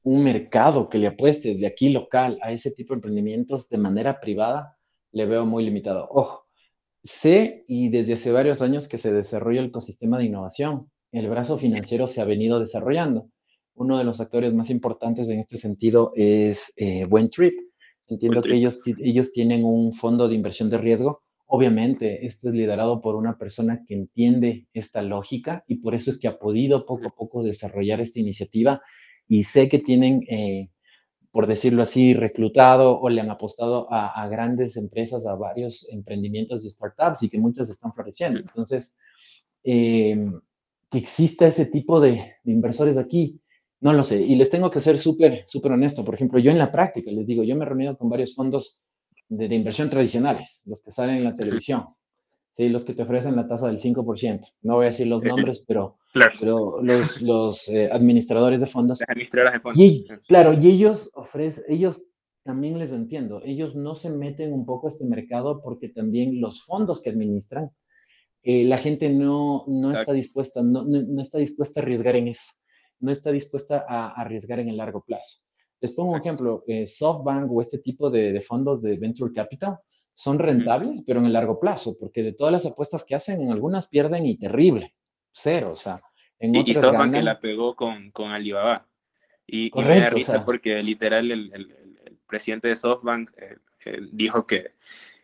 un 0.03 0.23
mercado 0.23 0.89
que 0.89 0.97
le 0.97 1.07
apueste 1.07 1.55
de 1.55 1.67
aquí 1.67 1.89
local 1.89 2.39
a 2.41 2.51
ese 2.51 2.71
tipo 2.71 2.93
de 2.93 2.97
emprendimientos 2.97 3.69
de 3.69 3.77
manera 3.77 4.19
privada, 4.19 4.77
le 5.11 5.25
veo 5.25 5.45
muy 5.45 5.63
limitado. 5.63 6.07
Ojo, 6.11 6.47
Sé 7.07 7.63
y 7.69 7.87
desde 7.87 8.13
hace 8.13 8.33
varios 8.33 8.61
años 8.61 8.89
que 8.89 8.97
se 8.97 9.13
desarrolla 9.13 9.61
el 9.61 9.67
ecosistema 9.67 10.17
de 10.17 10.25
innovación. 10.25 10.91
El 11.13 11.29
brazo 11.29 11.57
financiero 11.57 12.09
se 12.09 12.19
ha 12.19 12.25
venido 12.25 12.59
desarrollando. 12.59 13.29
Uno 13.75 13.97
de 13.97 14.03
los 14.03 14.19
actores 14.19 14.53
más 14.53 14.69
importantes 14.69 15.29
en 15.29 15.39
este 15.39 15.55
sentido 15.55 16.11
es 16.15 16.73
eh, 16.75 17.05
Buen 17.05 17.29
Trip. 17.29 17.53
Entiendo 18.07 18.41
que 18.41 18.55
ellos, 18.55 18.81
ellos 18.85 19.31
tienen 19.31 19.63
un 19.63 19.93
fondo 19.93 20.27
de 20.27 20.35
inversión 20.35 20.69
de 20.69 20.79
riesgo. 20.79 21.21
Obviamente, 21.47 22.25
esto 22.25 22.49
es 22.49 22.55
liderado 22.55 23.01
por 23.01 23.15
una 23.15 23.37
persona 23.37 23.83
que 23.87 23.95
entiende 23.95 24.67
esta 24.73 25.01
lógica 25.01 25.63
y 25.67 25.77
por 25.77 25.95
eso 25.95 26.11
es 26.11 26.19
que 26.19 26.27
ha 26.27 26.37
podido 26.37 26.85
poco 26.85 27.07
a 27.07 27.15
poco 27.15 27.43
desarrollar 27.43 28.01
esta 28.01 28.19
iniciativa. 28.19 28.81
Y 29.27 29.43
sé 29.43 29.67
que 29.69 29.79
tienen 29.79 30.23
eh, 30.29 30.69
por 31.37 31.45
decirlo 31.45 31.83
así, 31.83 32.15
reclutado 32.15 32.99
o 32.99 33.09
le 33.09 33.21
han 33.21 33.29
apostado 33.29 33.87
a, 33.91 34.27
grandes 34.27 34.75
empresas, 34.75 35.27
a 35.27 35.35
varios 35.35 35.87
emprendimientos 35.91 36.65
y 36.65 36.69
startups 36.71 37.21
y 37.21 37.29
que 37.29 37.37
muchas 37.37 37.69
están 37.69 37.93
floreciendo. 37.93 38.39
Entonces, 38.39 38.99
em, 39.63 40.39
que 40.89 40.97
exista 40.97 41.45
ese 41.45 41.67
tipo 41.67 41.99
de, 41.99 42.33
inversores 42.45 42.97
aquí, 42.97 43.39
no 43.81 43.93
lo 43.93 44.03
sé. 44.03 44.19
Y 44.21 44.35
les 44.35 44.49
tengo 44.49 44.71
que 44.71 44.79
ser 44.79 44.97
súper, 44.97 45.43
súper 45.47 45.73
honesto. 45.73 46.03
Por 46.03 46.15
ejemplo, 46.15 46.39
yo 46.39 46.49
en 46.49 46.57
la 46.57 46.71
práctica, 46.71 47.11
les 47.11 47.27
digo, 47.27 47.43
yo 47.43 47.55
me 47.55 47.65
he 47.65 47.67
reunido 47.67 47.97
con 47.97 48.09
varios 48.09 48.33
fondos 48.33 48.79
de, 49.29 49.47
de 49.47 49.55
inversión 49.55 49.89
tradicionales, 49.89 50.63
los 50.65 50.83
que 50.83 50.91
salen 50.91 51.17
en 51.17 51.23
la 51.25 51.33
televisión. 51.33 51.85
Sí, 52.57 52.69
los 52.69 52.85
que 52.85 52.95
te 52.95 53.03
ofrecen 53.03 53.35
la 53.35 53.47
tasa 53.47 53.67
del 53.67 53.77
5%. 53.77 54.41
No 54.63 54.77
voy 54.77 54.85
a 54.85 54.87
decir 54.87 55.05
los 55.05 55.21
nombres, 55.21 55.63
pero, 55.67 55.99
pero 56.39 56.81
los, 56.81 57.21
los 57.21 57.67
eh, 57.67 57.87
administradores 57.91 58.61
de 58.61 58.65
fondos. 58.65 58.97
De 58.97 59.59
fondos. 59.59 59.79
Y, 59.79 60.07
claro, 60.27 60.53
y 60.53 60.67
ellos 60.67 61.11
ofrecen, 61.13 61.65
ellos 61.67 62.07
también 62.47 62.79
les 62.79 62.93
entiendo, 62.93 63.41
ellos 63.43 63.75
no 63.75 63.93
se 63.93 64.09
meten 64.09 64.53
un 64.53 64.65
poco 64.65 64.87
a 64.87 64.89
este 64.89 65.05
mercado 65.05 65.61
porque 65.61 65.89
también 65.89 66.41
los 66.41 66.63
fondos 66.63 67.03
que 67.03 67.09
administran, 67.09 67.69
eh, 68.41 68.63
la 68.63 68.77
gente 68.77 69.09
no, 69.09 69.65
no 69.67 69.91
está 69.91 70.13
dispuesta, 70.13 70.63
no, 70.63 70.85
no, 70.85 71.21
está 71.21 71.37
dispuesta 71.37 71.79
a 71.81 71.83
arriesgar 71.83 72.15
en 72.15 72.29
eso, 72.29 72.53
no 73.01 73.11
está 73.11 73.31
dispuesta 73.31 73.85
a 73.87 74.19
arriesgar 74.19 74.59
en 74.61 74.69
el 74.69 74.77
largo 74.77 75.03
plazo. 75.05 75.46
Les 75.79 75.91
pongo 75.91 76.11
un 76.11 76.19
ejemplo, 76.19 76.63
eh, 76.67 76.87
SoftBank 76.87 77.51
o 77.51 77.61
este 77.61 77.79
tipo 77.79 78.09
de, 78.09 78.31
de 78.31 78.41
fondos 78.41 78.81
de 78.81 78.97
Venture 78.97 79.33
Capital, 79.33 79.77
son 80.13 80.39
rentables, 80.39 81.03
pero 81.05 81.19
en 81.19 81.27
el 81.27 81.33
largo 81.33 81.59
plazo, 81.59 81.95
porque 81.99 82.23
de 82.23 82.33
todas 82.33 82.51
las 82.51 82.65
apuestas 82.65 83.05
que 83.05 83.13
hacen, 83.13 83.39
en 83.39 83.51
algunas 83.51 83.87
pierden 83.87 84.25
y 84.25 84.35
terrible, 84.35 84.95
cero, 85.31 85.73
o 85.73 85.77
sea, 85.77 86.01
en 86.39 86.55
y, 86.55 86.61
y 86.61 86.73
que 86.73 87.21
la 87.21 87.39
pegó 87.39 87.75
con, 87.75 88.09
con 88.09 88.31
Alibaba. 88.31 88.87
Y, 89.45 89.67
y 89.67 89.83
me 89.83 89.99
da 89.99 90.09
risa 90.09 90.43
porque 90.43 90.81
literal 90.81 91.31
el, 91.31 91.51
el, 91.53 91.75
presidente 92.27 92.67
de 92.67 92.75
SoftBank 92.75 93.31
eh, 93.37 93.99
dijo 94.11 94.45
que, 94.45 94.71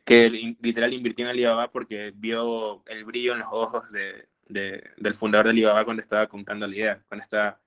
que 0.05 0.29
literal 0.61 0.93
invirtió 0.93 1.25
en 1.25 1.31
Alibaba 1.31 1.71
porque 1.71 2.13
vio 2.15 2.83
el 2.87 3.03
brillo 3.03 3.33
en 3.33 3.39
los 3.39 3.49
ojos 3.51 3.91
de, 3.91 4.27
de, 4.47 4.83
del 4.97 5.13
fundador 5.15 5.47
de 5.47 5.51
Alibaba 5.51 5.83
cuando 5.83 6.01
estaba 6.01 6.27
contando 6.27 6.67
la 6.67 6.75
idea, 6.75 7.03
cuando 7.09 7.23
estaba 7.23 7.59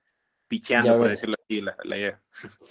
picheando, 0.47 0.97
por 0.97 1.09
decirlo 1.09 1.35
así, 1.43 1.61
la, 1.61 1.97
idea. 1.97 2.21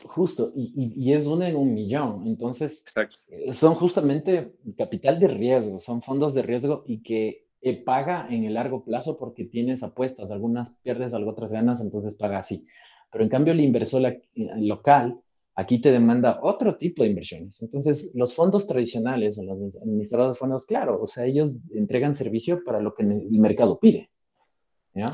Justo, 0.05 0.53
y, 0.55 0.93
y, 0.97 1.13
es 1.13 1.27
una 1.27 1.49
en 1.49 1.57
un 1.57 1.75
millón. 1.75 2.27
Entonces, 2.27 2.85
eh, 3.29 3.53
son 3.53 3.75
justamente 3.75 4.55
capital 4.77 5.19
de 5.21 5.29
riesgo, 5.29 5.79
son 5.79 6.03
fondos 6.03 6.35
de 6.35 6.43
riesgo 6.43 6.85
y 6.87 7.03
que 7.03 7.47
eh, 7.61 7.83
paga 7.83 8.27
en 8.31 8.45
el 8.45 8.55
largo 8.55 8.85
plazo 8.85 9.19
porque 9.19 9.45
tienes 9.45 9.83
apuestas, 9.83 10.31
algunas 10.31 10.77
pierdes, 10.83 11.15
algo 11.15 11.31
otras 11.31 11.53
ganas, 11.53 11.81
entonces 11.81 12.15
paga 12.15 12.39
así. 12.39 12.67
Pero 13.11 13.25
en 13.25 13.31
cambio, 13.31 13.53
el 13.53 13.61
inversor 13.61 14.05
eh, 14.07 14.23
local 14.59 15.21
aquí 15.57 15.81
te 15.81 15.91
demanda 15.91 16.39
otro 16.43 16.77
tipo 16.77 17.03
de 17.03 17.09
inversiones. 17.09 17.61
Entonces, 17.63 18.13
los 18.15 18.35
fondos 18.35 18.67
tradicionales 18.67 19.39
o 19.39 19.43
los 19.43 19.77
administradores 19.79 20.37
de 20.37 20.39
fondos, 20.39 20.67
claro, 20.67 21.03
o 21.03 21.07
sea, 21.07 21.25
ellos 21.25 21.59
entregan 21.71 22.15
servicio 22.15 22.63
para 22.63 22.81
lo 22.81 22.95
que 22.95 23.03
el 23.03 23.39
mercado 23.41 23.81
pide. 23.81 24.11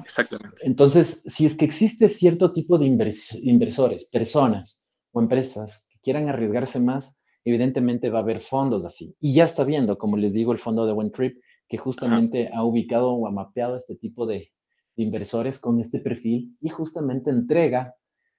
Exactamente. 0.04 0.56
Entonces, 0.62 1.22
si 1.26 1.46
es 1.46 1.56
que 1.56 1.64
existe 1.64 2.08
cierto 2.08 2.52
tipo 2.52 2.78
de 2.78 2.86
inversores, 2.86 4.08
personas 4.10 4.86
o 5.10 5.20
empresas 5.20 5.88
que 5.90 5.98
quieran 6.00 6.28
arriesgarse 6.28 6.78
más, 6.80 7.18
evidentemente 7.44 8.10
va 8.10 8.20
a 8.20 8.22
haber 8.22 8.40
fondos 8.40 8.86
así. 8.86 9.16
Y 9.20 9.34
ya 9.34 9.44
está 9.44 9.64
viendo, 9.64 9.98
como 9.98 10.16
les 10.16 10.34
digo, 10.34 10.52
el 10.52 10.58
fondo 10.58 10.86
de 10.86 10.92
One 10.92 11.10
Trip, 11.10 11.40
que 11.68 11.78
justamente 11.78 12.50
ha 12.52 12.64
ubicado 12.64 13.12
o 13.12 13.26
ha 13.26 13.30
mapeado 13.30 13.76
este 13.76 13.96
tipo 13.96 14.26
de, 14.26 14.50
inversores 14.94 15.58
con 15.58 15.80
este 15.80 16.00
perfil 16.00 16.54
y 16.60 16.68
justamente 16.68 17.30
entrega 17.30 17.94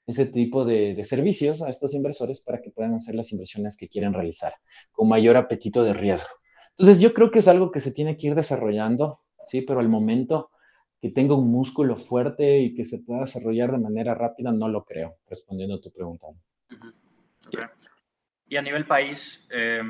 ese 0.05 0.27
tipo 0.27 0.63
de, 0.65 0.93
de, 0.93 1.03
servicios 1.03 1.63
a 1.63 1.69
estos 1.69 1.95
inversores 1.95 2.43
para 2.43 2.61
que 2.61 2.69
puedan 2.69 2.93
hacer 2.93 3.15
las 3.15 3.31
inversiones 3.31 3.75
que 3.75 3.89
quieren 3.89 4.13
realizar 4.13 4.53
con 4.91 5.09
mayor 5.09 5.35
apetito 5.35 5.83
de 5.83 5.93
riesgo. 5.93 6.29
Entonces, 6.77 7.01
yo 7.01 7.11
creo 7.13 7.31
que 7.31 7.39
es 7.39 7.47
algo 7.47 7.71
que 7.71 7.81
se 7.81 7.91
tiene 7.91 8.17
que 8.17 8.27
ir 8.27 8.35
desarrollando, 8.35 9.21
sí, 9.47 9.61
pero 9.61 9.79
al 9.79 9.89
momento 9.89 10.51
que 11.03 11.09
tenga 11.09 11.35
un 11.35 11.51
músculo 11.51 11.97
fuerte 11.97 12.59
y 12.59 12.73
que 12.73 12.85
se 12.85 12.99
pueda 12.99 13.23
desarrollar 13.25 13.73
de 13.73 13.77
manera 13.77 14.15
rápida, 14.15 14.53
no 14.53 14.69
lo 14.69 14.85
creo, 14.85 15.17
respondiendo 15.29 15.75
a 15.75 15.81
tu 15.81 15.91
pregunta. 15.91 16.27
Y 18.47 18.55
a 18.55 18.61
nivel 18.61 18.85
país, 18.85 19.45
eh, 19.49 19.81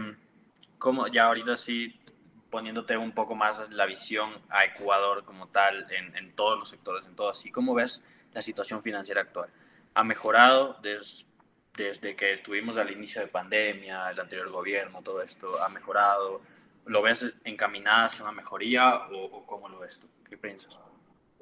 ¿cómo 0.80 1.06
ya 1.06 1.26
ahorita 1.26 1.56
sí 1.56 2.02
poniéndote 2.50 2.98
un 2.98 3.12
poco 3.12 3.36
más 3.36 3.72
la 3.76 3.86
visión 3.86 4.32
a 4.50 4.66
Ecuador 4.66 5.24
como 5.24 5.50
tal 5.50 5.86
en, 5.92 6.16
en 6.18 6.36
todos 6.36 6.58
los 6.58 6.70
sectores, 6.70 7.06
en 7.06 7.16
todo 7.16 7.30
así, 7.30 7.52
¿cómo 7.52 7.76
ves 7.76 8.04
la 8.34 8.42
situación 8.42 8.82
financiera 8.82 9.22
actual? 9.22 9.52
¿Ha 9.94 10.04
mejorado 10.04 10.80
desde 10.82 12.16
que 12.16 12.34
estuvimos 12.34 12.78
al 12.78 12.90
inicio 12.90 13.22
de 13.22 13.28
pandemia, 13.28 14.10
el 14.10 14.20
anterior 14.20 14.50
gobierno, 14.50 15.04
todo 15.04 15.22
esto? 15.22 15.62
¿Ha 15.62 15.70
mejorado? 15.70 16.42
¿Lo 16.88 17.04
ves 17.04 17.32
encaminada 17.44 18.06
hacia 18.06 18.24
una 18.24 18.32
mejoría 18.32 19.10
o, 19.12 19.46
cómo 19.46 19.70
lo 19.70 19.78
ves 19.78 20.00
tú? 20.00 20.08
¿Qué 20.28 20.40
piensas? 20.40 20.80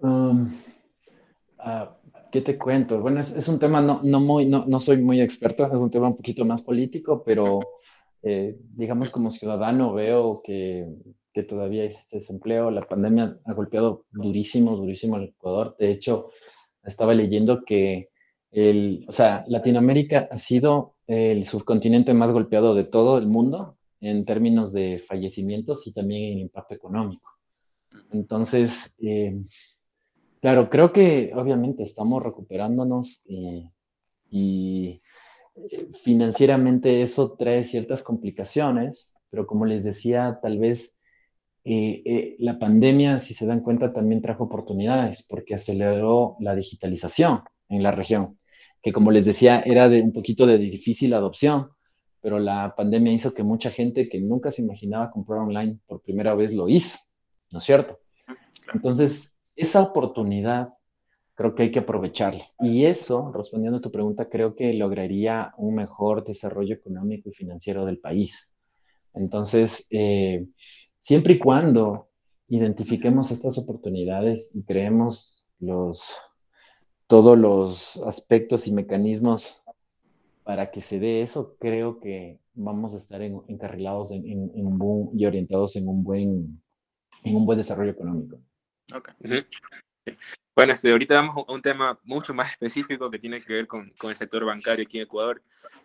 Um, 0.02 0.60
ah, 1.60 1.96
¿Qué 2.32 2.42
te 2.42 2.58
cuento? 2.58 3.00
Bueno, 3.00 3.20
es, 3.22 3.36
es 3.36 3.48
un 3.48 3.60
tema, 3.60 3.82
no, 3.82 4.02
no, 4.04 4.20
muy, 4.20 4.46
no, 4.46 4.66
no 4.66 4.80
soy 4.80 4.98
muy 5.02 5.22
experto, 5.22 5.66
es 5.66 5.82
un 5.82 5.92
tema 5.92 6.08
un 6.08 6.16
poquito 6.16 6.44
más 6.46 6.64
político, 6.64 7.24
pero 7.24 7.60
eh, 8.24 8.58
digamos, 8.76 9.12
como 9.12 9.30
ciudadano 9.30 9.94
veo 9.94 10.42
que, 10.44 10.88
que 11.34 11.44
todavía 11.44 11.84
existe 11.84 12.18
desempleo. 12.18 12.72
La 12.72 12.88
pandemia 12.88 13.38
ha 13.46 13.54
golpeado 13.54 14.06
durísimo, 14.12 14.76
durísimo 14.76 15.18
al 15.18 15.26
Ecuador. 15.26 15.76
De 15.78 15.92
hecho, 15.92 16.30
estaba 16.84 17.14
leyendo 17.14 17.64
que 17.64 18.10
el, 18.52 19.06
o 19.08 19.12
sea, 19.12 19.46
Latinoamérica 19.48 20.28
ha 20.32 20.38
sido 20.38 20.96
el 21.08 21.46
subcontinente 21.46 22.14
más 22.14 22.32
golpeado 22.32 22.74
de 22.74 22.86
todo 22.86 23.18
el 23.18 23.28
mundo 23.28 23.78
en 24.00 24.26
términos 24.26 24.74
de 24.74 25.00
fallecimientos 25.00 25.86
y 25.88 25.94
también 25.94 26.34
en 26.34 26.40
impacto 26.40 26.74
económico. 26.74 27.30
Entonces, 28.12 28.96
eh, 29.00 29.42
claro, 30.42 30.70
creo 30.70 30.92
que 30.92 31.32
obviamente 31.36 31.84
estamos 31.84 32.22
recuperándonos 32.22 33.24
eh, 33.30 33.70
y 34.30 35.02
financieramente 36.04 37.02
eso 37.02 37.36
trae 37.38 37.64
ciertas 37.64 38.04
complicaciones, 38.04 39.16
pero 39.30 39.46
como 39.48 39.66
les 39.66 39.84
decía, 39.84 40.40
tal 40.42 40.58
vez 40.58 41.04
eh, 41.64 42.02
eh, 42.06 42.36
la 42.40 42.58
pandemia, 42.58 43.20
si 43.20 43.34
se 43.34 43.46
dan 43.46 43.62
cuenta, 43.62 43.94
también 43.94 44.22
trajo 44.22 44.46
oportunidades 44.46 45.26
porque 45.30 45.56
aceleró 45.56 46.36
la 46.40 46.56
digitalización 46.56 47.42
en 47.70 47.84
la 47.84 47.92
región, 47.92 48.40
que 48.82 48.92
como 48.92 49.12
les 49.12 49.26
decía, 49.26 49.62
era 49.62 49.88
de 49.90 50.02
un 50.02 50.12
poquito 50.12 50.48
de 50.48 50.58
difícil 50.58 51.14
adopción, 51.14 51.70
pero 52.22 52.40
la 52.40 52.74
pandemia 52.76 53.14
hizo 53.14 53.34
que 53.34 53.44
mucha 53.44 53.72
gente 53.72 54.10
que 54.10 54.20
nunca 54.20 54.52
se 54.52 54.64
imaginaba 54.64 55.12
comprar 55.12 55.40
online 55.40 55.80
por 55.88 56.02
primera 56.02 56.36
vez 56.36 56.54
lo 56.54 56.68
hizo, 56.68 56.98
¿no 57.52 57.60
es 57.60 57.64
cierto? 57.64 58.00
Entonces, 58.74 59.41
esa 59.62 59.82
oportunidad 59.82 60.70
creo 61.36 61.56
que 61.56 61.64
hay 61.64 61.72
que 61.72 61.80
aprovecharlo. 61.80 62.44
Y 62.60 62.86
eso, 62.86 63.32
respondiendo 63.34 63.80
a 63.80 63.82
tu 63.82 63.92
pregunta, 63.92 64.30
creo 64.30 64.56
que 64.56 64.74
lograría 64.74 65.54
un 65.58 65.76
mejor 65.76 66.24
desarrollo 66.24 66.76
económico 66.76 67.30
y 67.30 67.34
financiero 67.34 67.86
del 67.86 68.00
país. 68.00 68.54
Entonces, 69.14 69.88
eh, 69.92 70.48
siempre 71.00 71.34
y 71.34 71.40
cuando 71.40 72.10
identifiquemos 72.48 73.32
estas 73.32 73.58
oportunidades 73.58 74.56
y 74.56 74.64
creemos 74.64 75.48
los, 75.60 76.16
todos 77.08 77.38
los 77.38 78.04
aspectos 78.06 78.68
y 78.68 78.74
mecanismos 78.74 79.62
para 80.44 80.70
que 80.72 80.82
se 80.82 81.00
dé 81.00 81.22
eso, 81.22 81.56
creo 81.60 82.00
que 82.00 82.40
vamos 82.54 82.94
a 82.94 82.98
estar 82.98 83.22
encarrilados 83.22 84.12
en, 84.12 84.52
un 84.54 85.10
y 85.14 85.26
orientados 85.26 85.76
en 85.76 85.88
un 85.88 86.04
buen, 86.04 86.62
en 87.24 87.36
un 87.36 87.46
buen 87.46 87.58
desarrollo 87.58 87.92
económico. 87.92 88.40
Okay. 88.94 89.46
Bueno, 90.56 90.74
este, 90.74 90.92
ahorita 90.92 91.16
vamos 91.16 91.46
a 91.48 91.52
un 91.52 91.62
tema 91.62 91.98
mucho 92.04 92.34
más 92.34 92.52
específico 92.52 93.10
que 93.10 93.20
tiene 93.20 93.42
que 93.42 93.54
ver 93.54 93.68
con, 93.68 93.90
con 93.92 94.10
el 94.10 94.18
sector 94.18 94.44
bancario 94.46 94.84
aquí 94.84 94.98
en 94.98 95.04
Ecuador. 95.04 95.42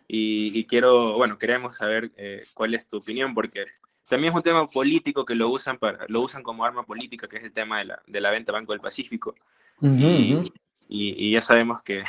Y, 0.08 0.64
quiero, 0.66 1.14
bueno, 1.14 1.38
queremos 1.38 1.76
saber 1.76 2.12
eh, 2.16 2.44
cuál 2.54 2.74
es 2.74 2.86
tu 2.86 2.98
opinión, 2.98 3.34
porque 3.34 3.66
también 4.08 4.32
es 4.32 4.36
un 4.36 4.42
tema 4.42 4.66
político 4.68 5.24
que 5.24 5.34
lo 5.34 5.48
usan, 5.48 5.78
para, 5.78 6.04
lo 6.08 6.20
usan 6.20 6.42
como 6.42 6.64
arma 6.64 6.84
política, 6.84 7.28
que 7.28 7.38
es 7.38 7.44
el 7.44 7.52
tema 7.52 7.78
de 7.78 7.86
la, 7.86 8.02
de 8.06 8.20
la 8.20 8.30
venta 8.30 8.52
Banco 8.52 8.72
del 8.72 8.80
Pacífico. 8.80 9.34
y, 9.80 10.52
y, 10.88 11.32
ya 11.32 11.40
sabemos 11.40 11.82
que, 11.82 12.02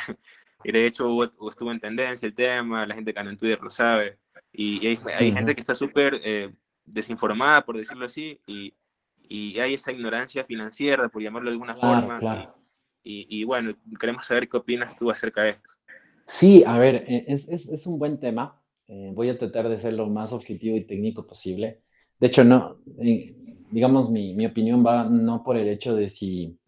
de 0.64 0.86
hecho, 0.86 1.24
estuvo 1.48 1.72
en 1.72 1.80
tendencia 1.80 2.26
el 2.26 2.34
tema, 2.34 2.86
la 2.86 2.94
gente 2.94 3.12
de 3.12 3.20
en 3.20 3.36
Twitter 3.36 3.60
lo 3.60 3.70
sabe. 3.70 4.18
Y, 4.52 4.86
hay, 4.86 5.00
hay 5.16 5.32
gente 5.32 5.54
que 5.54 5.60
está 5.60 5.74
súper 5.74 6.20
eh, 6.24 6.52
desinformada, 6.84 7.64
por 7.64 7.76
decirlo 7.76 8.06
así, 8.06 8.40
y 8.46 8.72
y 9.28 9.58
hay 9.60 9.74
esa 9.74 9.92
ignorancia 9.92 10.44
financiera, 10.44 11.08
por 11.08 11.22
llamarlo 11.22 11.50
de 11.50 11.54
alguna 11.54 11.76
forma. 11.76 12.54
Y, 13.04 13.42
bueno, 13.44 13.74
queremos 13.98 14.26
saber 14.26 14.48
qué 14.48 14.58
opinas 14.58 14.96
tú 14.98 15.10
acerca 15.10 15.42
de 15.42 15.50
esto. 15.50 15.70
Sí, 16.26 16.62
a 16.66 16.78
ver, 16.78 17.04
e, 17.06 17.24
es, 17.28 17.48
es, 17.48 17.70
es 17.70 17.86
un 17.86 17.98
buen 17.98 18.20
tema. 18.20 18.60
Eh, 18.86 19.12
voy 19.14 19.30
a 19.30 19.38
tratar 19.38 19.68
de 19.68 19.78
ser 19.80 19.94
lo 19.94 20.08
más 20.08 20.32
objetivo 20.32 20.76
y 20.76 20.84
técnico 20.84 21.26
posible. 21.26 21.80
De 22.20 22.26
hecho, 22.26 22.44
no, 22.44 22.78
eh, 23.00 23.34
digamos, 23.70 24.10
mi, 24.10 24.34
mi, 24.34 24.44
opinión 24.44 24.84
va 24.84 25.04
no 25.04 25.42
por 25.42 25.56
el 25.56 25.68
hecho 25.68 25.96
de 25.96 26.10
si 26.10 26.58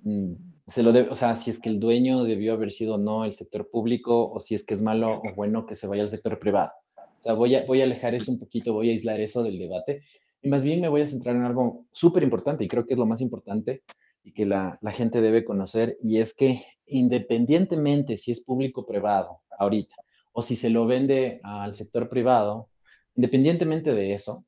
mm, 0.00 0.32
se 0.66 0.82
lo 0.82 0.92
debe, 0.92 1.10
o 1.10 1.14
sea, 1.14 1.36
si 1.36 1.50
es 1.50 1.60
que 1.60 1.68
el 1.68 1.78
dueño 1.78 2.24
debió 2.24 2.54
haber 2.54 2.72
sido 2.72 2.98
no 2.98 3.24
el 3.24 3.32
sector 3.32 3.70
público 3.70 4.28
o 4.32 4.40
si 4.40 4.56
es 4.56 4.66
que 4.66 4.74
es 4.74 4.82
malo 4.82 5.20
o 5.22 5.34
bueno 5.36 5.66
que 5.66 5.76
se 5.76 5.86
vaya 5.86 6.02
al 6.02 6.08
sector 6.08 6.38
privado. 6.40 6.72
O 6.96 7.22
sea, 7.22 7.34
voy 7.34 7.54
a, 7.54 7.64
voy 7.64 7.80
a 7.80 7.84
alejar 7.84 8.14
eso 8.14 8.32
un 8.32 8.40
poquito, 8.40 8.72
voy 8.72 8.88
a 8.88 8.92
aislar 8.92 9.20
eso 9.20 9.44
del 9.44 9.58
debate 9.58 10.02
y 10.42 10.48
más 10.48 10.64
bien 10.64 10.80
me 10.80 10.88
voy 10.88 11.02
a 11.02 11.06
centrar 11.06 11.36
en 11.36 11.44
algo 11.44 11.86
súper 11.92 12.22
importante 12.22 12.64
y 12.64 12.68
creo 12.68 12.86
que 12.86 12.94
es 12.94 12.98
lo 12.98 13.06
más 13.06 13.20
importante 13.20 13.82
y 14.22 14.32
que 14.32 14.46
la, 14.46 14.78
la, 14.80 14.90
gente 14.90 15.20
debe 15.20 15.44
conocer 15.44 15.98
y 16.02 16.18
es 16.18 16.34
que 16.34 16.64
independientemente 16.86 18.16
si 18.16 18.32
es 18.32 18.44
público 18.44 18.82
o 18.82 18.86
privado 18.86 19.40
ahorita 19.58 19.94
o 20.32 20.42
si 20.42 20.56
se 20.56 20.70
lo 20.70 20.86
vende 20.86 21.40
al 21.42 21.74
sector 21.74 22.08
privado, 22.08 22.68
independientemente 23.14 23.94
de 23.94 24.12
eso, 24.12 24.44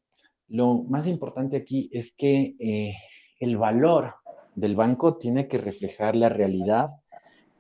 lo 0.49 0.82
más 0.84 1.07
importante 1.07 1.57
aquí 1.57 1.89
es 1.93 2.14
que 2.14 2.57
eh, 2.59 2.95
el 3.41 3.57
valor 3.57 4.14
del 4.55 4.76
banco 4.76 5.16
tiene 5.16 5.49
que 5.49 5.59
reflejar 5.59 6.16
la 6.16 6.28
realidad 6.28 6.91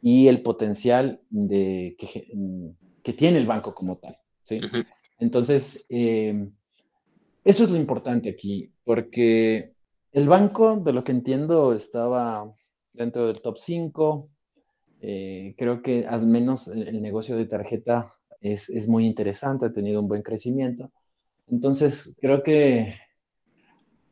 y 0.02 0.28
el 0.28 0.42
potencial 0.42 1.20
de, 1.30 1.96
que, 1.98 2.28
que 3.02 3.12
tiene 3.12 3.38
el 3.38 3.46
banco 3.46 3.74
como 3.74 3.96
tal. 3.96 4.18
¿sí? 4.44 4.60
Entonces, 5.18 5.86
eh, 5.88 6.48
eso 7.48 7.64
es 7.64 7.70
lo 7.70 7.78
importante 7.78 8.28
aquí, 8.28 8.70
porque 8.84 9.72
el 10.12 10.28
banco, 10.28 10.76
de 10.76 10.92
lo 10.92 11.02
que 11.02 11.12
entiendo, 11.12 11.72
estaba 11.72 12.54
dentro 12.92 13.26
del 13.26 13.40
top 13.40 13.56
5. 13.56 14.28
Eh, 15.00 15.54
creo 15.56 15.80
que 15.80 16.06
al 16.06 16.26
menos 16.26 16.68
el, 16.68 17.00
negocio 17.00 17.38
de 17.38 17.46
tarjeta 17.46 18.12
es, 18.42 18.68
es, 18.68 18.86
muy 18.86 19.06
interesante, 19.06 19.64
ha 19.64 19.72
tenido 19.72 20.02
un 20.02 20.08
buen 20.08 20.20
crecimiento. 20.20 20.92
Entonces, 21.50 22.18
creo 22.20 22.42
que, 22.42 22.96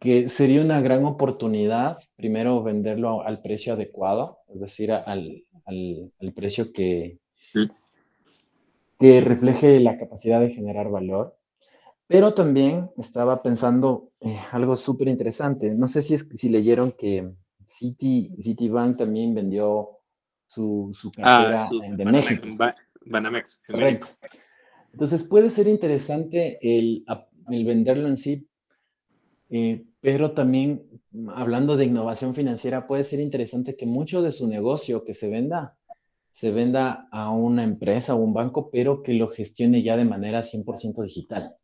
que 0.01 0.30
sería 0.30 0.62
una 0.62 0.80
gran 0.80 1.05
oportunidad, 1.05 1.99
primero, 2.16 2.62
venderlo 2.62 3.20
al 3.20 3.43
precio 3.43 3.74
adecuado, 3.74 4.39
es 4.49 4.61
decir, 4.61 4.93
al, 4.93 5.45
al, 5.66 6.11
al 6.22 6.32
precio 6.32 6.72
que, 6.72 7.18
que 8.99 9.20
refleje 9.20 9.78
la 9.80 9.99
capacidad 9.99 10.41
de 10.41 10.55
generar 10.55 10.89
valor. 10.89 11.37
Pero 12.09 12.34
también 12.34 12.90
estaba 12.98 13.42
pensando 13.42 14.11
eh, 14.20 14.38
algo 14.52 14.76
súper 14.76 15.09
interesante. 15.09 15.70
No 15.70 15.88
sé 15.88 16.02
si, 16.02 16.14
es, 16.14 16.28
si 16.34 16.48
leyeron 16.48 16.92
que 16.92 17.32
Citi, 17.64 18.30
Citibank 18.40 18.98
también 18.98 19.34
vendió 19.34 19.98
su, 20.46 20.90
su 20.94 21.11
cartera 21.11 21.68
de 21.96 22.04
México. 22.04 22.46
Banamex. 23.04 23.62
Correcto. 23.66 24.07
Entonces 24.92 25.24
puede 25.24 25.50
ser 25.50 25.66
interesante 25.66 26.59
el, 26.62 27.04
el 27.50 27.64
venderlo 27.64 28.09
en 28.09 28.16
sí, 28.16 28.48
eh, 29.50 29.84
pero 30.00 30.32
también 30.32 30.82
hablando 31.34 31.76
de 31.76 31.84
innovación 31.84 32.34
financiera, 32.34 32.86
puede 32.86 33.04
ser 33.04 33.20
interesante 33.20 33.76
que 33.76 33.86
mucho 33.86 34.22
de 34.22 34.32
su 34.32 34.48
negocio 34.48 35.04
que 35.04 35.14
se 35.14 35.28
venda, 35.28 35.76
se 36.30 36.50
venda 36.50 37.09
a 37.11 37.30
una 37.30 37.64
empresa 37.64 38.14
o 38.14 38.18
un 38.18 38.34
banco, 38.34 38.70
pero 38.70 39.02
que 39.02 39.14
lo 39.14 39.28
gestione 39.28 39.82
ya 39.82 39.96
de 39.96 40.04
manera 40.04 40.42
100% 40.42 41.02
digital. 41.02 41.54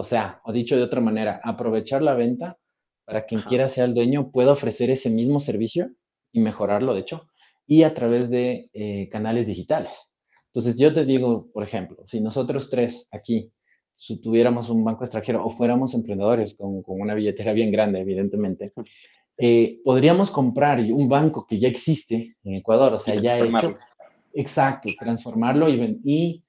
O 0.00 0.04
sea, 0.04 0.40
o 0.44 0.52
dicho 0.52 0.76
de 0.76 0.84
otra 0.84 1.00
manera, 1.00 1.40
aprovechar 1.42 2.02
la 2.02 2.14
venta 2.14 2.56
para 3.04 3.26
quien 3.26 3.42
quiera 3.42 3.68
sea 3.68 3.84
el 3.84 3.94
dueño 3.94 4.30
pueda 4.30 4.52
ofrecer 4.52 4.90
ese 4.90 5.10
mismo 5.10 5.40
servicio 5.40 5.90
y 6.30 6.38
mejorarlo, 6.38 6.94
de 6.94 7.00
hecho, 7.00 7.28
y 7.66 7.82
a 7.82 7.94
través 7.94 8.30
de 8.30 8.70
eh, 8.74 9.08
canales 9.10 9.48
digitales. 9.48 10.12
Entonces, 10.52 10.78
yo 10.78 10.94
te 10.94 11.04
digo, 11.04 11.48
por 11.52 11.64
ejemplo, 11.64 12.04
si 12.06 12.20
nosotros 12.20 12.70
tres 12.70 13.08
aquí 13.10 13.50
si 13.96 14.20
tuviéramos 14.20 14.70
un 14.70 14.84
banco 14.84 15.02
extranjero 15.02 15.44
o 15.44 15.50
fuéramos 15.50 15.92
emprendedores 15.92 16.54
con, 16.54 16.80
con 16.82 17.00
una 17.00 17.14
billetera 17.14 17.52
bien 17.52 17.72
grande, 17.72 18.00
evidentemente, 18.00 18.72
eh, 19.36 19.80
podríamos 19.84 20.30
comprar 20.30 20.78
un 20.78 21.08
banco 21.08 21.44
que 21.44 21.58
ya 21.58 21.66
existe 21.66 22.36
en 22.44 22.54
Ecuador, 22.54 22.92
o 22.92 22.98
sea, 22.98 23.16
ya 23.16 23.36
hecho. 23.40 23.76
Exacto, 24.32 24.90
transformarlo 24.96 25.68
y, 25.68 26.00
y, 26.04 26.44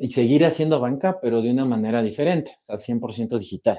y, 0.00 0.08
seguir 0.08 0.44
haciendo 0.44 0.80
banca, 0.80 1.18
pero 1.20 1.42
de 1.42 1.50
una 1.50 1.64
manera 1.64 2.02
diferente, 2.02 2.52
o 2.58 2.62
sea, 2.62 2.76
100% 2.76 3.38
digital. 3.38 3.78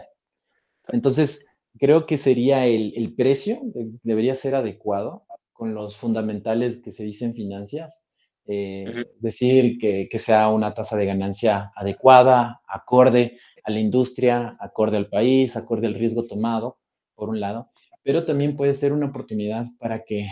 Entonces, 0.89 1.45
creo 1.80 2.06
que 2.06 2.18
sería 2.18 2.66
el, 2.66 2.93
el 2.95 3.14
precio, 3.16 3.60
debería 4.03 4.36
ser 4.36 4.56
adecuado 4.56 5.26
con 5.53 5.74
los 5.74 5.95
fundamentales 5.95 6.82
que 6.82 6.91
se 6.91 7.03
dicen 7.03 7.34
finanzas 7.34 8.06
eh, 8.47 9.06
decir 9.20 9.80
que, 9.80 10.08
que, 10.10 10.20
sea 10.20 10.49
una 10.49 10.74
tasa 10.76 10.95
de 10.97 11.08
ganancia 11.08 11.72
adecuada, 11.76 12.62
acorde 12.68 13.39
a 13.64 13.72
la 13.72 13.80
industria, 13.80 14.56
acorde 14.60 14.97
al 14.97 15.10
país, 15.10 15.58
acorde 15.58 15.88
al 15.88 15.95
riesgo 15.95 16.28
tomado, 16.28 16.78
por 17.16 17.30
un 17.30 17.39
lado, 17.39 17.72
pero 18.03 18.24
también 18.24 18.56
puede 18.56 18.76
ser 18.76 18.93
una 18.93 19.08
oportunidad 19.08 19.66
para 19.80 20.03
que 20.03 20.28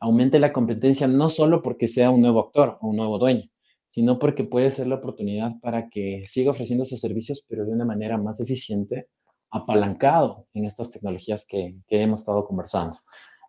aumente 0.00 0.38
la 0.38 0.52
competencia, 0.52 1.06
no 1.06 1.30
solo 1.30 1.62
porque 1.62 1.88
sea 1.88 2.10
un 2.10 2.20
nuevo 2.20 2.40
actor 2.40 2.76
o 2.82 2.88
un 2.88 2.96
nuevo 2.96 3.18
dueño, 3.18 3.48
sino 3.90 4.20
porque 4.20 4.44
puede 4.44 4.70
ser 4.70 4.86
la 4.86 4.94
oportunidad 4.94 5.58
para 5.60 5.90
que 5.90 6.22
siga 6.24 6.52
ofreciendo 6.52 6.84
sus 6.84 7.00
servicios, 7.00 7.44
pero 7.48 7.64
de 7.64 7.72
una 7.72 7.84
manera 7.84 8.16
más 8.16 8.40
eficiente, 8.40 9.08
apalancado 9.50 10.46
en 10.54 10.64
estas 10.64 10.92
tecnologías 10.92 11.44
que, 11.46 11.74
que 11.88 12.00
hemos 12.00 12.20
estado 12.20 12.46
conversando. 12.46 12.96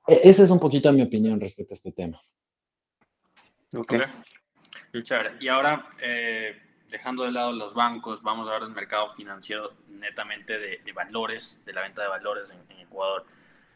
E, 0.07 0.21
esa 0.23 0.43
es 0.43 0.49
un 0.49 0.59
poquito 0.59 0.91
mi 0.91 1.03
opinión 1.03 1.39
respecto 1.39 1.75
a 1.75 1.77
este 1.77 1.91
tema. 1.91 2.19
Ok. 3.77 3.93
Chévere. 5.03 5.33
Y 5.39 5.47
ahora, 5.47 5.87
eh, 6.01 6.59
dejando 6.89 7.23
de 7.23 7.31
lado 7.31 7.53
los 7.53 7.75
bancos, 7.75 8.23
vamos 8.23 8.49
a 8.49 8.53
ver 8.53 8.63
el 8.63 8.71
mercado 8.71 9.09
financiero 9.09 9.73
netamente 9.89 10.57
de, 10.57 10.91
valores, 10.91 11.61
de 11.65 11.73
la 11.73 11.83
venta 11.83 12.01
de 12.01 12.07
valores 12.07 12.51
en, 12.51 12.79
Ecuador. 12.79 13.25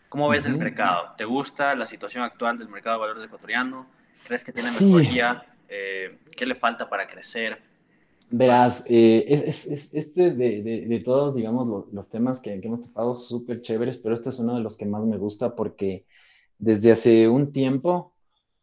¿Cómo 0.09 0.27
ves 0.29 0.47
el 0.47 0.57
mercado? 0.57 1.13
¿Te 1.15 1.25
gusta 1.25 1.75
la 1.75 1.85
situación 1.85 2.23
actual 2.23 2.57
del 2.57 2.69
mercado 2.69 2.95
de 2.97 3.01
valores 3.01 3.23
ecuatoriano? 3.23 3.87
¿Crees 4.25 4.43
que 4.43 4.51
tiene 4.51 4.71
mejoría? 4.71 5.45
Eh, 5.69 6.17
¿Qué 6.35 6.45
le 6.45 6.55
falta 6.55 6.89
para 6.89 7.07
crecer? 7.07 7.57
Verás, 8.29 8.83
eh, 8.87 9.25
es, 9.27 9.67
es, 9.67 9.93
este 9.93 10.31
de, 10.31 10.61
de, 10.63 10.85
de, 10.87 10.99
todos, 10.99 11.35
digamos, 11.35 11.85
los, 11.91 12.09
temas 12.09 12.39
que, 12.39 12.59
que 12.59 12.67
hemos 12.67 12.87
tocado 12.87 13.15
súper 13.15 13.61
chéveres, 13.61 13.99
pero 13.99 14.15
este 14.15 14.29
es 14.29 14.39
uno 14.39 14.55
de 14.55 14.61
los 14.61 14.77
que 14.77 14.85
más 14.85 15.05
me 15.05 15.17
gusta 15.17 15.55
porque 15.55 16.05
desde 16.57 16.91
hace 16.91 17.27
un 17.27 17.51
tiempo 17.51 18.13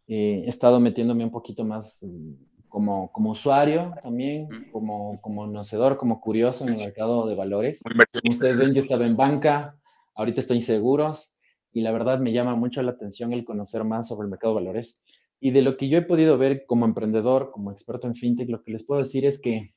eh, 0.08 0.42
he 0.44 0.48
estado 0.48 0.80
metiéndome 0.80 1.24
un 1.24 1.30
poquito 1.30 1.64
más 1.64 2.02
mm, 2.02 2.32
como, 2.68 3.12
como 3.12 3.30
usuario 3.30 3.94
también, 4.02 4.48
como, 4.72 5.20
como 5.20 5.46
conocedor, 5.46 5.96
como 5.96 6.20
curioso 6.20 6.64
en 6.64 6.74
el 6.74 6.78
mercado 6.78 7.26
de 7.26 7.34
valores. 7.34 7.82
Como 7.82 8.30
ustedes 8.30 8.58
ven, 8.58 8.74
yo 8.74 8.80
estaba 8.80 9.06
en 9.06 9.16
banca, 9.16 9.76
ahorita 10.14 10.40
estoy 10.40 10.58
en 10.58 10.62
seguros 10.62 11.36
y 11.72 11.82
la 11.82 11.92
verdad 11.92 12.18
me 12.18 12.32
llama 12.32 12.54
mucho 12.56 12.82
la 12.82 12.92
atención 12.92 13.32
el 13.32 13.44
conocer 13.44 13.84
más 13.84 14.08
sobre 14.08 14.24
el 14.24 14.30
mercado 14.30 14.54
de 14.54 14.60
valores. 14.60 15.04
Y 15.42 15.50
de 15.50 15.60
lo 15.60 15.76
que 15.76 15.88
yo 15.88 15.98
he 15.98 16.02
podido 16.02 16.38
ver 16.38 16.64
como 16.66 16.86
emprendedor, 16.86 17.50
como 17.50 17.70
experto 17.70 18.06
en 18.06 18.14
fintech, 18.14 18.48
lo 18.48 18.62
que 18.62 18.72
les 18.72 18.86
puedo 18.86 19.02
decir 19.02 19.26
es 19.26 19.40
que 19.40 19.74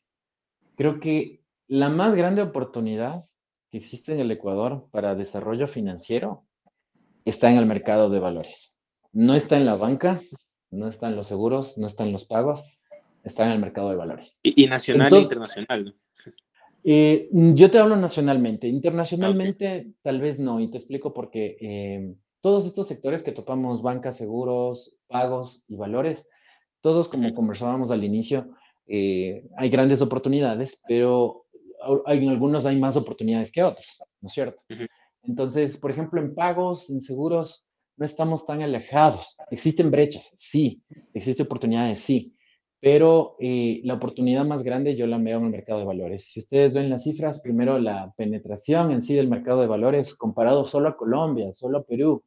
creo 0.75 0.99
que 1.01 1.41
la 1.67 1.89
más 1.89 2.15
grande 2.15 2.41
oportunidad 2.41 3.25
que 3.69 3.79
existe 3.79 4.13
en 4.13 4.19
el 4.19 4.31
Ecuador 4.31 4.87
para 4.91 5.15
desarrollo 5.15 5.67
financiero 5.67 6.45
está 7.25 7.51
en 7.51 7.57
el 7.57 7.65
mercado 7.65 8.09
de 8.09 8.19
valores 8.19 8.75
no 9.15 9.33
está 9.33 9.55
en 9.55 9.65
la 9.65 9.75
banca, 9.75 10.21
no 10.71 10.89
está 10.89 11.07
en 11.07 11.15
los 11.15 11.29
seguros, 11.29 11.77
no 11.77 11.87
está 11.87 12.03
en 12.03 12.11
los 12.11 12.25
pagos, 12.25 12.69
está 13.23 13.45
en 13.45 13.53
el 13.53 13.59
mercado 13.59 13.89
de 13.89 13.95
valores. 13.95 14.41
Y, 14.43 14.67
nacional 14.67 15.11
e 15.13 15.21
internacional. 15.21 15.95
Eh, 16.83 17.29
yo 17.31 17.71
te 17.71 17.79
hablo 17.79 17.95
nacionalmente. 17.95 18.67
Internacionalmente, 18.67 19.93
tal 20.01 20.19
vez 20.19 20.37
no, 20.37 20.59
y 20.59 20.69
te 20.69 20.77
explico 20.77 21.13
porque 21.13 21.57
eh, 21.61 22.13
todos 22.45 22.67
estos 22.67 22.87
sectores 22.87 23.23
que 23.23 23.31
topamos, 23.31 23.81
banca, 23.81 24.13
seguros, 24.13 24.99
pagos 25.07 25.63
y 25.67 25.77
valores, 25.77 26.29
todos 26.79 27.09
como 27.09 27.33
conversábamos 27.33 27.89
al 27.89 28.03
inicio, 28.03 28.51
eh, 28.85 29.47
hay 29.57 29.71
grandes 29.71 29.99
oportunidades, 30.03 30.79
pero 30.87 31.47
en 32.05 32.29
algunos 32.29 32.67
hay 32.67 32.79
más 32.79 32.97
oportunidades 32.97 33.51
que 33.51 33.63
otros, 33.63 33.99
¿no 34.21 34.27
es 34.27 34.33
cierto? 34.33 34.63
Entonces, 35.23 35.79
por 35.79 35.89
ejemplo, 35.89 36.21
en 36.21 36.35
pagos, 36.35 36.91
en 36.91 37.01
seguros, 37.01 37.65
no 37.97 38.05
estamos 38.05 38.45
tan 38.45 38.61
alejados. 38.61 39.35
Existen 39.49 39.89
brechas, 39.89 40.31
sí. 40.37 40.83
Existen 41.15 41.47
oportunidades, 41.47 41.99
sí. 42.01 42.35
Pero 42.79 43.37
eh, 43.39 43.81
la 43.85 43.95
oportunidad 43.95 44.45
más 44.45 44.61
grande 44.61 44.95
yo 44.95 45.07
la 45.07 45.17
veo 45.17 45.39
en 45.39 45.45
el 45.45 45.49
mercado 45.49 45.79
de 45.79 45.85
valores. 45.85 46.25
Si 46.25 46.41
ustedes 46.41 46.75
ven 46.75 46.91
las 46.91 47.05
cifras, 47.05 47.41
primero 47.41 47.79
la 47.79 48.13
penetración 48.15 48.91
en 48.91 49.01
sí 49.01 49.15
del 49.15 49.29
mercado 49.29 49.61
de 49.61 49.67
valores 49.67 50.13
comparado 50.13 50.67
solo 50.67 50.89
a 50.89 50.95
Colombia, 50.95 51.51
solo 51.55 51.79
a 51.79 51.83
Perú, 51.83 52.23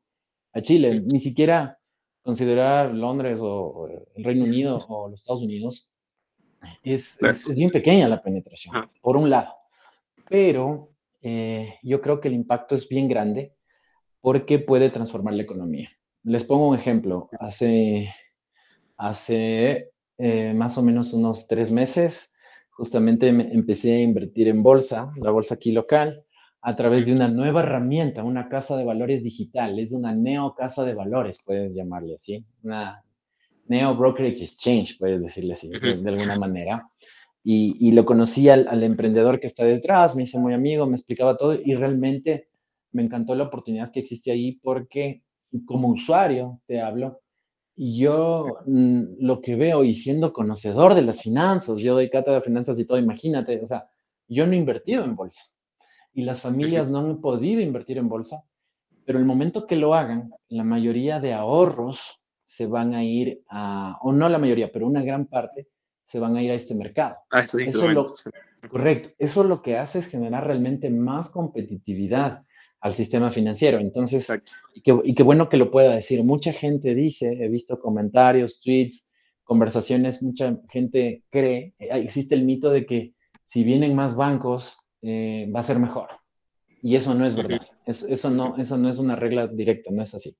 a 0.52 0.60
Chile, 0.60 1.00
ni 1.04 1.18
siquiera 1.18 1.78
considerar 2.22 2.94
Londres 2.94 3.38
o, 3.40 3.88
el 4.14 4.24
Reino 4.24 4.44
Unido 4.44 4.78
o 4.88 5.08
los 5.08 5.20
Estados 5.20 5.42
Unidos, 5.42 5.90
es, 6.82 7.22
es, 7.22 7.56
bien 7.56 7.70
pequeña 7.70 8.08
la 8.08 8.22
penetración, 8.22 8.90
por 9.00 9.16
un 9.16 9.30
lado. 9.30 9.54
Pero 10.28 10.90
eh, 11.22 11.74
yo 11.82 12.00
creo 12.00 12.20
que 12.20 12.28
el 12.28 12.34
impacto 12.34 12.74
es 12.74 12.88
bien 12.88 13.08
grande 13.08 13.54
porque 14.20 14.58
puede 14.58 14.90
transformar 14.90 15.34
la 15.34 15.42
economía. 15.42 15.90
Les 16.24 16.44
pongo 16.44 16.68
un 16.68 16.76
ejemplo. 16.76 17.30
Hace, 17.38 18.12
hace 18.96 19.90
eh, 20.18 20.52
más 20.54 20.76
o 20.76 20.82
menos 20.82 21.12
unos 21.12 21.46
tres 21.46 21.70
meses, 21.70 22.34
justamente 22.70 23.28
empecé 23.28 23.94
a 23.94 24.00
invertir 24.00 24.48
en 24.48 24.62
bolsa, 24.62 25.12
la 25.16 25.30
bolsa 25.30 25.54
aquí 25.54 25.72
local, 25.72 26.24
a 26.60 26.76
través 26.76 27.06
de 27.06 27.12
una 27.12 27.28
nueva 27.28 27.62
herramienta, 27.62 28.24
una 28.24 28.48
casa 28.48 28.76
de 28.76 28.84
valores 28.84 29.22
digital. 29.22 29.78
Es 29.78 29.92
una 29.92 30.14
neo 30.14 30.54
casa 30.56 30.84
de 30.84 30.94
valores, 30.94 31.42
puedes 31.44 31.74
llamarle 31.74 32.14
así. 32.16 32.44
Una 32.62 33.02
neo 33.66 33.94
brokerage 33.96 34.44
exchange, 34.44 34.98
puedes 34.98 35.22
decirle 35.22 35.52
así, 35.52 35.68
de, 35.68 36.08
alguna 36.08 36.36
manera. 36.36 36.88
Y, 37.44 37.76
y 37.80 37.92
lo 37.92 38.04
conocí 38.04 38.48
al, 38.48 38.66
al, 38.68 38.82
emprendedor 38.82 39.38
que 39.40 39.46
está 39.46 39.64
detrás, 39.64 40.16
me 40.16 40.24
hice 40.24 40.38
muy 40.38 40.52
amigo, 40.52 40.86
me 40.86 40.96
explicaba 40.96 41.36
todo 41.36 41.54
y 41.54 41.74
realmente 41.76 42.48
me 42.92 43.02
encantó 43.02 43.34
la 43.34 43.44
oportunidad 43.44 43.92
que 43.92 44.00
existe 44.00 44.32
ahí 44.32 44.58
porque 44.62 45.22
como 45.64 45.88
usuario 45.88 46.60
te 46.66 46.80
hablo, 46.80 47.20
yo 47.76 48.58
mm, 48.66 49.02
lo 49.20 49.40
que 49.40 49.54
veo 49.54 49.84
y 49.84 49.94
siendo 49.94 50.32
conocedor 50.32 50.94
de 50.94 51.02
las 51.02 51.22
finanzas, 51.22 51.80
yo 51.80 51.94
doy 51.94 52.10
cátedra 52.10 52.40
de 52.40 52.44
finanzas 52.44 52.78
y 52.78 52.84
todo, 52.84 52.98
imagínate, 52.98 53.62
o 53.62 53.66
sea, 53.66 53.88
yo 54.26 54.46
no 54.46 54.52
he 54.52 54.56
invertido 54.56 55.04
en 55.04 55.14
bolsa 55.14 55.42
y 56.18 56.22
las 56.22 56.40
familias 56.40 56.90
no 56.90 56.98
han 56.98 57.20
podido 57.20 57.60
invertir 57.60 57.96
en 57.96 58.08
bolsa, 58.08 58.42
pero 59.06 59.20
el 59.20 59.24
momento 59.24 59.68
que 59.68 59.76
lo 59.76 59.94
hagan, 59.94 60.32
la 60.48 60.64
mayoría 60.64 61.20
de 61.20 61.32
ahorros 61.32 62.18
se 62.44 62.66
van 62.66 62.92
a 62.92 63.04
ir 63.04 63.40
a, 63.48 63.96
o 64.02 64.10
no 64.10 64.28
la 64.28 64.38
mayoría, 64.38 64.72
pero 64.72 64.88
una 64.88 65.04
gran 65.04 65.26
parte 65.26 65.68
se 66.02 66.18
van 66.18 66.36
a 66.36 66.42
ir 66.42 66.50
a 66.50 66.54
este 66.54 66.74
mercado. 66.74 67.18
Ah, 67.30 67.38
esto 67.38 67.60
eso 67.60 67.86
lo, 67.92 68.16
correcto, 68.68 69.10
eso 69.20 69.44
lo 69.44 69.62
que 69.62 69.78
hace 69.78 70.00
es 70.00 70.08
generar 70.08 70.44
realmente 70.44 70.90
más 70.90 71.30
competitividad 71.30 72.42
al 72.80 72.94
sistema 72.94 73.30
financiero. 73.30 73.78
Entonces, 73.78 74.28
y 74.74 75.14
qué, 75.14 75.22
bueno 75.22 75.48
que 75.48 75.56
lo 75.56 75.70
pueda 75.70 75.94
decir. 75.94 76.24
Mucha 76.24 76.52
gente 76.52 76.96
dice, 76.96 77.32
he 77.32 77.48
visto 77.48 77.78
comentarios, 77.78 78.60
tweets, 78.60 79.12
conversaciones, 79.44 80.20
mucha 80.24 80.58
gente 80.68 81.22
cree, 81.30 81.74
eh, 81.78 81.90
existe 81.92 82.34
el 82.34 82.42
mito 82.42 82.70
de 82.70 82.86
que 82.86 83.14
si 83.44 83.62
vienen 83.62 83.94
más 83.94 84.16
bancos, 84.16 84.78
eh, 85.02 85.50
va 85.54 85.60
a 85.60 85.64
ser 85.64 85.78
mejor. 85.78 86.08
Y 86.82 86.96
eso 86.96 87.14
no 87.14 87.26
es 87.26 87.34
verdad. 87.34 87.60
Eso, 87.86 88.30
no, 88.30 88.56
eso 88.56 88.78
no 88.78 88.88
es 88.88 88.98
una 88.98 89.16
regla 89.16 89.46
directa, 89.46 89.90
no 89.90 90.02
es 90.02 90.14
así. 90.14 90.36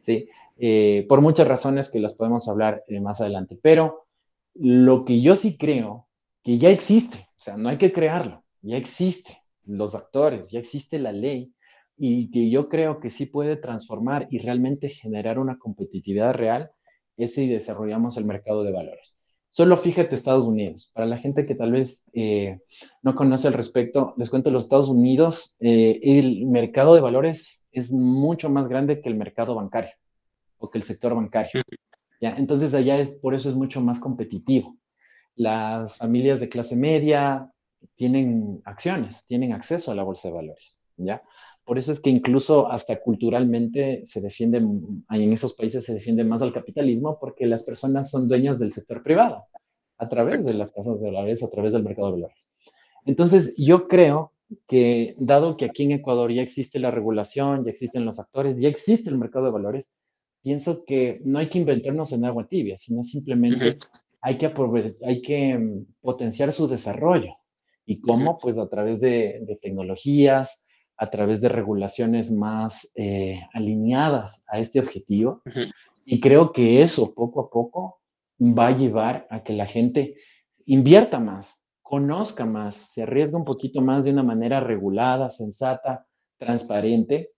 ¿sí? 0.00 0.28
Eh, 0.58 1.04
por 1.08 1.20
muchas 1.20 1.46
razones 1.46 1.90
que 1.90 2.00
las 2.00 2.14
podemos 2.14 2.48
hablar 2.48 2.82
más 3.00 3.20
adelante. 3.20 3.58
Pero 3.60 4.06
lo 4.54 5.04
que 5.04 5.20
yo 5.20 5.36
sí 5.36 5.56
creo, 5.58 6.08
que 6.42 6.58
ya 6.58 6.70
existe, 6.70 7.28
o 7.38 7.42
sea, 7.42 7.56
no 7.56 7.68
hay 7.68 7.78
que 7.78 7.92
crearlo, 7.92 8.42
ya 8.62 8.76
existe 8.76 9.38
los 9.64 9.94
actores, 9.94 10.50
ya 10.50 10.58
existe 10.58 10.98
la 10.98 11.12
ley, 11.12 11.52
y 11.96 12.30
que 12.30 12.50
yo 12.50 12.68
creo 12.68 13.00
que 13.00 13.10
sí 13.10 13.26
puede 13.26 13.56
transformar 13.56 14.26
y 14.30 14.38
realmente 14.38 14.88
generar 14.88 15.38
una 15.38 15.58
competitividad 15.58 16.34
real 16.34 16.70
es 17.16 17.34
si 17.34 17.48
desarrollamos 17.48 18.16
el 18.16 18.24
mercado 18.24 18.64
de 18.64 18.72
valores. 18.72 19.21
Solo 19.52 19.76
fíjate 19.76 20.14
Estados 20.14 20.46
Unidos. 20.46 20.90
Para 20.94 21.06
la 21.06 21.18
gente 21.18 21.44
que 21.44 21.54
tal 21.54 21.72
vez 21.72 22.10
eh, 22.14 22.60
no 23.02 23.14
conoce 23.14 23.48
al 23.48 23.52
respecto, 23.52 24.14
les 24.16 24.30
cuento, 24.30 24.50
los 24.50 24.64
Estados 24.64 24.88
Unidos, 24.88 25.58
eh, 25.60 26.00
el 26.02 26.46
mercado 26.46 26.94
de 26.94 27.02
valores 27.02 27.62
es 27.70 27.92
mucho 27.92 28.48
más 28.48 28.66
grande 28.66 29.02
que 29.02 29.10
el 29.10 29.14
mercado 29.14 29.54
bancario 29.54 29.92
o 30.56 30.70
que 30.70 30.78
el 30.78 30.84
sector 30.84 31.14
bancario. 31.14 31.60
¿ya? 32.18 32.34
Entonces 32.36 32.72
allá 32.72 32.96
es, 32.96 33.10
por 33.10 33.34
eso 33.34 33.50
es 33.50 33.54
mucho 33.54 33.82
más 33.82 34.00
competitivo. 34.00 34.78
Las 35.34 35.98
familias 35.98 36.40
de 36.40 36.48
clase 36.48 36.74
media 36.74 37.50
tienen 37.94 38.62
acciones, 38.64 39.26
tienen 39.26 39.52
acceso 39.52 39.92
a 39.92 39.94
la 39.94 40.02
bolsa 40.02 40.28
de 40.28 40.34
valores. 40.34 40.82
¿ya? 40.96 41.22
Por 41.64 41.78
eso 41.78 41.92
es 41.92 42.00
que 42.00 42.10
incluso 42.10 42.70
hasta 42.70 43.00
culturalmente 43.00 44.04
se 44.04 44.20
defiende, 44.20 44.58
en 44.58 45.32
esos 45.32 45.54
países 45.54 45.84
se 45.84 45.94
defiende 45.94 46.24
más 46.24 46.42
al 46.42 46.52
capitalismo 46.52 47.18
porque 47.20 47.46
las 47.46 47.64
personas 47.64 48.10
son 48.10 48.28
dueñas 48.28 48.58
del 48.58 48.72
sector 48.72 49.02
privado 49.02 49.44
a 49.98 50.08
través 50.08 50.44
de 50.44 50.54
las 50.54 50.72
casas 50.72 51.00
de 51.00 51.10
valores, 51.10 51.42
a 51.42 51.50
través 51.50 51.72
del 51.72 51.84
mercado 51.84 52.08
de 52.08 52.22
valores. 52.22 52.54
Entonces, 53.06 53.54
yo 53.56 53.86
creo 53.86 54.32
que 54.66 55.14
dado 55.18 55.56
que 55.56 55.66
aquí 55.66 55.84
en 55.84 55.92
Ecuador 55.92 56.32
ya 56.32 56.42
existe 56.42 56.78
la 56.78 56.90
regulación, 56.90 57.64
ya 57.64 57.70
existen 57.70 58.04
los 58.04 58.18
actores, 58.18 58.60
ya 58.60 58.68
existe 58.68 59.08
el 59.08 59.18
mercado 59.18 59.46
de 59.46 59.52
valores, 59.52 59.96
pienso 60.42 60.84
que 60.84 61.20
no 61.24 61.38
hay 61.38 61.48
que 61.48 61.58
inventarnos 61.58 62.12
en 62.12 62.24
agua 62.24 62.48
tibia, 62.48 62.76
sino 62.76 63.04
simplemente 63.04 63.78
hay 64.20 64.38
que, 64.38 64.52
hay 65.04 65.22
que 65.22 65.58
mm, 65.58 65.86
potenciar 66.00 66.52
su 66.52 66.66
desarrollo. 66.68 67.36
¿Y 67.86 68.00
cómo? 68.00 68.38
Pues 68.38 68.58
a 68.58 68.68
través 68.68 69.00
de, 69.00 69.40
de 69.46 69.56
tecnologías, 69.56 70.64
a 71.02 71.10
través 71.10 71.40
de 71.40 71.48
regulaciones 71.48 72.30
más 72.30 72.92
eh, 72.94 73.40
alineadas 73.52 74.44
a 74.46 74.60
este 74.60 74.78
objetivo. 74.78 75.42
Y 76.04 76.20
creo 76.20 76.52
que 76.52 76.80
eso 76.80 77.12
poco 77.12 77.40
a 77.40 77.50
poco 77.50 77.98
va 78.40 78.68
a 78.68 78.76
llevar 78.76 79.26
a 79.28 79.42
que 79.42 79.52
la 79.52 79.66
gente 79.66 80.14
invierta 80.64 81.18
más, 81.18 81.60
conozca 81.82 82.46
más, 82.46 82.76
se 82.76 83.02
arriesgue 83.02 83.36
un 83.36 83.44
poquito 83.44 83.80
más 83.80 84.04
de 84.04 84.12
una 84.12 84.22
manera 84.22 84.60
regulada, 84.60 85.28
sensata, 85.30 86.06
transparente. 86.38 87.32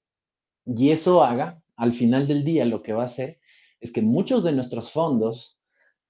Y 0.67 0.91
eso 0.91 1.25
haga, 1.25 1.63
al 1.77 1.95
final 1.95 2.27
del 2.27 2.45
día, 2.45 2.67
lo 2.67 2.83
que 2.83 2.93
va 2.93 3.03
a 3.03 3.07
hacer 3.07 3.39
es 3.81 3.93
que 3.93 4.03
muchos 4.03 4.45
de 4.45 4.53
nuestros 4.53 4.93
fondos 4.93 5.59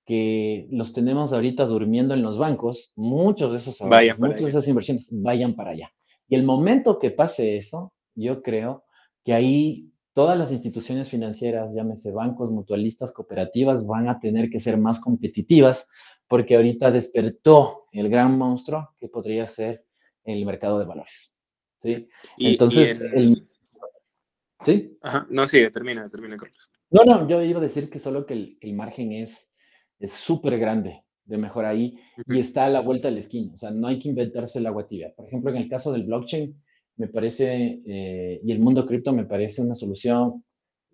que 0.05 0.67
los 0.73 0.93
tenemos 0.93 1.33
ahorita 1.33 1.67
durmiendo 1.67 2.15
en 2.15 2.23
los 2.23 2.37
bancos, 2.37 2.93
muchos 2.97 3.53
de 3.53 3.59
esos 3.59 3.81
muchas 3.81 4.41
de 4.41 4.49
esas 4.49 4.67
inversiones 4.67 5.09
vayan 5.23 5.55
para 5.55 5.71
allá. 5.71 5.93
Y 6.29 6.35
el 6.35 6.45
momento 6.45 6.99
que 6.99 7.11
pase 7.11 7.57
eso, 7.57 7.93
yo 8.15 8.43
creo 8.43 8.85
que 9.25 9.33
ahí 9.33 9.91
todas 10.13 10.39
las 10.39 10.53
instituciones 10.53 11.11
financieras, 11.11 11.75
llámese 11.75 12.13
bancos, 12.13 12.51
mutualistas, 12.51 13.13
cooperativas, 13.13 13.87
van 13.87 14.09
a 14.09 14.21
tener 14.21 14.49
que 14.49 14.61
ser 14.61 14.79
más 14.79 15.01
competitivas 15.01 15.91
porque 16.29 16.57
ahorita 16.57 16.91
despertó 16.91 17.87
el 17.93 18.09
gran 18.09 18.39
monstruo 18.39 18.95
que 18.99 19.09
podría 19.09 19.47
ser 19.49 19.85
el 20.25 20.47
mercado 20.47 20.79
de 20.79 20.87
valores. 20.87 21.35
¿sí? 21.83 22.09
Entonces, 22.39 23.01
el... 23.01 23.49
¿sí? 24.65 24.97
Ajá. 25.03 25.27
No, 25.31 25.47
sí, 25.47 25.69
termina, 25.73 26.09
termina, 26.09 26.37
Carlos. 26.37 26.71
No, 26.91 27.05
no, 27.05 27.29
yo 27.29 27.43
iba 27.43 27.59
a 27.59 27.63
decir 27.63 27.91
que 27.91 27.99
solo 27.99 28.25
que 28.25 28.35
el, 28.35 28.59
el 28.61 28.73
margen 28.75 29.13
es 29.13 29.51
súper 30.07 30.59
grande 30.59 31.05
de 31.25 31.39
mejor 31.39 31.65
ahí 31.65 31.99
y 32.27 32.39
está 32.39 32.67
a 32.67 32.71
la 32.71 32.81
vuelta 32.81 33.09
de 33.09 33.15
la 33.15 33.21
esquina. 33.21 33.53
O 33.55 33.59
sea, 33.59 33.71
no 33.71 33.87
hay 33.87 33.99
que 33.99 34.09
inventarse 34.09 34.59
el 34.59 34.67
agua 34.67 34.87
tibia. 34.87 35.13
Por 35.15 35.27
ejemplo, 35.27 35.51
en 35.51 35.57
el 35.57 35.69
caso 35.69 35.93
del 35.93 36.05
blockchain, 36.05 36.55
me 36.97 37.09
parece, 37.09 37.81
eh, 37.87 38.41
y 38.45 38.53
el 38.53 38.61
mundo 38.61 38.87
cripto 38.87 39.13
me 39.13 39.25
parece 39.25 39.63
una 39.63 39.75
solución 39.75 40.45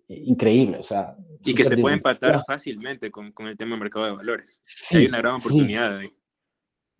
eh, 0.07 0.21
increíble. 0.25 0.77
O 0.77 0.83
sea, 0.83 1.15
y 1.43 1.53
que 1.53 1.65
se 1.65 1.77
puede 1.77 1.95
empatar 1.95 2.43
fácilmente 2.45 3.11
con, 3.11 3.31
con, 3.31 3.47
el 3.47 3.57
tema 3.57 3.71
del 3.71 3.81
mercado 3.81 4.05
de 4.05 4.11
valores. 4.11 4.61
hay 4.91 5.05
una 5.05 5.19
gran 5.19 5.35
oportunidad 5.35 5.97
ahí. 5.97 6.09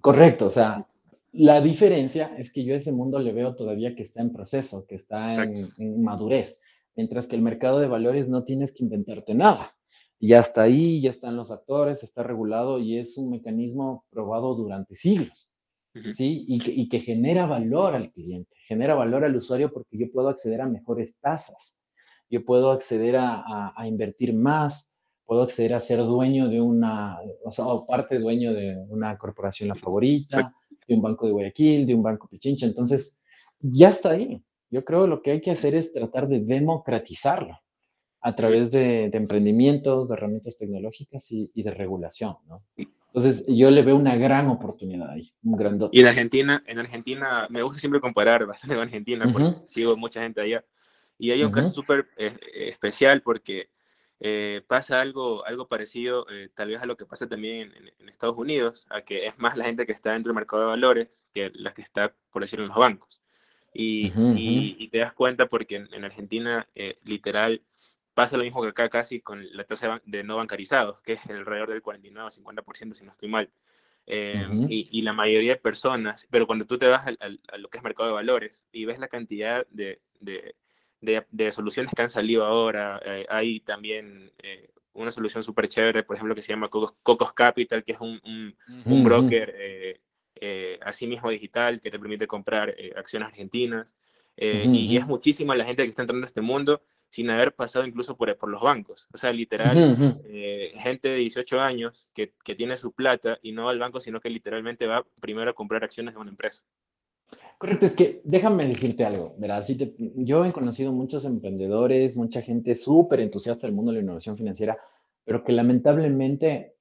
Correcto, 0.01 0.47
o 0.47 0.49
sea, 0.49 0.87
la 1.31 1.61
diferencia 1.61 2.35
es 2.37 2.51
que 2.51 2.65
yo 2.65 2.73
a 2.73 2.77
ese 2.77 2.91
mundo 2.91 3.19
le 3.19 3.33
veo 3.33 3.55
todavía 3.55 3.95
que 3.95 4.01
está 4.01 4.21
en 4.21 4.33
proceso, 4.33 4.85
que 4.87 4.95
está 4.95 5.43
en, 5.43 5.69
en 5.77 6.03
madurez, 6.03 6.61
mientras 6.95 7.27
que 7.27 7.35
el 7.35 7.43
mercado 7.43 7.79
de 7.79 7.87
valores 7.87 8.27
no 8.27 8.43
tienes 8.43 8.73
que 8.73 8.83
inventarte 8.83 9.35
nada 9.35 9.75
ya 10.21 10.39
está 10.39 10.61
ahí, 10.63 11.01
ya 11.01 11.09
están 11.09 11.35
los 11.35 11.49
actores, 11.49 12.03
está 12.03 12.21
regulado 12.21 12.77
y 12.79 12.99
es 12.99 13.17
un 13.17 13.31
mecanismo 13.31 14.05
probado 14.11 14.53
durante 14.53 14.93
siglos, 14.93 15.51
¿sí? 16.11 16.45
Y 16.47 16.87
que, 16.89 16.99
genera 16.99 17.47
valor 17.47 17.95
al 17.95 18.11
cliente, 18.11 18.55
genera 18.67 18.93
valor 18.93 19.25
al 19.25 19.35
usuario 19.35 19.73
porque 19.73 19.97
yo 19.97 20.11
puedo 20.11 20.29
acceder 20.29 20.61
a 20.61 20.67
mejores 20.67 21.19
tasas, 21.19 21.83
yo 22.29 22.45
puedo 22.45 22.69
acceder 22.69 23.15
a, 23.17 23.73
invertir 23.85 24.35
más, 24.35 24.99
puedo 25.25 25.41
acceder 25.41 25.73
a 25.73 25.79
ser 25.79 25.99
dueño 25.99 26.49
de 26.49 26.61
una, 26.61 27.17
o 27.43 27.51
sea, 27.51 27.65
parte 27.87 28.19
dueño 28.19 28.53
de 28.53 28.77
una 28.89 29.17
corporación 29.17 29.69
la 29.69 29.75
favorita, 29.75 30.53
de 30.87 30.93
un 30.93 31.01
banco 31.01 31.25
de 31.25 31.31
Guayaquil, 31.31 31.85
de 31.87 31.95
un 31.95 32.03
banco 32.03 32.27
Pichincha, 32.27 32.67
entonces 32.67 33.23
ya 33.59 33.89
está 33.89 34.11
ahí. 34.11 34.39
Yo 34.69 34.85
creo 34.85 35.03
que 35.03 35.09
lo 35.09 35.21
que 35.21 35.31
hay 35.31 35.41
que 35.41 35.51
hacer 35.51 35.75
es 35.75 35.91
tratar 35.91 36.27
de 36.27 36.39
democratizarlo 36.41 37.57
a 38.21 38.35
través 38.35 38.71
de, 38.71 39.05
emprendimientos, 39.05 40.07
de 40.07 40.13
herramientas 40.13 40.57
tecnológicas 40.57 41.31
y, 41.31 41.49
de 41.55 41.71
regulación, 41.71 42.35
¿no? 42.47 42.63
Entonces, 43.13 43.45
yo 43.47 43.69
le 43.71 43.81
veo 43.81 43.97
una 43.97 44.15
gran 44.15 44.47
oportunidad 44.47 45.09
ahí, 45.09 45.33
un 45.43 45.57
gran 45.57 45.77
Y 45.91 45.99
en 45.99 46.07
Argentina, 46.07 46.63
en 46.65 46.79
Argentina, 46.79 47.47
me 47.49 47.61
gusta 47.61 47.79
siempre 47.79 47.99
comparar 47.99 48.45
bastante 48.47 48.75
con 48.75 48.83
Argentina, 48.83 49.29
porque 49.31 49.55
sigo 49.65 49.97
mucha 49.97 50.21
gente 50.21 50.39
allá. 50.39 50.63
Y 51.17 51.31
hay 51.31 51.43
un 51.43 51.51
caso 51.51 51.71
súper 51.71 52.07
eh, 52.17 52.35
especial 52.53 53.21
porque 53.21 53.69
eh, 54.19 54.61
pasa 54.65 55.01
algo, 55.01 55.45
algo 55.45 55.67
parecido, 55.67 56.25
eh, 56.31 56.49
tal 56.55 56.69
vez 56.69 56.81
a 56.81 56.85
lo 56.85 56.95
que 56.95 57.05
pasa 57.05 57.27
también 57.27 57.73
en, 57.99 58.09
Estados 58.09 58.37
Unidos, 58.37 58.87
a 58.89 59.01
que 59.01 59.27
es 59.27 59.37
más 59.37 59.57
la 59.57 59.65
gente 59.65 59.85
que 59.85 59.91
está 59.91 60.13
dentro 60.13 60.29
del 60.29 60.35
mercado 60.35 60.63
de 60.63 60.69
valores 60.69 61.27
que 61.33 61.51
la 61.53 61.73
que 61.73 61.81
está, 61.81 62.13
por 62.31 62.41
decirlo, 62.41 62.65
en 62.65 62.69
los 62.69 62.77
bancos. 62.77 63.21
Y, 63.73 64.11
y, 64.35 64.87
te 64.89 64.97
das 64.97 65.13
cuenta 65.13 65.47
porque 65.47 65.77
en, 65.77 65.93
en 65.93 66.03
Argentina, 66.03 66.67
literal, 67.03 67.61
Pasa 68.21 68.37
lo 68.37 68.43
mismo 68.43 68.61
que 68.61 68.67
acá 68.67 68.87
casi 68.87 69.19
con 69.19 69.43
la 69.51 69.63
tasa 69.63 69.99
de 70.05 70.23
no 70.23 70.37
bancarizados, 70.37 71.01
que 71.01 71.13
es 71.13 71.25
alrededor 71.25 71.71
del 71.71 71.81
49 71.81 72.27
o 72.27 72.29
50% 72.29 72.93
si 72.93 73.03
no 73.03 73.09
estoy 73.09 73.29
mal. 73.29 73.49
Em, 74.05 74.67
y, 74.69 75.01
la 75.01 75.11
mayoría 75.11 75.53
de 75.53 75.59
personas, 75.59 76.27
pero 76.29 76.45
cuando 76.45 76.67
tú 76.67 76.77
te 76.77 76.85
vas 76.85 77.03
a, 77.07 77.57
lo 77.57 77.67
que 77.67 77.79
es 77.79 77.83
mercado 77.83 78.09
de 78.09 78.13
valores 78.13 78.63
y 78.71 78.85
ves 78.85 78.99
la 78.99 79.07
cantidad 79.07 79.65
de, 79.71 80.01
de, 80.19 80.53
de, 81.01 81.51
soluciones 81.51 81.91
que 81.95 82.01
han 82.03 82.11
salido 82.11 82.45
ahora, 82.45 83.01
eh, 83.03 83.25
hay 83.27 83.61
también 83.61 84.31
eh, 84.37 84.69
una 84.93 85.09
solución 85.09 85.43
súper 85.43 85.67
chévere, 85.67 86.03
por 86.03 86.15
ejemplo, 86.15 86.35
que 86.35 86.43
se 86.43 86.53
llama 86.53 86.69
Cocos, 86.69 87.33
Capital, 87.33 87.83
que 87.83 87.93
es 87.93 87.99
un, 87.99 88.21
un, 88.85 89.03
broker 89.03 89.51
eh, 89.57 90.79
así 90.81 91.07
mismo 91.07 91.31
digital 91.31 91.81
que 91.81 91.89
te 91.89 91.97
permite 91.97 92.27
comprar 92.27 92.75
acciones 92.95 93.29
argentinas. 93.29 93.95
y, 94.37 94.93
y, 94.93 94.97
es 94.97 95.07
muchísima 95.07 95.55
la 95.55 95.65
gente 95.65 95.81
que 95.81 95.89
está 95.89 96.03
entrando 96.03 96.25
a 96.25 96.27
este 96.27 96.41
mundo 96.41 96.83
sin 97.11 97.29
haber 97.29 97.53
pasado 97.53 97.85
incluso 97.85 98.15
por, 98.15 98.35
por 98.37 98.49
los 98.49 98.61
bancos. 98.61 99.07
O 99.13 99.17
sea, 99.17 99.31
literal, 99.31 100.19
eh, 100.25 100.71
gente 100.75 101.09
de 101.09 101.17
18 101.17 101.59
años 101.59 102.07
que, 102.13 102.33
que, 102.43 102.55
tiene 102.55 102.77
su 102.77 102.93
plata 102.93 103.37
y 103.41 103.51
no 103.51 103.65
va 103.65 103.71
al 103.71 103.79
banco, 103.79 103.99
sino 103.99 104.21
que 104.21 104.29
literalmente 104.29 104.87
va 104.87 105.05
primero 105.19 105.51
a 105.51 105.53
comprar 105.53 105.83
acciones 105.83 106.13
de 106.13 106.21
una 106.21 106.31
empresa. 106.31 106.63
Correcto, 107.57 107.85
es 107.85 107.95
que 107.95 108.21
déjame 108.23 108.65
decirte 108.65 109.05
algo, 109.05 109.35
¿verdad? 109.37 109.63
yo 109.97 110.45
he 110.45 110.51
conocido 110.51 110.91
muchos 110.91 111.25
emprendedores, 111.25 112.17
mucha 112.17 112.41
gente 112.41 112.75
súper 112.75 113.19
entusiasta 113.19 113.67
del 113.67 113.75
mundo 113.75 113.91
de 113.91 113.97
la 113.97 114.03
innovación 114.03 114.37
financiera, 114.37 114.79
pero 115.23 115.43
que 115.43 115.51
lamentablemente, 115.51 116.75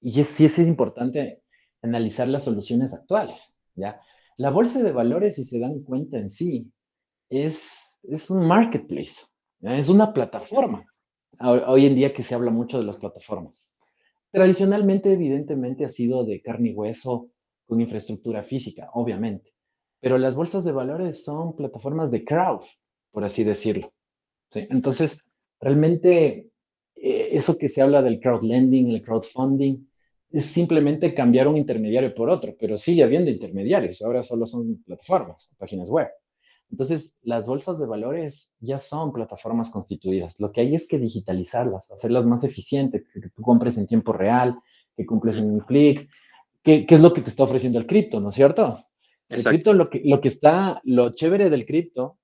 y 0.00 0.20
es, 0.20 0.28
sí 0.28 0.46
es 0.46 0.58
importante 0.60 1.42
analizar 1.82 2.28
las 2.28 2.44
soluciones 2.44 2.94
actuales, 2.94 3.58
¿ya? 3.74 4.00
La 4.38 4.50
bolsa 4.50 4.82
de 4.82 4.92
valores, 4.92 5.36
si 5.36 5.44
se 5.44 5.58
dan 5.58 5.80
cuenta 5.82 6.16
en 6.18 6.30
sí, 6.30 6.72
es, 7.28 8.00
es 8.04 8.30
un 8.30 8.46
marketplace, 8.46 9.26
es 9.62 9.88
una 9.88 10.12
plataforma. 10.12 10.84
Hoy 11.38 11.86
en 11.86 11.94
día 11.94 12.12
que 12.12 12.22
se 12.22 12.34
habla 12.34 12.50
mucho 12.50 12.78
de 12.78 12.84
las 12.84 12.98
plataformas. 12.98 13.70
Tradicionalmente, 14.30 15.12
evidentemente, 15.12 15.84
ha 15.84 15.88
sido 15.88 16.24
de 16.24 16.40
carne 16.40 16.70
y 16.70 16.74
hueso 16.74 17.30
con 17.66 17.80
infraestructura 17.80 18.42
física, 18.42 18.90
obviamente. 18.94 19.52
Pero 20.00 20.18
las 20.18 20.36
bolsas 20.36 20.64
de 20.64 20.72
valores 20.72 21.24
son 21.24 21.54
plataformas 21.54 22.10
de 22.10 22.24
crowd, 22.24 22.62
por 23.10 23.24
así 23.24 23.44
decirlo. 23.44 23.92
Entonces, 24.52 25.30
realmente, 25.60 26.50
eh, 26.96 27.28
eso 27.32 27.56
que 27.56 27.68
se 27.68 27.82
habla 27.82 28.02
del 28.02 28.20
crowdlending, 28.20 28.90
el 28.90 29.02
crowdfunding, 29.02 29.86
es 30.30 30.46
simplemente 30.46 31.14
cambiar 31.14 31.46
un 31.46 31.56
intermediario 31.56 32.14
por 32.14 32.30
otro, 32.30 32.54
pero 32.58 32.78
sigue 32.78 33.02
habiendo 33.02 33.30
intermediarios. 33.30 34.02
Ahora 34.02 34.22
solo 34.22 34.46
son 34.46 34.82
plataformas, 34.82 35.54
páginas 35.58 35.90
web. 35.90 36.08
Entonces, 36.72 37.18
las 37.22 37.46
bolsas 37.46 37.78
de 37.78 37.86
valores 37.86 38.56
ya 38.60 38.78
son 38.78 39.12
plataformas 39.12 39.70
constituidas. 39.70 40.40
Lo 40.40 40.50
que 40.50 40.62
hay 40.62 40.74
es 40.74 40.88
que 40.88 40.98
digitalizarlas, 40.98 41.92
hacerlas 41.92 42.24
más 42.24 42.44
eficientes, 42.44 43.12
que 43.12 43.28
tú 43.28 43.42
compres 43.42 43.76
en 43.76 43.86
tiempo 43.86 44.14
real, 44.14 44.58
que 44.96 45.04
cumples 45.04 45.36
en 45.36 45.50
un 45.50 45.60
clic. 45.60 46.08
¿Qué, 46.62 46.86
es 46.88 47.02
lo 47.02 47.12
que 47.12 47.20
te 47.20 47.28
está 47.28 47.42
ofreciendo 47.42 47.78
el 47.78 47.86
cripto, 47.86 48.20
no 48.20 48.30
es 48.30 48.36
cierto? 48.36 48.86
El 49.28 49.44
cripto, 49.44 49.74
lo 49.74 49.90
que, 49.90 50.00
lo 50.02 50.20
que 50.22 50.28
está, 50.28 50.80
lo 50.84 51.12
chévere 51.12 51.50
del 51.50 51.66
cripto, 51.66 52.18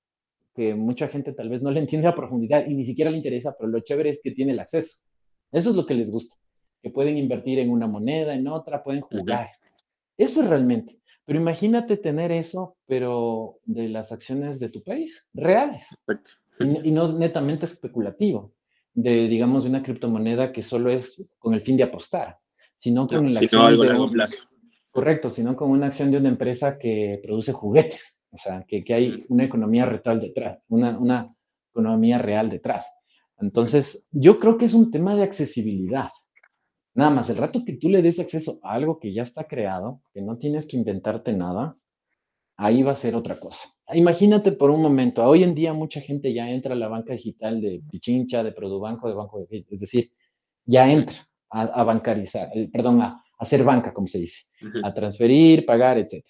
que 0.54 0.74
mucha 0.74 1.08
gente 1.08 1.34
tal 1.34 1.50
vez 1.50 1.60
no 1.60 1.70
le 1.70 1.80
entiende 1.80 2.08
a 2.08 2.14
profundidad 2.14 2.66
y 2.66 2.74
ni 2.74 2.84
siquiera 2.84 3.10
le 3.10 3.18
interesa, 3.18 3.54
pero 3.58 3.68
lo 3.68 3.80
chévere 3.80 4.08
es 4.08 4.22
que 4.22 4.30
tiene 4.30 4.52
el 4.52 4.60
acceso. 4.60 5.08
Eso 5.52 5.70
es 5.70 5.76
lo 5.76 5.84
que 5.84 5.94
les 5.94 6.10
gusta, 6.10 6.36
que 6.82 6.88
pueden 6.88 7.18
invertir 7.18 7.58
en 7.58 7.70
una 7.70 7.86
moneda, 7.86 8.34
en 8.34 8.48
otra, 8.48 8.82
pueden 8.82 9.02
jugar. 9.02 9.50
Eso 10.16 10.40
es 10.40 10.48
realmente. 10.48 10.98
Pero 11.28 11.40
imagínate 11.40 11.98
tener 11.98 12.32
eso, 12.32 12.78
pero 12.86 13.58
de 13.66 13.90
las 13.90 14.12
acciones 14.12 14.58
de 14.60 14.70
tu 14.70 14.82
país, 14.82 15.28
reales. 15.34 16.02
Y, 16.58 16.90
no 16.90 17.12
netamente 17.12 17.66
especulativo, 17.66 18.54
de, 18.94 19.28
digamos, 19.28 19.64
de 19.64 19.68
una 19.68 19.82
criptomoneda 19.82 20.52
que 20.52 20.62
solo 20.62 20.90
es 20.90 21.28
con 21.38 21.52
el 21.52 21.60
fin 21.60 21.76
de 21.76 21.82
apostar, 21.82 22.38
sino 22.74 23.06
con 23.06 23.34
la 23.34 23.40
acción 23.40 23.66
algo 23.66 23.82
de 23.82 23.88
largo 23.90 24.10
plazo. 24.10 24.36
Correcto, 24.90 25.28
sino 25.28 25.54
con 25.54 25.70
una 25.70 25.88
acción 25.88 26.10
de 26.10 26.16
una 26.16 26.30
empresa 26.30 26.78
que 26.78 27.20
produce 27.22 27.52
juguetes, 27.52 28.22
o 28.30 28.38
sea, 28.38 28.64
que, 28.66 28.82
que 28.82 28.94
hay 28.94 29.26
una 29.28 29.44
economía 29.44 29.84
real 29.84 30.20
detrás, 30.20 30.62
una, 30.68 30.98
una 30.98 31.36
economía 31.72 32.16
real 32.16 32.48
detrás. 32.48 32.90
Entonces, 33.38 34.08
yo 34.12 34.40
creo 34.40 34.56
que 34.56 34.64
es 34.64 34.72
un 34.72 34.90
tema 34.90 35.14
de 35.14 35.24
accesibilidad. 35.24 36.08
Nada 36.98 37.10
más, 37.10 37.30
el 37.30 37.36
rato 37.36 37.64
que 37.64 37.74
tú 37.74 37.88
le 37.88 38.02
des 38.02 38.18
acceso 38.18 38.58
a 38.60 38.72
algo 38.72 38.98
que 38.98 39.12
ya 39.12 39.22
está 39.22 39.44
creado, 39.44 40.02
que 40.12 40.20
no 40.20 40.36
tienes 40.36 40.66
que 40.66 40.76
inventarte 40.76 41.32
nada, 41.32 41.76
ahí 42.56 42.82
va 42.82 42.90
a 42.90 42.96
ser 42.96 43.14
otra 43.14 43.38
cosa. 43.38 43.68
Imagínate 43.94 44.50
por 44.50 44.72
un 44.72 44.82
momento, 44.82 45.24
hoy 45.24 45.44
en 45.44 45.54
día 45.54 45.72
mucha 45.72 46.00
gente 46.00 46.34
ya 46.34 46.50
entra 46.50 46.72
a 46.72 46.76
la 46.76 46.88
banca 46.88 47.12
digital 47.12 47.60
de 47.60 47.80
Pichincha, 47.88 48.42
de 48.42 48.50
Produbanco, 48.50 49.08
de 49.08 49.14
Banco 49.14 49.38
de 49.38 49.64
es 49.70 49.78
decir, 49.78 50.10
ya 50.64 50.90
entra 50.90 51.14
a, 51.50 51.84
bancarizar, 51.84 52.50
perdón, 52.72 53.00
a, 53.00 53.22
hacer 53.38 53.62
banca, 53.62 53.94
como 53.94 54.08
se 54.08 54.18
dice, 54.18 54.46
a 54.82 54.92
transferir, 54.92 55.64
pagar, 55.64 55.98
etc. 55.98 56.24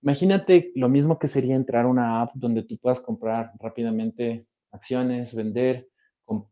Imagínate 0.00 0.70
lo 0.76 0.88
mismo 0.88 1.18
que 1.18 1.26
sería 1.26 1.56
entrar 1.56 1.86
a 1.86 1.88
una 1.88 2.22
app 2.22 2.30
donde 2.34 2.62
tú 2.62 2.78
puedas 2.78 3.00
comprar 3.00 3.50
rápidamente 3.58 4.46
acciones, 4.70 5.34
vender, 5.34 5.88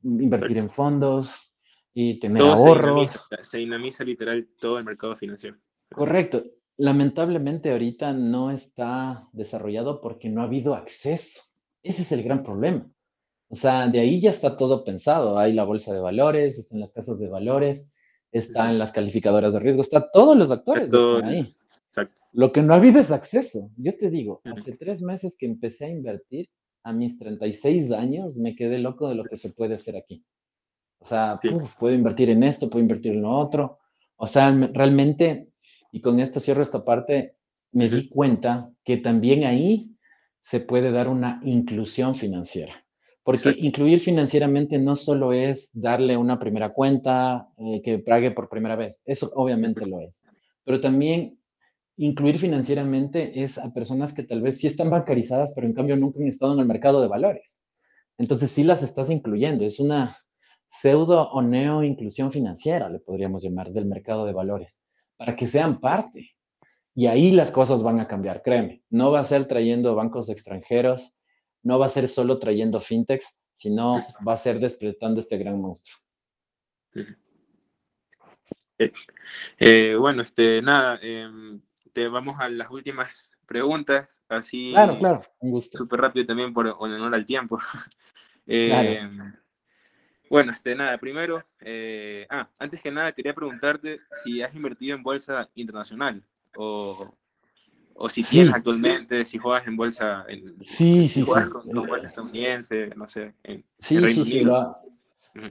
invertir 0.03 0.59
en 0.59 0.69
fondos, 0.69 1.52
y 1.95 2.19
tener 2.19 2.43
ahorros. 2.43 3.19
Se 3.43 3.59
dinamiza, 3.59 4.05
literal 4.05 4.49
todo 4.59 4.79
el 4.79 4.85
mercado 4.85 5.17
financiero. 5.17 5.57
Correcto. 5.91 6.43
Lamentablemente 6.79 7.71
ahorita 7.71 8.13
no 8.13 8.51
está 8.51 9.29
desarrollado 9.33 10.01
porque 10.01 10.29
no 10.29 10.41
ha 10.41 10.45
habido 10.45 10.75
acceso. 10.75 11.43
Ese 11.83 12.03
es 12.03 12.13
el 12.13 12.23
gran 12.23 12.43
problema. 12.43 12.91
O 13.49 13.55
sea, 13.55 13.87
de 13.89 14.01
ahí 14.01 14.21
ya 14.21 14.31
está 14.31 14.57
todo 14.57 14.85
pensado. 14.85 15.39
Hay 15.39 15.53
la 15.53 15.65
bolsa 15.65 15.93
de 15.93 16.01
valores, 16.01 16.59
están 16.59 16.81
las 16.81 16.95
casas 16.95 17.19
de 17.19 17.29
valores, 17.29 17.93
están 18.33 18.79
las 18.79 18.93
calificadoras 18.93 19.53
de 19.53 19.61
riesgo, 19.61 19.83
está 19.83 20.11
todos 20.11 20.37
los 20.37 20.51
actores 20.51 20.93
ahí. 21.23 21.55
Exacto. 21.87 22.17
Lo 22.33 22.51
que 22.51 22.63
no 22.63 22.73
ha 22.73 22.79
habido 22.79 22.99
es 22.99 23.11
acceso. 23.11 23.71
Yo 23.77 23.95
te 23.95 24.09
digo, 24.09 24.41
hace 24.45 24.75
tres 24.75 25.03
meses 25.03 25.37
que 25.39 25.45
empecé 25.45 25.85
a 25.85 25.91
invertir, 25.91 26.49
a 26.85 26.93
mis 26.93 27.19
36 27.19 27.93
años, 27.93 28.39
me 28.39 28.57
quedé 28.57 28.79
loco 28.79 29.09
de 29.09 29.15
lo 29.15 29.25
que 29.25 29.37
se 29.37 29.51
puede 29.51 29.75
hacer 29.75 29.97
aquí. 29.97 30.25
O 31.03 31.05
sea, 31.05 31.41
puedo 31.79 31.95
invertir 31.95 32.31
en 32.31 32.45
esto, 32.45 32.71
puedo 32.71 32.83
invertir 32.83 33.13
en 33.13 33.23
lo 33.23 33.37
otro. 33.37 33.79
O 34.17 34.29
sea, 34.29 34.51
realmente, 34.73 35.49
y 35.91 36.01
con 36.01 36.21
esto 36.21 36.39
cierro 36.39 36.63
esta 36.63 36.85
parte, 36.85 37.35
me 37.73 37.89
di 37.89 38.09
cuenta 38.09 38.71
que 38.85 38.99
también 38.99 39.45
ahí 39.45 39.91
se 40.39 40.61
puede 40.61 40.93
dar 40.93 41.09
una 41.09 41.41
inclusión 41.45 42.15
financiera. 42.15 42.85
Porque 43.25 43.55
incluir 43.59 44.01
financieramente 44.01 44.79
no 44.79 44.97
solo 44.97 45.33
es 45.33 45.71
darle 45.75 46.17
una 46.17 46.39
primera 46.39 46.73
cuenta 46.73 47.49
eh, 47.57 47.81
que 47.85 47.99
pague 47.99 48.33
por 48.33 48.49
primera 48.49 48.75
vez, 48.75 49.03
eso 49.07 49.31
obviamente 49.37 49.87
lo 49.87 50.01
es, 50.01 50.27
pero 50.65 50.81
también 50.81 51.39
incluir 51.97 52.39
financieramente 52.39 53.41
es 53.43 53.59
a 53.59 53.73
personas 53.73 54.13
que 54.13 54.25
tal 54.25 54.43
vez 54.43 54.59
sí 54.59 54.67
están 54.67 54.91
bancarizadas, 54.91 55.53
pero 55.55 55.69
en 55.69 55.73
cambio 55.75 55.97
nunca 55.97 56.19
han 56.19 56.27
estado 56.27 56.55
en 56.55 56.61
el 56.61 56.67
mercado 56.67 57.01
de 57.01 57.07
valores. 57.07 57.63
Entonces 58.19 58.51
sí 58.51 58.65
las 58.65 58.83
estás 58.83 59.09
incluyendo, 59.09 59.65
es 59.65 59.79
una, 59.79 60.17
pseudo 60.73 61.29
o 61.31 61.43
neo 61.43 61.83
inclusión 61.83 62.33
financiera, 62.33 62.89
le 62.89 62.99
podríamos 62.99 63.43
llamar, 63.43 63.73
del 63.73 63.85
mercado 63.85 64.25
de 64.25 64.33
valores, 64.33 64.83
para 65.19 65.37
que 65.37 65.47
sean 65.47 65.81
parte. 65.81 66.31
Y 66.95 67.07
ahí 67.07 67.31
las 67.31 67.51
cosas 67.51 67.83
van 67.83 68.01
a 68.01 68.09
cambiar, 68.09 68.43
créeme. 68.43 68.83
No 68.89 69.11
va 69.11 69.21
a 69.21 69.25
ser 69.25 69.47
trayendo 69.47 69.95
bancos 69.95 70.31
extranjeros, 70.31 71.15
no 71.63 71.79
va 71.79 71.87
a 71.87 71.91
ser 71.91 72.09
solo 72.09 72.39
trayendo 72.39 72.81
fintechs, 72.81 73.39
sino 73.53 74.01
va 74.27 74.33
a 74.33 74.39
ser 74.39 74.61
despletando 74.61 75.21
este 75.21 75.37
gran 75.37 75.61
monstruo. 75.61 75.99
Eh, 79.59 79.95
bueno, 79.95 80.23
este, 80.23 80.63
nada, 80.63 80.99
em, 81.03 81.61
te 81.93 82.09
vamos 82.09 82.37
a 82.41 82.49
las 82.49 82.71
últimas 82.71 83.37
preguntas, 83.47 84.25
así. 84.29 84.71
Claro, 84.73 84.99
claro, 84.99 85.23
un 85.41 85.51
gusto. 85.51 85.79
Súper 85.79 86.01
rápido 86.01 86.27
también 86.27 86.53
por 86.55 86.67
honor 86.67 87.15
al 87.15 87.27
tiempo. 87.27 87.59
eh, 88.47 89.07
bueno, 90.33 90.53
este, 90.53 90.75
nada, 90.75 90.97
primero, 90.97 91.45
eh, 91.61 92.27
ah, 92.31 92.49
antes 92.59 92.81
que 92.81 92.91
nada 92.91 93.13
quería 93.13 93.35
preguntarte 93.35 93.99
si 94.25 94.41
has 94.41 94.55
invertido 94.55 94.97
en 94.97 95.03
bolsa 95.03 95.51
internacional 95.57 96.23
o, 96.57 97.15
o 97.93 98.09
si 98.09 98.23
tienes 98.23 98.55
actualmente, 98.55 99.27
si 99.27 99.37
juegas 99.37 99.67
en 99.67 99.77
bolsa, 99.77 100.25
en, 100.27 100.55
sí, 100.63 101.07
sí, 101.07 101.21
juegas 101.21 101.51
Con, 101.51 101.87
bolsa 101.87 102.09
estadounidense, 102.09 102.89
no 102.97 103.07
sé. 103.07 103.35
En, 103.45 103.63
sí, 103.79 103.99
sí, 104.09 104.25
sí. 104.25 104.45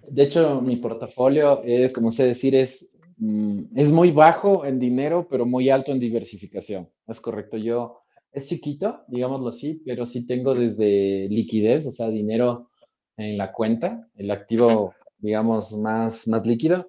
De 0.08 0.24
hecho, 0.24 0.60
mi 0.62 0.78
portafolio, 0.78 1.62
es, 1.64 1.94
como 1.94 2.12
sé 2.12 2.24
decir, 2.26 2.56
es, 2.56 2.92
mm, 3.18 3.66
es 3.76 3.92
muy 3.92 4.10
bajo 4.10 4.66
en 4.66 4.80
dinero, 4.80 5.28
pero 5.30 5.46
muy 5.46 5.70
alto 5.70 5.92
en 5.92 6.00
diversificación. 6.00 6.90
Es 7.08 7.22
correcto, 7.22 7.56
yo 7.56 8.02
es 8.32 8.48
chiquito, 8.48 9.04
digámoslo 9.08 9.50
así, 9.50 9.84
pero 9.86 10.08
sí 10.08 10.26
tengo 10.26 10.56
desde 10.56 11.28
liquidez, 11.30 11.86
o 11.86 11.92
sea, 11.92 12.10
dinero 12.10 12.71
en 13.18 13.38
la 13.38 13.52
cuenta, 13.52 14.08
el 14.16 14.32
activo, 14.32 14.94
digamos, 15.20 15.74
más, 15.74 16.28
más 16.28 16.46
líquido, 16.46 16.88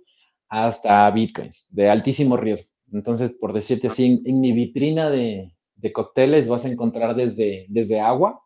hasta 0.49 1.11
bitcoins 1.11 1.69
de 1.73 1.89
altísimo 1.89 2.37
riesgo. 2.37 2.73
Entonces, 2.93 3.33
por 3.41 3.53
decirte 3.53 3.87
así, 3.87 4.23
en, 4.25 4.41
mi 4.41 4.53
vitrina 4.53 5.09
de, 5.09 5.55
de, 5.77 5.93
cócteles 5.93 6.49
vas 6.49 6.67
a 6.67 6.69
encontrar 6.69 7.17
desde, 7.17 7.65
desde 7.69 8.01
agua 8.01 8.43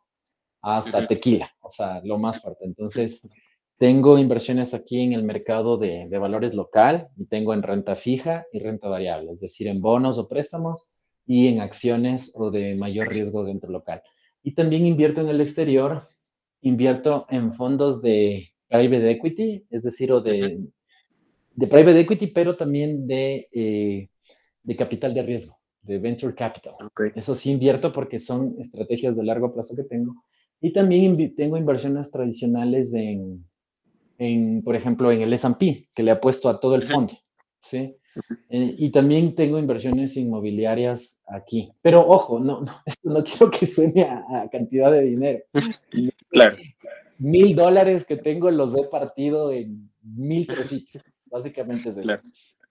hasta 0.63 1.07
tequila, 1.07 1.53
o 1.61 1.71
sea, 1.71 2.01
lo 2.05 2.19
más 2.19 2.41
fuerte. 2.41 2.65
Entonces, 2.65 3.29
tengo 3.79 4.19
inversiones 4.19 4.73
aquí 4.73 5.01
en 5.01 5.13
el 5.13 5.25
mercado 5.25 5.79
de, 5.79 6.07
de, 6.09 6.19
valores 6.19 6.55
local 6.55 7.09
y 7.17 7.27
tengo 7.27 7.53
en 7.55 7.63
renta 7.63 7.97
fija 7.97 8.47
y 8.53 8.61
renta 8.61 8.89
variable, 8.89 9.33
es 9.33 9.41
decir, 9.41 9.67
en 9.67 9.81
bonos 9.81 10.19
o 10.19 10.29
préstamos 10.29 10.91
y 11.27 11.49
en 11.49 11.61
acciones 11.61 12.35
o 12.37 12.51
de 12.51 12.77
mayor 12.77 13.09
riesgo 13.09 13.45
dentro 13.45 13.71
local. 13.71 14.03
Y 14.45 14.55
también 14.55 14.87
invierto 14.87 15.21
en 15.21 15.29
el 15.29 15.41
exterior 15.41 16.09
invierto 16.63 17.27
en 17.31 17.55
fondos 17.55 18.03
de 18.03 18.51
private 18.69 19.11
equity, 19.11 19.65
es 19.71 19.83
decir, 19.83 20.13
o 20.13 20.21
de, 20.21 20.61
de 21.55 21.67
private 21.67 22.01
equity, 22.01 22.29
pero 22.29 22.57
también 22.57 23.07
de, 23.07 23.49
eh, 23.53 24.09
de 24.63 24.77
capital 24.77 25.15
de 25.15 25.23
riesgo, 25.23 25.59
de 25.83 25.99
venture 25.99 26.35
capital. 26.35 26.75
Eso 27.15 27.35
sí 27.35 27.51
invierto 27.51 27.93
porque 27.93 28.19
son 28.19 28.57
estrategias 28.59 29.17
de 29.17 29.25
largo 29.25 29.53
plazo 29.53 29.77
que 29.77 29.85
tengo. 29.85 30.15
Y 30.61 30.73
también 30.73 31.35
tengo 31.37 31.57
inversiones 31.57 32.11
tradicionales 32.11 32.95
en, 32.95 33.45
en 34.19 34.63
por 34.63 34.75
ejemplo, 34.75 35.13
en 35.13 35.23
el 35.23 35.33
S&P, 35.33 35.89
que 35.95 36.03
le 36.03 36.11
apuesto 36.11 36.49
a 36.49 36.59
todo 36.59 36.75
el 36.75 36.83
fondo. 36.83 37.15
¿sí? 37.63 37.97
Eh, 38.49 38.75
y 38.79 38.91
también 38.91 39.35
tengo 39.35 39.59
inversiones 39.59 40.17
inmobiliarias 40.17 41.23
aquí. 41.27 41.71
Pero 41.83 42.07
ojo, 42.07 42.39
no, 42.39 42.61
no, 42.63 42.73
esto 42.87 43.11
no 43.11 43.23
quiero 43.25 43.51
que 43.51 43.67
suene 43.67 44.05
a, 44.05 44.49
cantidad 44.51 44.91
de 44.93 45.03
dinero. 45.03 45.45
claro. 46.31 46.57
Mil 47.19 47.55
dólares 47.55 48.05
que 48.05 48.17
tengo 48.17 48.51
los 48.51 48.77
he 48.77 48.85
partido 48.85 49.53
en 49.53 49.91
mil 50.03 50.47
trocitos. 50.47 51.03
Básicamente 51.27 51.91
es 51.91 51.97
eso. 51.97 52.21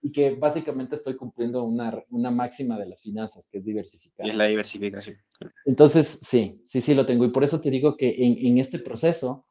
Y 0.02 0.12
que 0.12 0.34
básicamente 0.34 0.94
estoy 0.94 1.16
cumpliendo 1.16 1.64
una, 1.64 2.00
una 2.10 2.30
máxima 2.30 2.78
de 2.78 2.86
las 2.86 3.02
finanzas, 3.02 3.48
que 3.50 3.58
es 3.58 3.64
diversificar. 3.64 4.28
es 4.28 4.36
la 4.36 4.44
diversificación. 4.44 5.16
Entonces, 5.64 6.20
sí, 6.22 6.60
sí, 6.64 6.80
sí 6.80 6.94
lo 6.94 7.06
tengo. 7.06 7.24
Y 7.24 7.30
por 7.30 7.42
eso 7.42 7.60
te 7.60 7.70
digo 7.70 7.96
que 7.96 8.14
en, 8.18 8.46
en 8.46 8.58
este 8.58 8.78
proceso, 8.78 9.46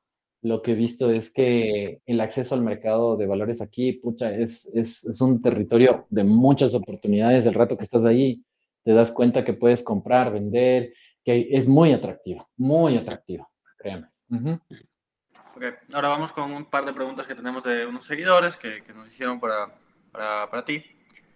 lo 0.46 0.62
que 0.62 0.74
he 0.74 0.76
visto 0.76 1.10
es 1.10 1.34
que 1.34 2.02
el 2.06 2.22
acceso 2.22 2.54
al 2.54 2.62
mercado 2.62 3.18
de 3.18 3.26
valores 3.26 3.64
aquí, 3.64 3.94
pucha, 3.94 4.30
es, 4.30 4.68
es, 4.76 5.04
es, 5.04 5.20
un 5.20 5.42
territorio 5.42 6.06
de 6.12 6.24
muchas 6.24 6.76
oportunidades. 6.76 7.48
El 7.48 7.56
rato 7.56 7.76
que 7.76 7.84
estás 7.84 8.06
ahí, 8.06 8.44
te 8.84 8.94
das 8.94 9.12
cuenta 9.12 9.44
que 9.44 9.54
puedes 9.54 9.82
comprar, 9.82 10.32
vender, 10.32 10.94
que 11.24 11.48
es 11.50 11.68
muy 11.68 11.94
atractivo, 11.94 12.48
muy 12.58 12.96
atractivo, 12.96 13.50
créeme. 13.76 14.08
Ok, 15.56 15.64
ahora 15.94 16.10
vamos 16.10 16.32
con 16.32 16.52
un 16.52 16.66
par 16.66 16.86
de 16.86 16.94
preguntas 16.94 17.26
que 17.26 17.34
tenemos 17.34 17.64
de 17.64 17.88
unos 17.88 18.06
seguidores 18.06 18.56
que, 18.56 18.84
que 18.84 18.94
nos 18.94 19.08
hicieron 19.08 19.40
para, 19.40 19.74
para, 20.12 20.48
para 20.48 20.64
ti. 20.64 20.86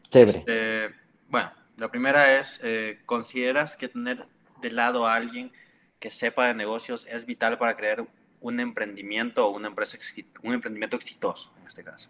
Chévere. 0.09 0.37
Este, 0.37 0.95
bueno, 1.27 1.51
la 1.77 1.89
primera 1.89 2.37
es, 2.37 2.61
eh, 2.63 2.99
¿consideras 3.07 3.75
que 3.75 3.87
tener 3.87 4.27
de 4.61 4.69
lado 4.69 5.07
a 5.07 5.15
alguien 5.15 5.51
que 5.97 6.11
sepa 6.11 6.45
de 6.45 6.53
negocios 6.53 7.07
es 7.09 7.25
vital 7.25 7.57
para 7.57 7.75
crear 7.75 8.05
un 8.41 8.59
emprendimiento 8.59 9.47
o 9.47 9.55
una 9.55 9.67
empresa, 9.67 9.97
un 10.43 10.53
emprendimiento 10.53 10.95
exitoso 10.95 11.51
en 11.59 11.67
este 11.67 11.83
caso? 11.83 12.09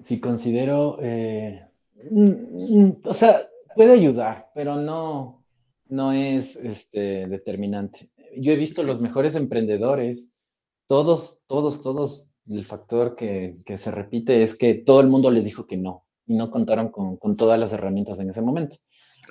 Si 0.00 0.20
considero, 0.20 0.98
eh, 1.00 1.66
mm, 2.10 2.30
mm, 2.78 2.96
o 3.04 3.14
sea, 3.14 3.48
puede 3.74 3.92
ayudar, 3.92 4.50
pero 4.54 4.76
no, 4.76 5.44
no 5.88 6.12
es 6.12 6.56
este, 6.56 7.26
determinante. 7.26 8.10
Yo 8.36 8.52
he 8.52 8.56
visto 8.56 8.82
los 8.82 9.00
mejores 9.00 9.34
emprendedores, 9.34 10.32
todos, 10.86 11.44
todos, 11.46 11.82
todos 11.82 12.28
el 12.48 12.64
factor 12.64 13.16
que, 13.16 13.56
que, 13.64 13.78
se 13.78 13.90
repite 13.90 14.42
es 14.42 14.56
que 14.56 14.74
todo 14.74 15.00
el 15.00 15.08
mundo 15.08 15.30
les 15.30 15.44
dijo 15.44 15.66
que 15.66 15.76
no 15.76 16.04
y 16.26 16.34
no 16.34 16.50
contaron 16.50 16.90
con, 16.90 17.16
con 17.16 17.36
todas 17.36 17.58
las 17.58 17.72
herramientas 17.72 18.20
en 18.20 18.30
ese 18.30 18.42
momento. 18.42 18.76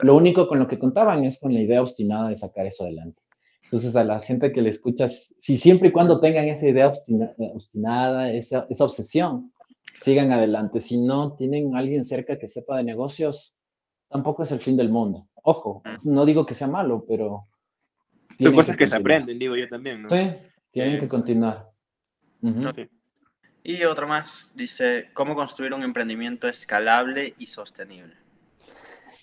Lo 0.01 0.15
único 0.15 0.47
con 0.47 0.59
lo 0.59 0.67
que 0.67 0.79
contaban 0.79 1.23
es 1.23 1.39
con 1.39 1.53
la 1.53 1.61
idea 1.61 1.81
obstinada 1.81 2.29
de 2.29 2.35
sacar 2.35 2.65
eso 2.65 2.83
adelante. 2.83 3.21
Entonces, 3.65 3.95
a 3.95 4.03
la 4.03 4.19
gente 4.21 4.51
que 4.51 4.61
le 4.61 4.69
escuchas, 4.69 5.35
si 5.39 5.57
siempre 5.57 5.89
y 5.89 5.91
cuando 5.91 6.19
tengan 6.19 6.45
esa 6.45 6.67
idea 6.67 6.87
obstinada, 6.87 8.31
esa, 8.31 8.67
esa, 8.69 8.85
obsesión, 8.85 9.51
sigan 9.99 10.31
adelante. 10.31 10.79
Si 10.79 10.97
no 10.97 11.33
tienen 11.33 11.75
a 11.75 11.79
alguien 11.79 12.03
cerca 12.03 12.37
que 12.37 12.47
sepa 12.47 12.77
de 12.77 12.83
negocios, 12.83 13.55
tampoco 14.09 14.43
es 14.43 14.51
el 14.51 14.59
fin 14.59 14.77
del 14.77 14.89
mundo. 14.89 15.27
Ojo, 15.43 15.81
no 16.03 16.25
digo 16.25 16.45
que 16.45 16.53
sea 16.53 16.67
malo, 16.67 17.05
pero... 17.07 17.47
Son 18.39 18.53
cosas 18.53 18.75
que, 18.75 18.85
se 18.85 18.95
aprenden, 18.95 19.39
digo 19.39 19.55
yo 19.55 19.67
también. 19.67 20.03
¿no? 20.03 20.09
Sí, 20.09 20.29
tienen 20.71 20.99
que 20.99 21.07
continuar. 21.07 21.69
Y 23.63 23.83
otro 23.83 24.07
más, 24.07 24.53
dice, 24.55 25.09
¿cómo 25.13 25.33
construir 25.33 25.73
un 25.73 25.81
emprendimiento 25.81 26.47
escalable 26.47 27.33
y 27.39 27.47
sostenible? 27.47 28.15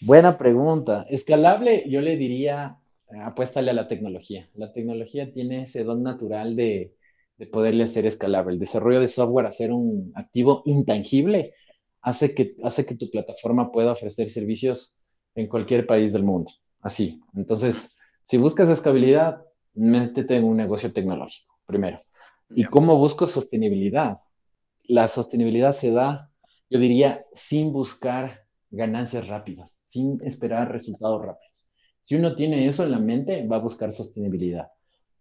Buena 0.00 0.36
pregunta. 0.36 1.06
Escalable, 1.08 1.84
yo 1.88 2.00
le 2.00 2.16
diría, 2.16 2.76
apuéstale 3.20 3.70
a 3.70 3.74
la 3.74 3.88
tecnología. 3.88 4.48
La 4.54 4.72
tecnología 4.72 5.32
tiene 5.32 5.62
ese 5.62 5.84
don 5.84 6.02
natural 6.02 6.56
de, 6.56 6.94
de 7.36 7.46
poderle 7.46 7.84
hacer 7.84 8.06
escalable. 8.06 8.54
El 8.54 8.60
desarrollo 8.60 9.00
de 9.00 9.08
software, 9.08 9.46
hacer 9.46 9.72
un 9.72 10.12
activo 10.14 10.62
intangible, 10.66 11.54
hace 12.00 12.34
que, 12.34 12.56
hace 12.62 12.86
que 12.86 12.96
tu 12.96 13.10
plataforma 13.10 13.72
pueda 13.72 13.92
ofrecer 13.92 14.30
servicios 14.30 14.96
en 15.34 15.46
cualquier 15.48 15.86
país 15.86 16.12
del 16.12 16.24
mundo. 16.24 16.50
Así. 16.80 17.20
Entonces, 17.34 17.96
si 18.24 18.36
buscas 18.36 18.68
escalabilidad, 18.68 19.42
métete 19.74 20.36
en 20.36 20.44
un 20.44 20.56
negocio 20.56 20.92
tecnológico, 20.92 21.58
primero. 21.66 22.02
¿Y 22.50 22.64
cómo 22.64 22.96
busco 22.98 23.26
sostenibilidad? 23.26 24.18
La 24.84 25.08
sostenibilidad 25.08 25.72
se 25.72 25.92
da, 25.92 26.30
yo 26.68 26.78
diría, 26.78 27.24
sin 27.32 27.72
buscar 27.72 28.44
ganancias 28.70 29.28
rápidas, 29.28 29.80
sin 29.84 30.20
esperar 30.22 30.70
resultados 30.72 31.24
rápidos. 31.24 31.51
Si 32.02 32.16
uno 32.16 32.34
tiene 32.34 32.66
eso 32.66 32.84
en 32.84 32.90
la 32.90 32.98
mente, 32.98 33.46
va 33.46 33.56
a 33.56 33.60
buscar 33.60 33.92
sostenibilidad. 33.92 34.68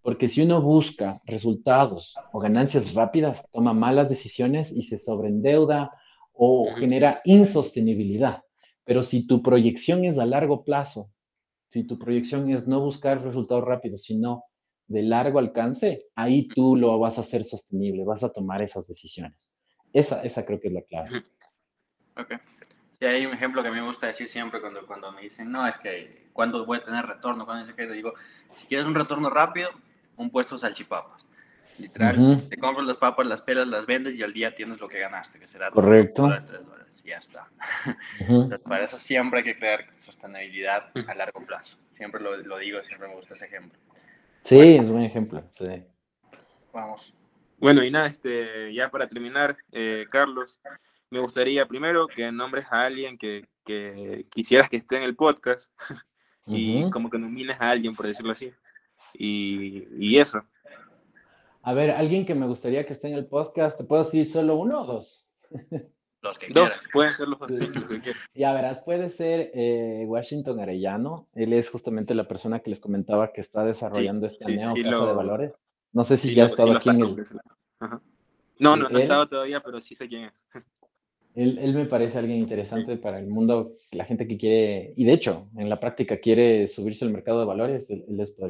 Porque 0.01 0.27
si 0.27 0.41
uno 0.41 0.61
busca 0.61 1.21
resultados 1.25 2.15
o 2.31 2.39
ganancias 2.39 2.95
rápidas, 2.95 3.49
toma 3.51 3.73
malas 3.73 4.09
decisiones 4.09 4.71
y 4.71 4.81
se 4.81 4.97
sobreendeuda 4.97 5.91
o 6.33 6.67
genera 6.75 7.21
insostenibilidad. 7.23 8.41
Pero 8.83 9.03
si 9.03 9.27
tu 9.27 9.43
proyección 9.43 10.05
es 10.05 10.17
a 10.17 10.25
largo 10.25 10.63
plazo, 10.63 11.11
si 11.69 11.83
tu 11.83 11.99
proyección 11.99 12.49
es 12.49 12.67
no 12.67 12.81
buscar 12.81 13.23
resultados 13.23 13.63
rápidos, 13.63 14.03
sino 14.03 14.43
de 14.87 15.03
largo 15.03 15.37
alcance, 15.37 16.07
ahí 16.15 16.47
tú 16.47 16.75
lo 16.75 16.97
vas 16.97 17.19
a 17.19 17.21
hacer 17.21 17.45
sostenible, 17.45 18.03
vas 18.03 18.23
a 18.23 18.33
tomar 18.33 18.63
esas 18.63 18.87
decisiones. 18.87 19.55
Esa, 19.93 20.23
esa 20.23 20.45
creo 20.45 20.59
que 20.59 20.69
es 20.69 20.73
la 20.73 20.81
clave. 20.81 21.23
Ok. 22.17 22.33
Y 23.01 23.05
hay 23.07 23.25
un 23.25 23.33
ejemplo 23.33 23.63
que 23.63 23.69
a 23.69 23.71
mí 23.71 23.79
me 23.79 23.85
gusta 23.85 24.05
decir 24.05 24.27
siempre 24.27 24.61
cuando, 24.61 24.85
cuando 24.85 25.11
me 25.11 25.21
dicen, 25.21 25.51
no, 25.51 25.67
es 25.67 25.79
que 25.79 26.27
cuando 26.33 26.63
voy 26.67 26.77
a 26.77 26.83
tener 26.83 27.03
retorno, 27.03 27.45
cuando 27.45 27.65
dice 27.65 27.75
que 27.75 27.87
le 27.87 27.95
digo, 27.95 28.13
si 28.55 28.67
quieres 28.67 28.85
un 28.85 28.93
retorno 28.93 29.27
rápido, 29.31 29.71
un 30.17 30.29
puesto 30.29 30.53
de 30.53 30.61
salchipapas. 30.61 31.25
Literal, 31.79 32.47
te 32.47 32.57
compras 32.57 32.85
las 32.85 32.97
papas, 32.97 33.25
las 33.25 33.41
pelas, 33.41 33.67
las 33.67 33.87
vendes 33.87 34.13
y 34.15 34.21
al 34.21 34.33
día 34.33 34.53
tienes 34.53 34.79
lo 34.79 34.87
que 34.87 34.99
ganaste, 34.99 35.39
que 35.39 35.47
será 35.47 35.71
Correcto. 35.71 36.29
y 37.03 37.09
ya 37.09 37.17
está. 37.17 37.47
para 38.65 38.83
eso 38.83 38.99
siempre 38.99 39.39
hay 39.39 39.45
que 39.45 39.57
crear 39.57 39.87
sostenibilidad 39.97 40.91
a 41.07 41.15
largo 41.15 41.43
plazo. 41.43 41.77
Siempre 41.97 42.21
lo, 42.21 42.37
lo 42.37 42.59
digo, 42.59 42.83
siempre 42.83 43.07
me 43.07 43.15
gusta 43.15 43.33
ese 43.33 43.45
ejemplo. 43.45 43.79
Sí, 44.41 44.75
es 44.75 44.81
un 44.81 44.91
buen 44.91 45.05
ejemplo. 45.05 45.43
Sí. 45.49 45.83
Vamos. 46.71 47.15
Bueno, 47.57 47.83
y 47.83 47.89
nada, 47.89 48.05
este, 48.05 48.71
ya 48.75 48.91
para 48.91 49.07
terminar, 49.07 49.57
eh, 49.71 50.05
Carlos, 50.11 50.59
me 51.11 51.19
gustaría 51.19 51.67
primero 51.67 52.07
que 52.07 52.31
nombres 52.31 52.65
a 52.71 52.85
alguien 52.85 53.17
que, 53.17 53.47
que 53.65 54.25
quisieras 54.31 54.69
que 54.69 54.77
esté 54.77 54.95
en 54.95 55.03
el 55.03 55.15
podcast 55.15 55.71
y 56.47 56.89
como 56.89 57.09
que 57.09 57.19
nomines 57.19 57.59
a 57.61 57.69
alguien, 57.69 57.95
por 57.95 58.07
decirlo 58.07 58.31
así. 58.31 58.51
Y, 59.13 59.87
y, 59.99 60.17
eso. 60.17 60.41
A 61.61 61.73
ver, 61.73 61.91
alguien 61.91 62.25
que 62.25 62.33
me 62.33 62.47
gustaría 62.47 62.85
que 62.85 62.93
esté 62.93 63.09
en 63.09 63.15
el 63.15 63.25
podcast, 63.25 63.77
¿te 63.77 63.83
puedo 63.83 64.05
decir 64.05 64.27
solo 64.27 64.55
uno 64.55 64.81
o 64.81 64.85
dos? 64.85 65.27
Los 66.23 66.37
que 66.37 66.53
Dos, 66.53 66.79
pueden 66.93 67.13
ser 67.15 67.27
los 67.27 67.39
dos. 67.39 67.49
Ya 68.35 68.53
verás, 68.53 68.83
puede 68.83 69.09
ser 69.09 69.49
eh, 69.55 70.03
Washington 70.05 70.59
Arellano. 70.59 71.27
Él 71.33 71.51
es 71.51 71.67
justamente 71.67 72.13
la 72.13 72.27
persona 72.27 72.59
que 72.59 72.69
les 72.69 72.79
comentaba 72.79 73.33
que 73.33 73.41
está 73.41 73.65
desarrollando 73.65 74.27
este 74.27 74.45
sí, 74.45 74.55
Neo 74.55 74.71
Casa 74.71 75.07
de 75.07 75.13
Valores. 75.13 75.63
No 75.93 76.03
sé 76.03 76.17
si 76.17 76.35
ya 76.35 76.43
ha 76.43 76.45
estado 76.45 76.73
aquí 76.73 76.91
en 76.91 77.01
el... 77.01 77.15
No, 78.59 78.75
no, 78.75 78.87
no 78.87 78.99
he 78.99 79.01
estado 79.01 79.27
todavía, 79.27 79.61
pero 79.61 79.81
sí 79.81 79.95
sé 79.95 80.07
quién 80.07 80.25
es. 80.25 80.45
Él, 81.35 81.59
él, 81.59 81.73
me 81.73 81.85
parece 81.85 82.19
alguien 82.19 82.39
interesante 82.39 82.97
para 82.97 83.19
el 83.19 83.27
mundo, 83.27 83.77
la 83.91 84.05
gente 84.05 84.27
que 84.27 84.37
quiere, 84.37 84.93
y 84.97 85.05
de 85.05 85.13
hecho, 85.13 85.47
en 85.57 85.69
la 85.69 85.79
práctica 85.79 86.17
quiere 86.17 86.67
subirse 86.67 87.05
al 87.05 87.13
mercado 87.13 87.39
de 87.39 87.45
valores, 87.45 87.89
él, 87.89 88.03
él 88.07 88.19
es 88.19 88.37
uh 88.39 88.47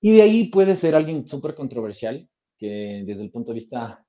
Y 0.00 0.12
de 0.12 0.22
ahí 0.22 0.44
puede 0.44 0.76
ser 0.76 0.94
alguien 0.94 1.28
súper 1.28 1.54
controversial, 1.54 2.28
que 2.56 3.02
desde 3.04 3.24
el 3.24 3.30
punto 3.30 3.52
de 3.52 3.56
vista 3.56 4.04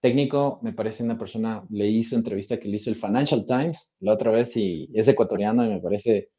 técnico, 0.00 0.58
me 0.62 0.72
parece 0.72 1.02
una 1.02 1.18
persona, 1.18 1.64
le 1.70 1.88
hizo 1.88 2.16
entrevista 2.16 2.58
que 2.58 2.68
le 2.68 2.76
hizo 2.76 2.90
el 2.90 2.96
Financial 2.96 3.44
Times 3.44 3.96
la 4.00 4.14
otra 4.14 4.30
vez 4.30 4.56
y 4.56 4.88
es 4.94 5.08
ecuatoriano 5.08 5.64
y 5.64 5.68
me 5.68 5.80
parece 5.80 6.30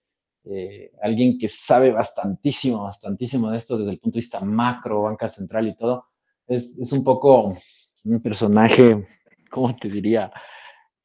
eh, 0.46 0.92
alguien 1.02 1.38
que 1.38 1.48
sabe 1.50 1.92
bastantísimo, 1.92 2.84
bastantísimo 2.84 3.52
de 3.52 3.58
esto 3.58 3.78
desde 3.78 3.92
el 3.92 4.00
punto 4.00 4.16
de 4.16 4.22
vista 4.22 4.40
macro, 4.40 5.04
banca 5.04 5.30
central 5.30 5.68
y 5.68 5.76
todo. 5.76 6.06
Es, 6.48 6.78
es 6.80 6.92
un 6.94 7.04
poco 7.04 7.58
un 8.06 8.22
personaje, 8.22 9.06
¿cómo 9.52 9.76
te 9.76 9.90
diría? 9.90 10.32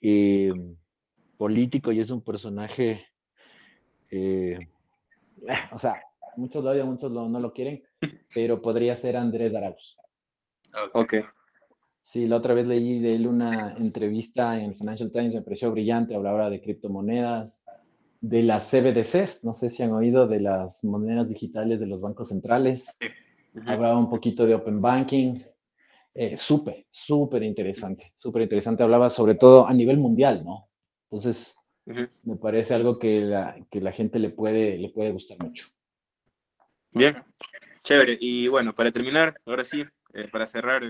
Eh, 0.06 0.52
político 1.38 1.90
y 1.90 1.98
es 1.98 2.10
un 2.10 2.22
personaje, 2.22 3.06
eh, 4.10 4.58
o 5.72 5.78
sea, 5.78 6.02
muchos 6.36 6.62
lo 6.62 6.70
odian, 6.70 6.88
muchos 6.88 7.10
lo, 7.10 7.26
no 7.26 7.40
lo 7.40 7.54
quieren, 7.54 7.82
pero 8.34 8.60
podría 8.60 8.94
ser 8.96 9.16
Andrés 9.16 9.54
Arauz. 9.54 9.96
Ok. 10.92 11.14
Sí, 12.02 12.26
la 12.26 12.36
otra 12.36 12.52
vez 12.52 12.66
leí 12.66 13.00
de 13.00 13.14
él 13.14 13.26
una 13.26 13.76
entrevista 13.78 14.60
en 14.60 14.74
Financial 14.74 15.10
Times, 15.10 15.32
me 15.32 15.40
pareció 15.40 15.72
brillante, 15.72 16.14
hablaba 16.14 16.50
de 16.50 16.60
criptomonedas, 16.60 17.64
de 18.20 18.42
las 18.42 18.70
CBDCs, 18.70 19.42
no 19.42 19.54
sé 19.54 19.70
si 19.70 19.84
han 19.84 19.92
oído 19.92 20.26
de 20.26 20.40
las 20.40 20.84
monedas 20.84 21.30
digitales 21.30 21.80
de 21.80 21.86
los 21.86 22.02
bancos 22.02 22.28
centrales, 22.28 22.98
hablaba 23.66 23.98
un 23.98 24.10
poquito 24.10 24.44
de 24.44 24.54
Open 24.54 24.82
Banking, 24.82 25.40
eh, 26.14 26.36
súper, 26.36 26.86
súper 26.90 27.42
interesante, 27.42 28.12
súper 28.14 28.42
interesante, 28.42 28.82
hablaba 28.82 29.10
sobre 29.10 29.34
todo 29.34 29.66
a 29.66 29.74
nivel 29.74 29.98
mundial, 29.98 30.44
¿no? 30.44 30.68
Entonces, 31.10 31.56
me 31.86 32.36
parece 32.36 32.74
algo 32.74 32.98
que 32.98 33.20
la, 33.20 33.56
que 33.70 33.80
la 33.80 33.92
gente 33.92 34.18
le 34.18 34.30
puede, 34.30 34.78
le 34.78 34.88
puede 34.90 35.12
gustar 35.12 35.38
mucho. 35.42 35.66
Bien, 36.94 37.22
chévere. 37.82 38.16
Y 38.20 38.48
bueno, 38.48 38.74
para 38.74 38.92
terminar, 38.92 39.40
ahora 39.44 39.64
sí, 39.64 39.84
eh, 40.14 40.28
para 40.30 40.46
cerrar 40.46 40.82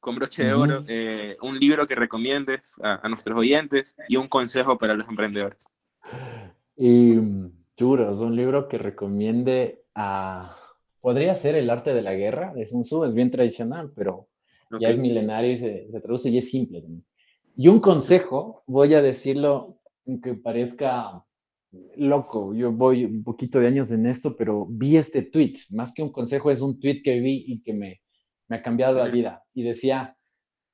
con 0.00 0.16
broche 0.16 0.44
de 0.44 0.52
oro, 0.52 0.84
eh, 0.86 1.36
un 1.42 1.58
libro 1.58 1.86
que 1.86 1.94
recomiendes 1.94 2.76
a, 2.82 3.08
nuestros 3.08 3.38
oyentes 3.38 3.96
y 4.08 4.16
un 4.16 4.28
consejo 4.28 4.78
para 4.78 4.94
los 4.94 5.08
emprendedores. 5.08 5.66
Y, 6.76 7.16
churos, 7.76 8.20
un 8.20 8.36
libro 8.36 8.68
que 8.68 8.78
recomiende 8.78 9.82
a... 9.94 10.56
Podría 11.00 11.34
ser 11.34 11.54
El 11.54 11.70
arte 11.70 11.94
de 11.94 12.02
la 12.02 12.14
guerra 12.14 12.52
de 12.54 12.66
Sun 12.66 12.82
Tzu, 12.82 13.04
es 13.04 13.14
bien 13.14 13.30
tradicional, 13.30 13.92
pero 13.94 14.28
ya 14.80 14.90
es 14.90 14.98
milenario 14.98 15.52
y 15.52 15.58
se, 15.58 15.88
traduce 16.02 16.30
y 16.30 16.38
es 16.38 16.50
simple. 16.50 16.84
Y 17.56 17.68
un 17.68 17.80
consejo, 17.80 18.62
voy 18.66 18.94
a 18.94 19.02
decirlo 19.02 19.80
aunque 20.06 20.34
parezca 20.34 21.22
loco, 21.96 22.54
yo 22.54 22.72
voy 22.72 23.04
un 23.04 23.22
poquito 23.22 23.60
de 23.60 23.66
años 23.66 23.90
en 23.90 24.06
esto, 24.06 24.36
pero 24.36 24.66
vi 24.68 24.96
este 24.96 25.22
tweet, 25.22 25.54
más 25.70 25.92
que 25.92 26.02
un 26.02 26.10
consejo, 26.10 26.50
es 26.50 26.62
un 26.62 26.80
tweet 26.80 27.02
que 27.02 27.20
vi 27.20 27.44
y 27.46 27.62
que 27.62 27.74
me, 27.74 28.00
me 28.48 28.56
ha 28.56 28.62
cambiado 28.62 28.98
la 28.98 29.08
vida. 29.08 29.44
Y 29.52 29.64
decía 29.64 30.16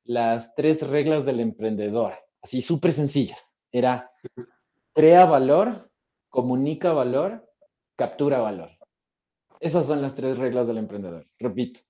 las 0.05 0.55
tres 0.55 0.87
reglas 0.87 1.25
del 1.25 1.41
emprendedor, 1.41 2.15
así 2.43 2.63
súper 2.63 2.93
sencillas. 2.93 3.55
Era, 3.73 4.11
crea 4.93 5.25
valor, 5.25 5.91
comunica 6.29 6.93
valor, 6.93 7.45
captura 7.97 8.39
valor. 8.39 8.71
Esas 9.61 9.87
son 9.87 10.03
las 10.03 10.15
tres 10.15 10.39
reglas 10.39 10.69
del 10.69 10.79
emprendedor. 10.79 11.27
Repito, 11.39 11.81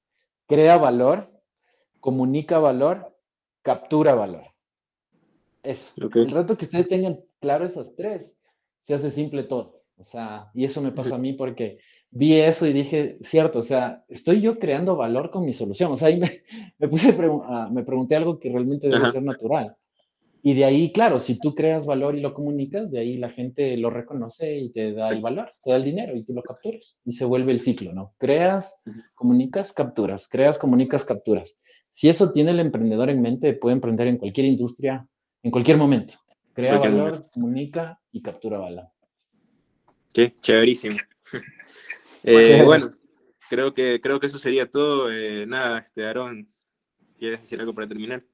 crea 0.47 0.79
valor, 0.79 1.34
comunica 2.05 2.59
valor, 2.59 3.17
captura 3.63 4.15
valor. 4.15 4.45
Eso. 5.63 5.95
El 6.15 6.31
rato 6.31 6.59
que 6.59 6.67
ustedes 6.67 6.87
tengan 6.87 7.21
claro 7.41 7.65
esas 7.65 7.97
tres, 7.97 8.43
se 8.81 8.93
hace 8.93 9.11
simple 9.11 9.45
todo. 9.45 9.81
O 9.97 10.05
sea, 10.05 10.51
y 10.53 10.67
eso 10.67 10.83
me 10.83 10.93
pasa 10.93 11.15
a 11.15 11.19
mí 11.19 11.33
porque 11.33 11.79
vi 12.11 12.35
eso 12.35 12.67
y 12.67 12.75
dije, 12.75 13.17
cierto, 13.23 13.61
o 13.61 13.63
sea, 13.63 14.05
estoy 14.07 14.43
yo 14.43 14.59
creando 14.59 14.97
valor 14.97 15.31
con 15.31 15.47
mi 15.47 15.55
solución. 15.55 15.93
O 15.93 15.97
sea, 15.97 16.09
ahí 16.09 16.21
me, 16.21 16.43
me 16.79 16.89
puse, 16.89 17.17
ah, 17.45 17.71
me 17.73 17.85
pregunté 17.85 18.17
algo 18.17 18.39
que 18.39 18.51
realmente 18.51 18.91
debe 18.91 19.11
ser 19.11 19.23
natural. 19.23 19.75
Y 20.43 20.53
de 20.53 20.67
ahí, 20.67 20.93
claro, 20.93 21.21
si 21.21 21.39
tú 21.39 21.55
creas 21.55 21.87
valor 21.87 22.19
y 22.19 22.21
lo 22.21 22.35
comunicas, 22.35 22.91
de 22.91 22.99
ahí 22.99 23.15
la 23.15 23.31
gente 23.31 23.79
lo 23.79 23.89
reconoce 23.89 24.59
y 24.59 24.73
te 24.73 24.93
da 24.93 25.09
el 25.09 25.23
valor, 25.23 25.55
te 25.63 25.71
da 25.71 25.79
el 25.79 25.85
dinero 25.85 26.15
y 26.15 26.23
tú 26.23 26.35
lo 26.35 26.43
capturas. 26.43 27.01
Y 27.07 27.13
se 27.13 27.25
vuelve 27.25 27.53
el 27.53 27.61
ciclo, 27.61 27.95
¿no? 27.95 28.13
Creas, 28.19 28.83
comunicas, 29.15 29.73
capturas, 29.73 30.29
creas, 30.29 30.59
comunicas, 30.59 31.07
capturas. 31.07 31.59
Si 31.95 32.09
eso 32.09 32.33
tiene 32.33 32.51
el 32.51 32.59
emprendedor 32.59 33.09
en 33.09 33.23
mente, 33.23 33.55
puede 33.55 33.75
emprender 33.77 34.09
en 34.09 34.17
cualquier 34.17 34.47
industria, 34.47 35.07
en 35.45 35.51
cualquier 35.53 35.77
momento. 35.77 36.17
Crea 36.53 36.77
valor, 36.77 37.31
comunica 37.33 38.01
y 38.11 38.21
captura 38.21 38.59
valor. 38.59 38.89
Qué 40.13 40.35
chéverísimo. 40.35 40.99
Eh, 42.27 42.63
bueno, 42.65 42.91
creo 43.51 43.75
que, 43.75 44.01
creo 44.01 44.19
que 44.19 44.29
eso 44.29 44.39
sería 44.39 44.71
todo. 44.71 45.13
Eh, 45.13 45.45
nada, 45.47 45.81
este, 45.81 46.07
Aaron, 46.07 46.51
¿quieres 47.19 47.43
decir 47.43 47.61
algo 47.61 47.75
para 47.75 47.87
terminar? 47.87 48.25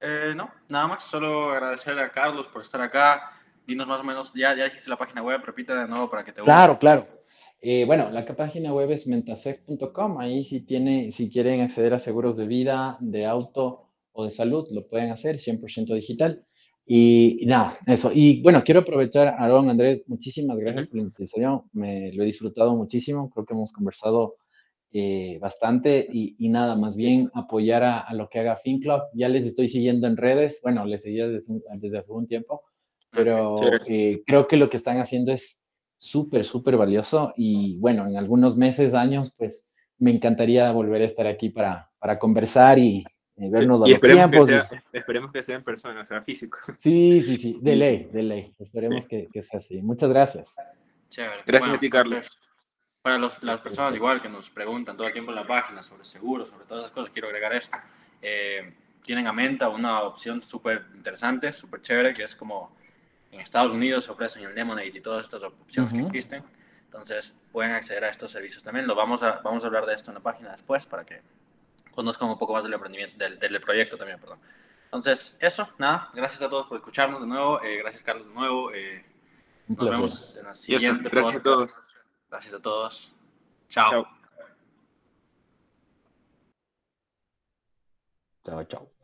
Eh, 0.00 0.32
no, 0.34 0.50
nada 0.70 0.86
más, 0.86 1.04
solo 1.04 1.50
agradecer 1.50 1.98
a 1.98 2.10
Carlos 2.10 2.48
por 2.48 2.62
estar 2.62 2.80
acá. 2.80 3.30
Dinos 3.66 3.86
más 3.86 4.00
o 4.00 4.04
menos, 4.04 4.32
ya, 4.32 4.56
ya 4.56 4.64
dijiste 4.64 4.88
la 4.88 4.96
página 4.96 5.22
web, 5.22 5.42
repítela 5.44 5.82
de 5.82 5.88
nuevo 5.88 6.08
para 6.08 6.24
que 6.24 6.32
te 6.32 6.40
Claro, 6.40 6.78
claro. 6.78 7.06
Bueno, 7.86 8.10
la 8.10 8.24
página 8.24 8.72
web 8.72 8.90
es 8.92 9.06
mentasec.com. 9.06 10.18
Ahí 10.18 10.44
si, 10.44 10.60
tiene, 10.60 11.10
si 11.10 11.30
quieren 11.30 11.60
acceder 11.60 11.94
a 11.94 11.98
seguros 11.98 12.36
de 12.36 12.46
vida, 12.46 12.96
de 13.00 13.26
auto 13.26 13.88
o 14.12 14.24
de 14.24 14.30
salud, 14.30 14.66
lo 14.70 14.86
pueden 14.86 15.10
hacer, 15.10 15.36
100% 15.36 15.94
digital. 15.94 16.40
Y, 16.86 17.40
nada, 17.46 17.78
eso. 17.86 18.12
Y 18.14 18.40
bueno, 18.42 18.62
quiero 18.64 18.80
aprovechar, 18.80 19.34
Aaron, 19.38 19.68
Andrés, 19.68 20.04
muchísimas 20.06 20.56
gracias 20.56 20.86
por 20.86 20.96
la 20.96 21.02
invitación. 21.02 21.62
Me 21.72 22.12
lo 22.12 22.22
he 22.22 22.26
disfrutado 22.26 22.76
muchísimo. 22.76 23.28
Creo 23.30 23.44
que 23.44 23.54
hemos 23.54 23.72
conversado 23.72 24.36
eh, 24.92 25.38
bastante 25.40 26.06
y, 26.10 26.36
y, 26.38 26.48
nada, 26.48 26.76
más 26.76 26.96
bien 26.96 27.30
apoyar 27.34 27.82
a, 27.82 28.14
lo 28.14 28.28
que 28.28 28.38
haga 28.38 28.56
FinClub. 28.56 29.02
Ya 29.14 29.28
les 29.28 29.44
estoy 29.44 29.66
siguiendo 29.68 30.06
en 30.06 30.16
redes. 30.16 30.60
Bueno, 30.62 30.84
les 30.86 31.02
seguía 31.02 31.26
desde, 31.26 31.60
desde 31.80 31.98
hace 31.98 32.12
un 32.12 32.28
tiempo, 32.28 32.62
pero 33.10 33.56
eh, 33.88 34.22
creo 34.24 34.46
que 34.46 34.56
lo 34.56 34.70
que 34.70 34.76
están 34.76 34.98
haciendo 34.98 35.32
es 35.32 35.65
súper, 35.96 36.44
súper 36.44 36.76
valioso. 36.76 37.32
Y 37.36 37.78
bueno, 37.78 38.06
en 38.06 38.16
algunos 38.16 38.56
meses, 38.56 38.94
años, 38.94 39.34
pues 39.38 39.72
me 39.98 40.10
encantaría 40.10 40.70
volver 40.72 41.02
a 41.02 41.06
estar 41.06 41.26
aquí 41.26 41.50
para, 41.50 41.90
para 41.98 42.18
conversar 42.18 42.78
y, 42.78 43.04
y 43.36 43.50
vernos 43.50 43.82
a 43.82 43.88
los 43.88 44.00
tiempos. 44.00 44.46
Que 44.46 44.52
sea, 44.52 44.68
Esperemos 44.92 45.32
que 45.32 45.42
sea 45.42 45.56
en 45.56 45.64
persona, 45.64 46.00
o 46.00 46.06
sea, 46.06 46.22
físico. 46.22 46.58
Sí, 46.78 47.22
sí, 47.22 47.36
sí, 47.36 47.58
de 47.60 47.76
ley, 47.76 48.08
de 48.12 48.22
ley. 48.22 48.54
Esperemos 48.58 49.06
que, 49.06 49.28
que, 49.32 49.42
sea 49.42 49.58
así. 49.58 49.80
Muchas 49.82 50.08
gracias. 50.08 50.56
Chévere. 51.08 51.42
Gracias 51.46 51.74
a 51.74 51.78
ti, 51.78 51.90
Carlos. 51.90 52.38
Para 53.02 53.18
los, 53.18 53.42
las 53.42 53.60
personas 53.60 53.94
igual 53.94 54.20
que 54.20 54.28
nos 54.28 54.50
preguntan 54.50 54.96
todo 54.96 55.06
el 55.06 55.12
tiempo 55.12 55.30
en 55.30 55.36
la 55.36 55.46
página 55.46 55.80
sobre 55.80 56.04
seguros, 56.04 56.48
sobre 56.48 56.64
todas 56.64 56.84
esas 56.84 56.90
cosas, 56.92 57.10
quiero 57.10 57.28
agregar 57.28 57.52
esto. 57.52 57.76
Eh, 58.20 58.74
tienen 59.02 59.28
a 59.28 59.32
Menta 59.32 59.68
una 59.68 60.02
opción 60.02 60.42
súper 60.42 60.86
interesante, 60.96 61.52
súper 61.52 61.80
chévere, 61.80 62.12
que 62.12 62.24
es 62.24 62.34
como 62.34 62.76
en 63.36 63.42
Estados 63.42 63.72
Unidos 63.72 64.08
ofrecen 64.08 64.44
el 64.44 64.54
Lemonade 64.54 64.88
y 64.88 65.00
todas 65.00 65.26
estas 65.26 65.42
opciones 65.42 65.92
que 65.92 66.00
existen. 66.00 66.44
Entonces 66.84 67.42
pueden 67.52 67.72
acceder 67.72 68.04
a 68.04 68.08
estos 68.08 68.30
servicios 68.30 68.62
también. 68.62 68.86
Lo 68.86 68.94
vamos 68.94 69.22
a, 69.22 69.40
vamos 69.40 69.62
a 69.64 69.66
hablar 69.66 69.86
de 69.86 69.94
esto 69.94 70.10
en 70.10 70.14
la 70.14 70.20
página 70.20 70.52
después 70.52 70.86
para 70.86 71.04
que 71.04 71.20
conozcan 71.94 72.28
un 72.28 72.38
poco 72.38 72.54
más 72.54 72.64
del 72.64 72.74
emprendimiento, 72.74 73.16
del, 73.18 73.38
del 73.38 73.60
proyecto 73.60 73.96
también, 73.96 74.18
perdón. 74.18 74.38
Entonces, 74.84 75.36
eso, 75.40 75.68
nada, 75.78 76.10
gracias 76.14 76.40
a 76.42 76.48
todos 76.48 76.66
por 76.66 76.76
escucharnos 76.76 77.20
de 77.20 77.26
nuevo, 77.26 77.60
eh, 77.62 77.78
gracias 77.78 78.02
Carlos 78.02 78.28
de 78.28 78.34
nuevo, 78.34 78.72
eh, 78.72 79.04
nos 79.66 79.90
vemos 79.90 80.36
en 80.36 80.46
el 80.46 80.54
siguiente 80.54 81.08
Gracias 81.10 81.34
a 81.34 81.42
todos. 81.42 81.72
Gracias 82.30 82.54
a 82.54 82.62
todos. 82.62 83.16
Chao. 83.68 84.06
Chao, 88.44 88.64
chao. 88.64 88.95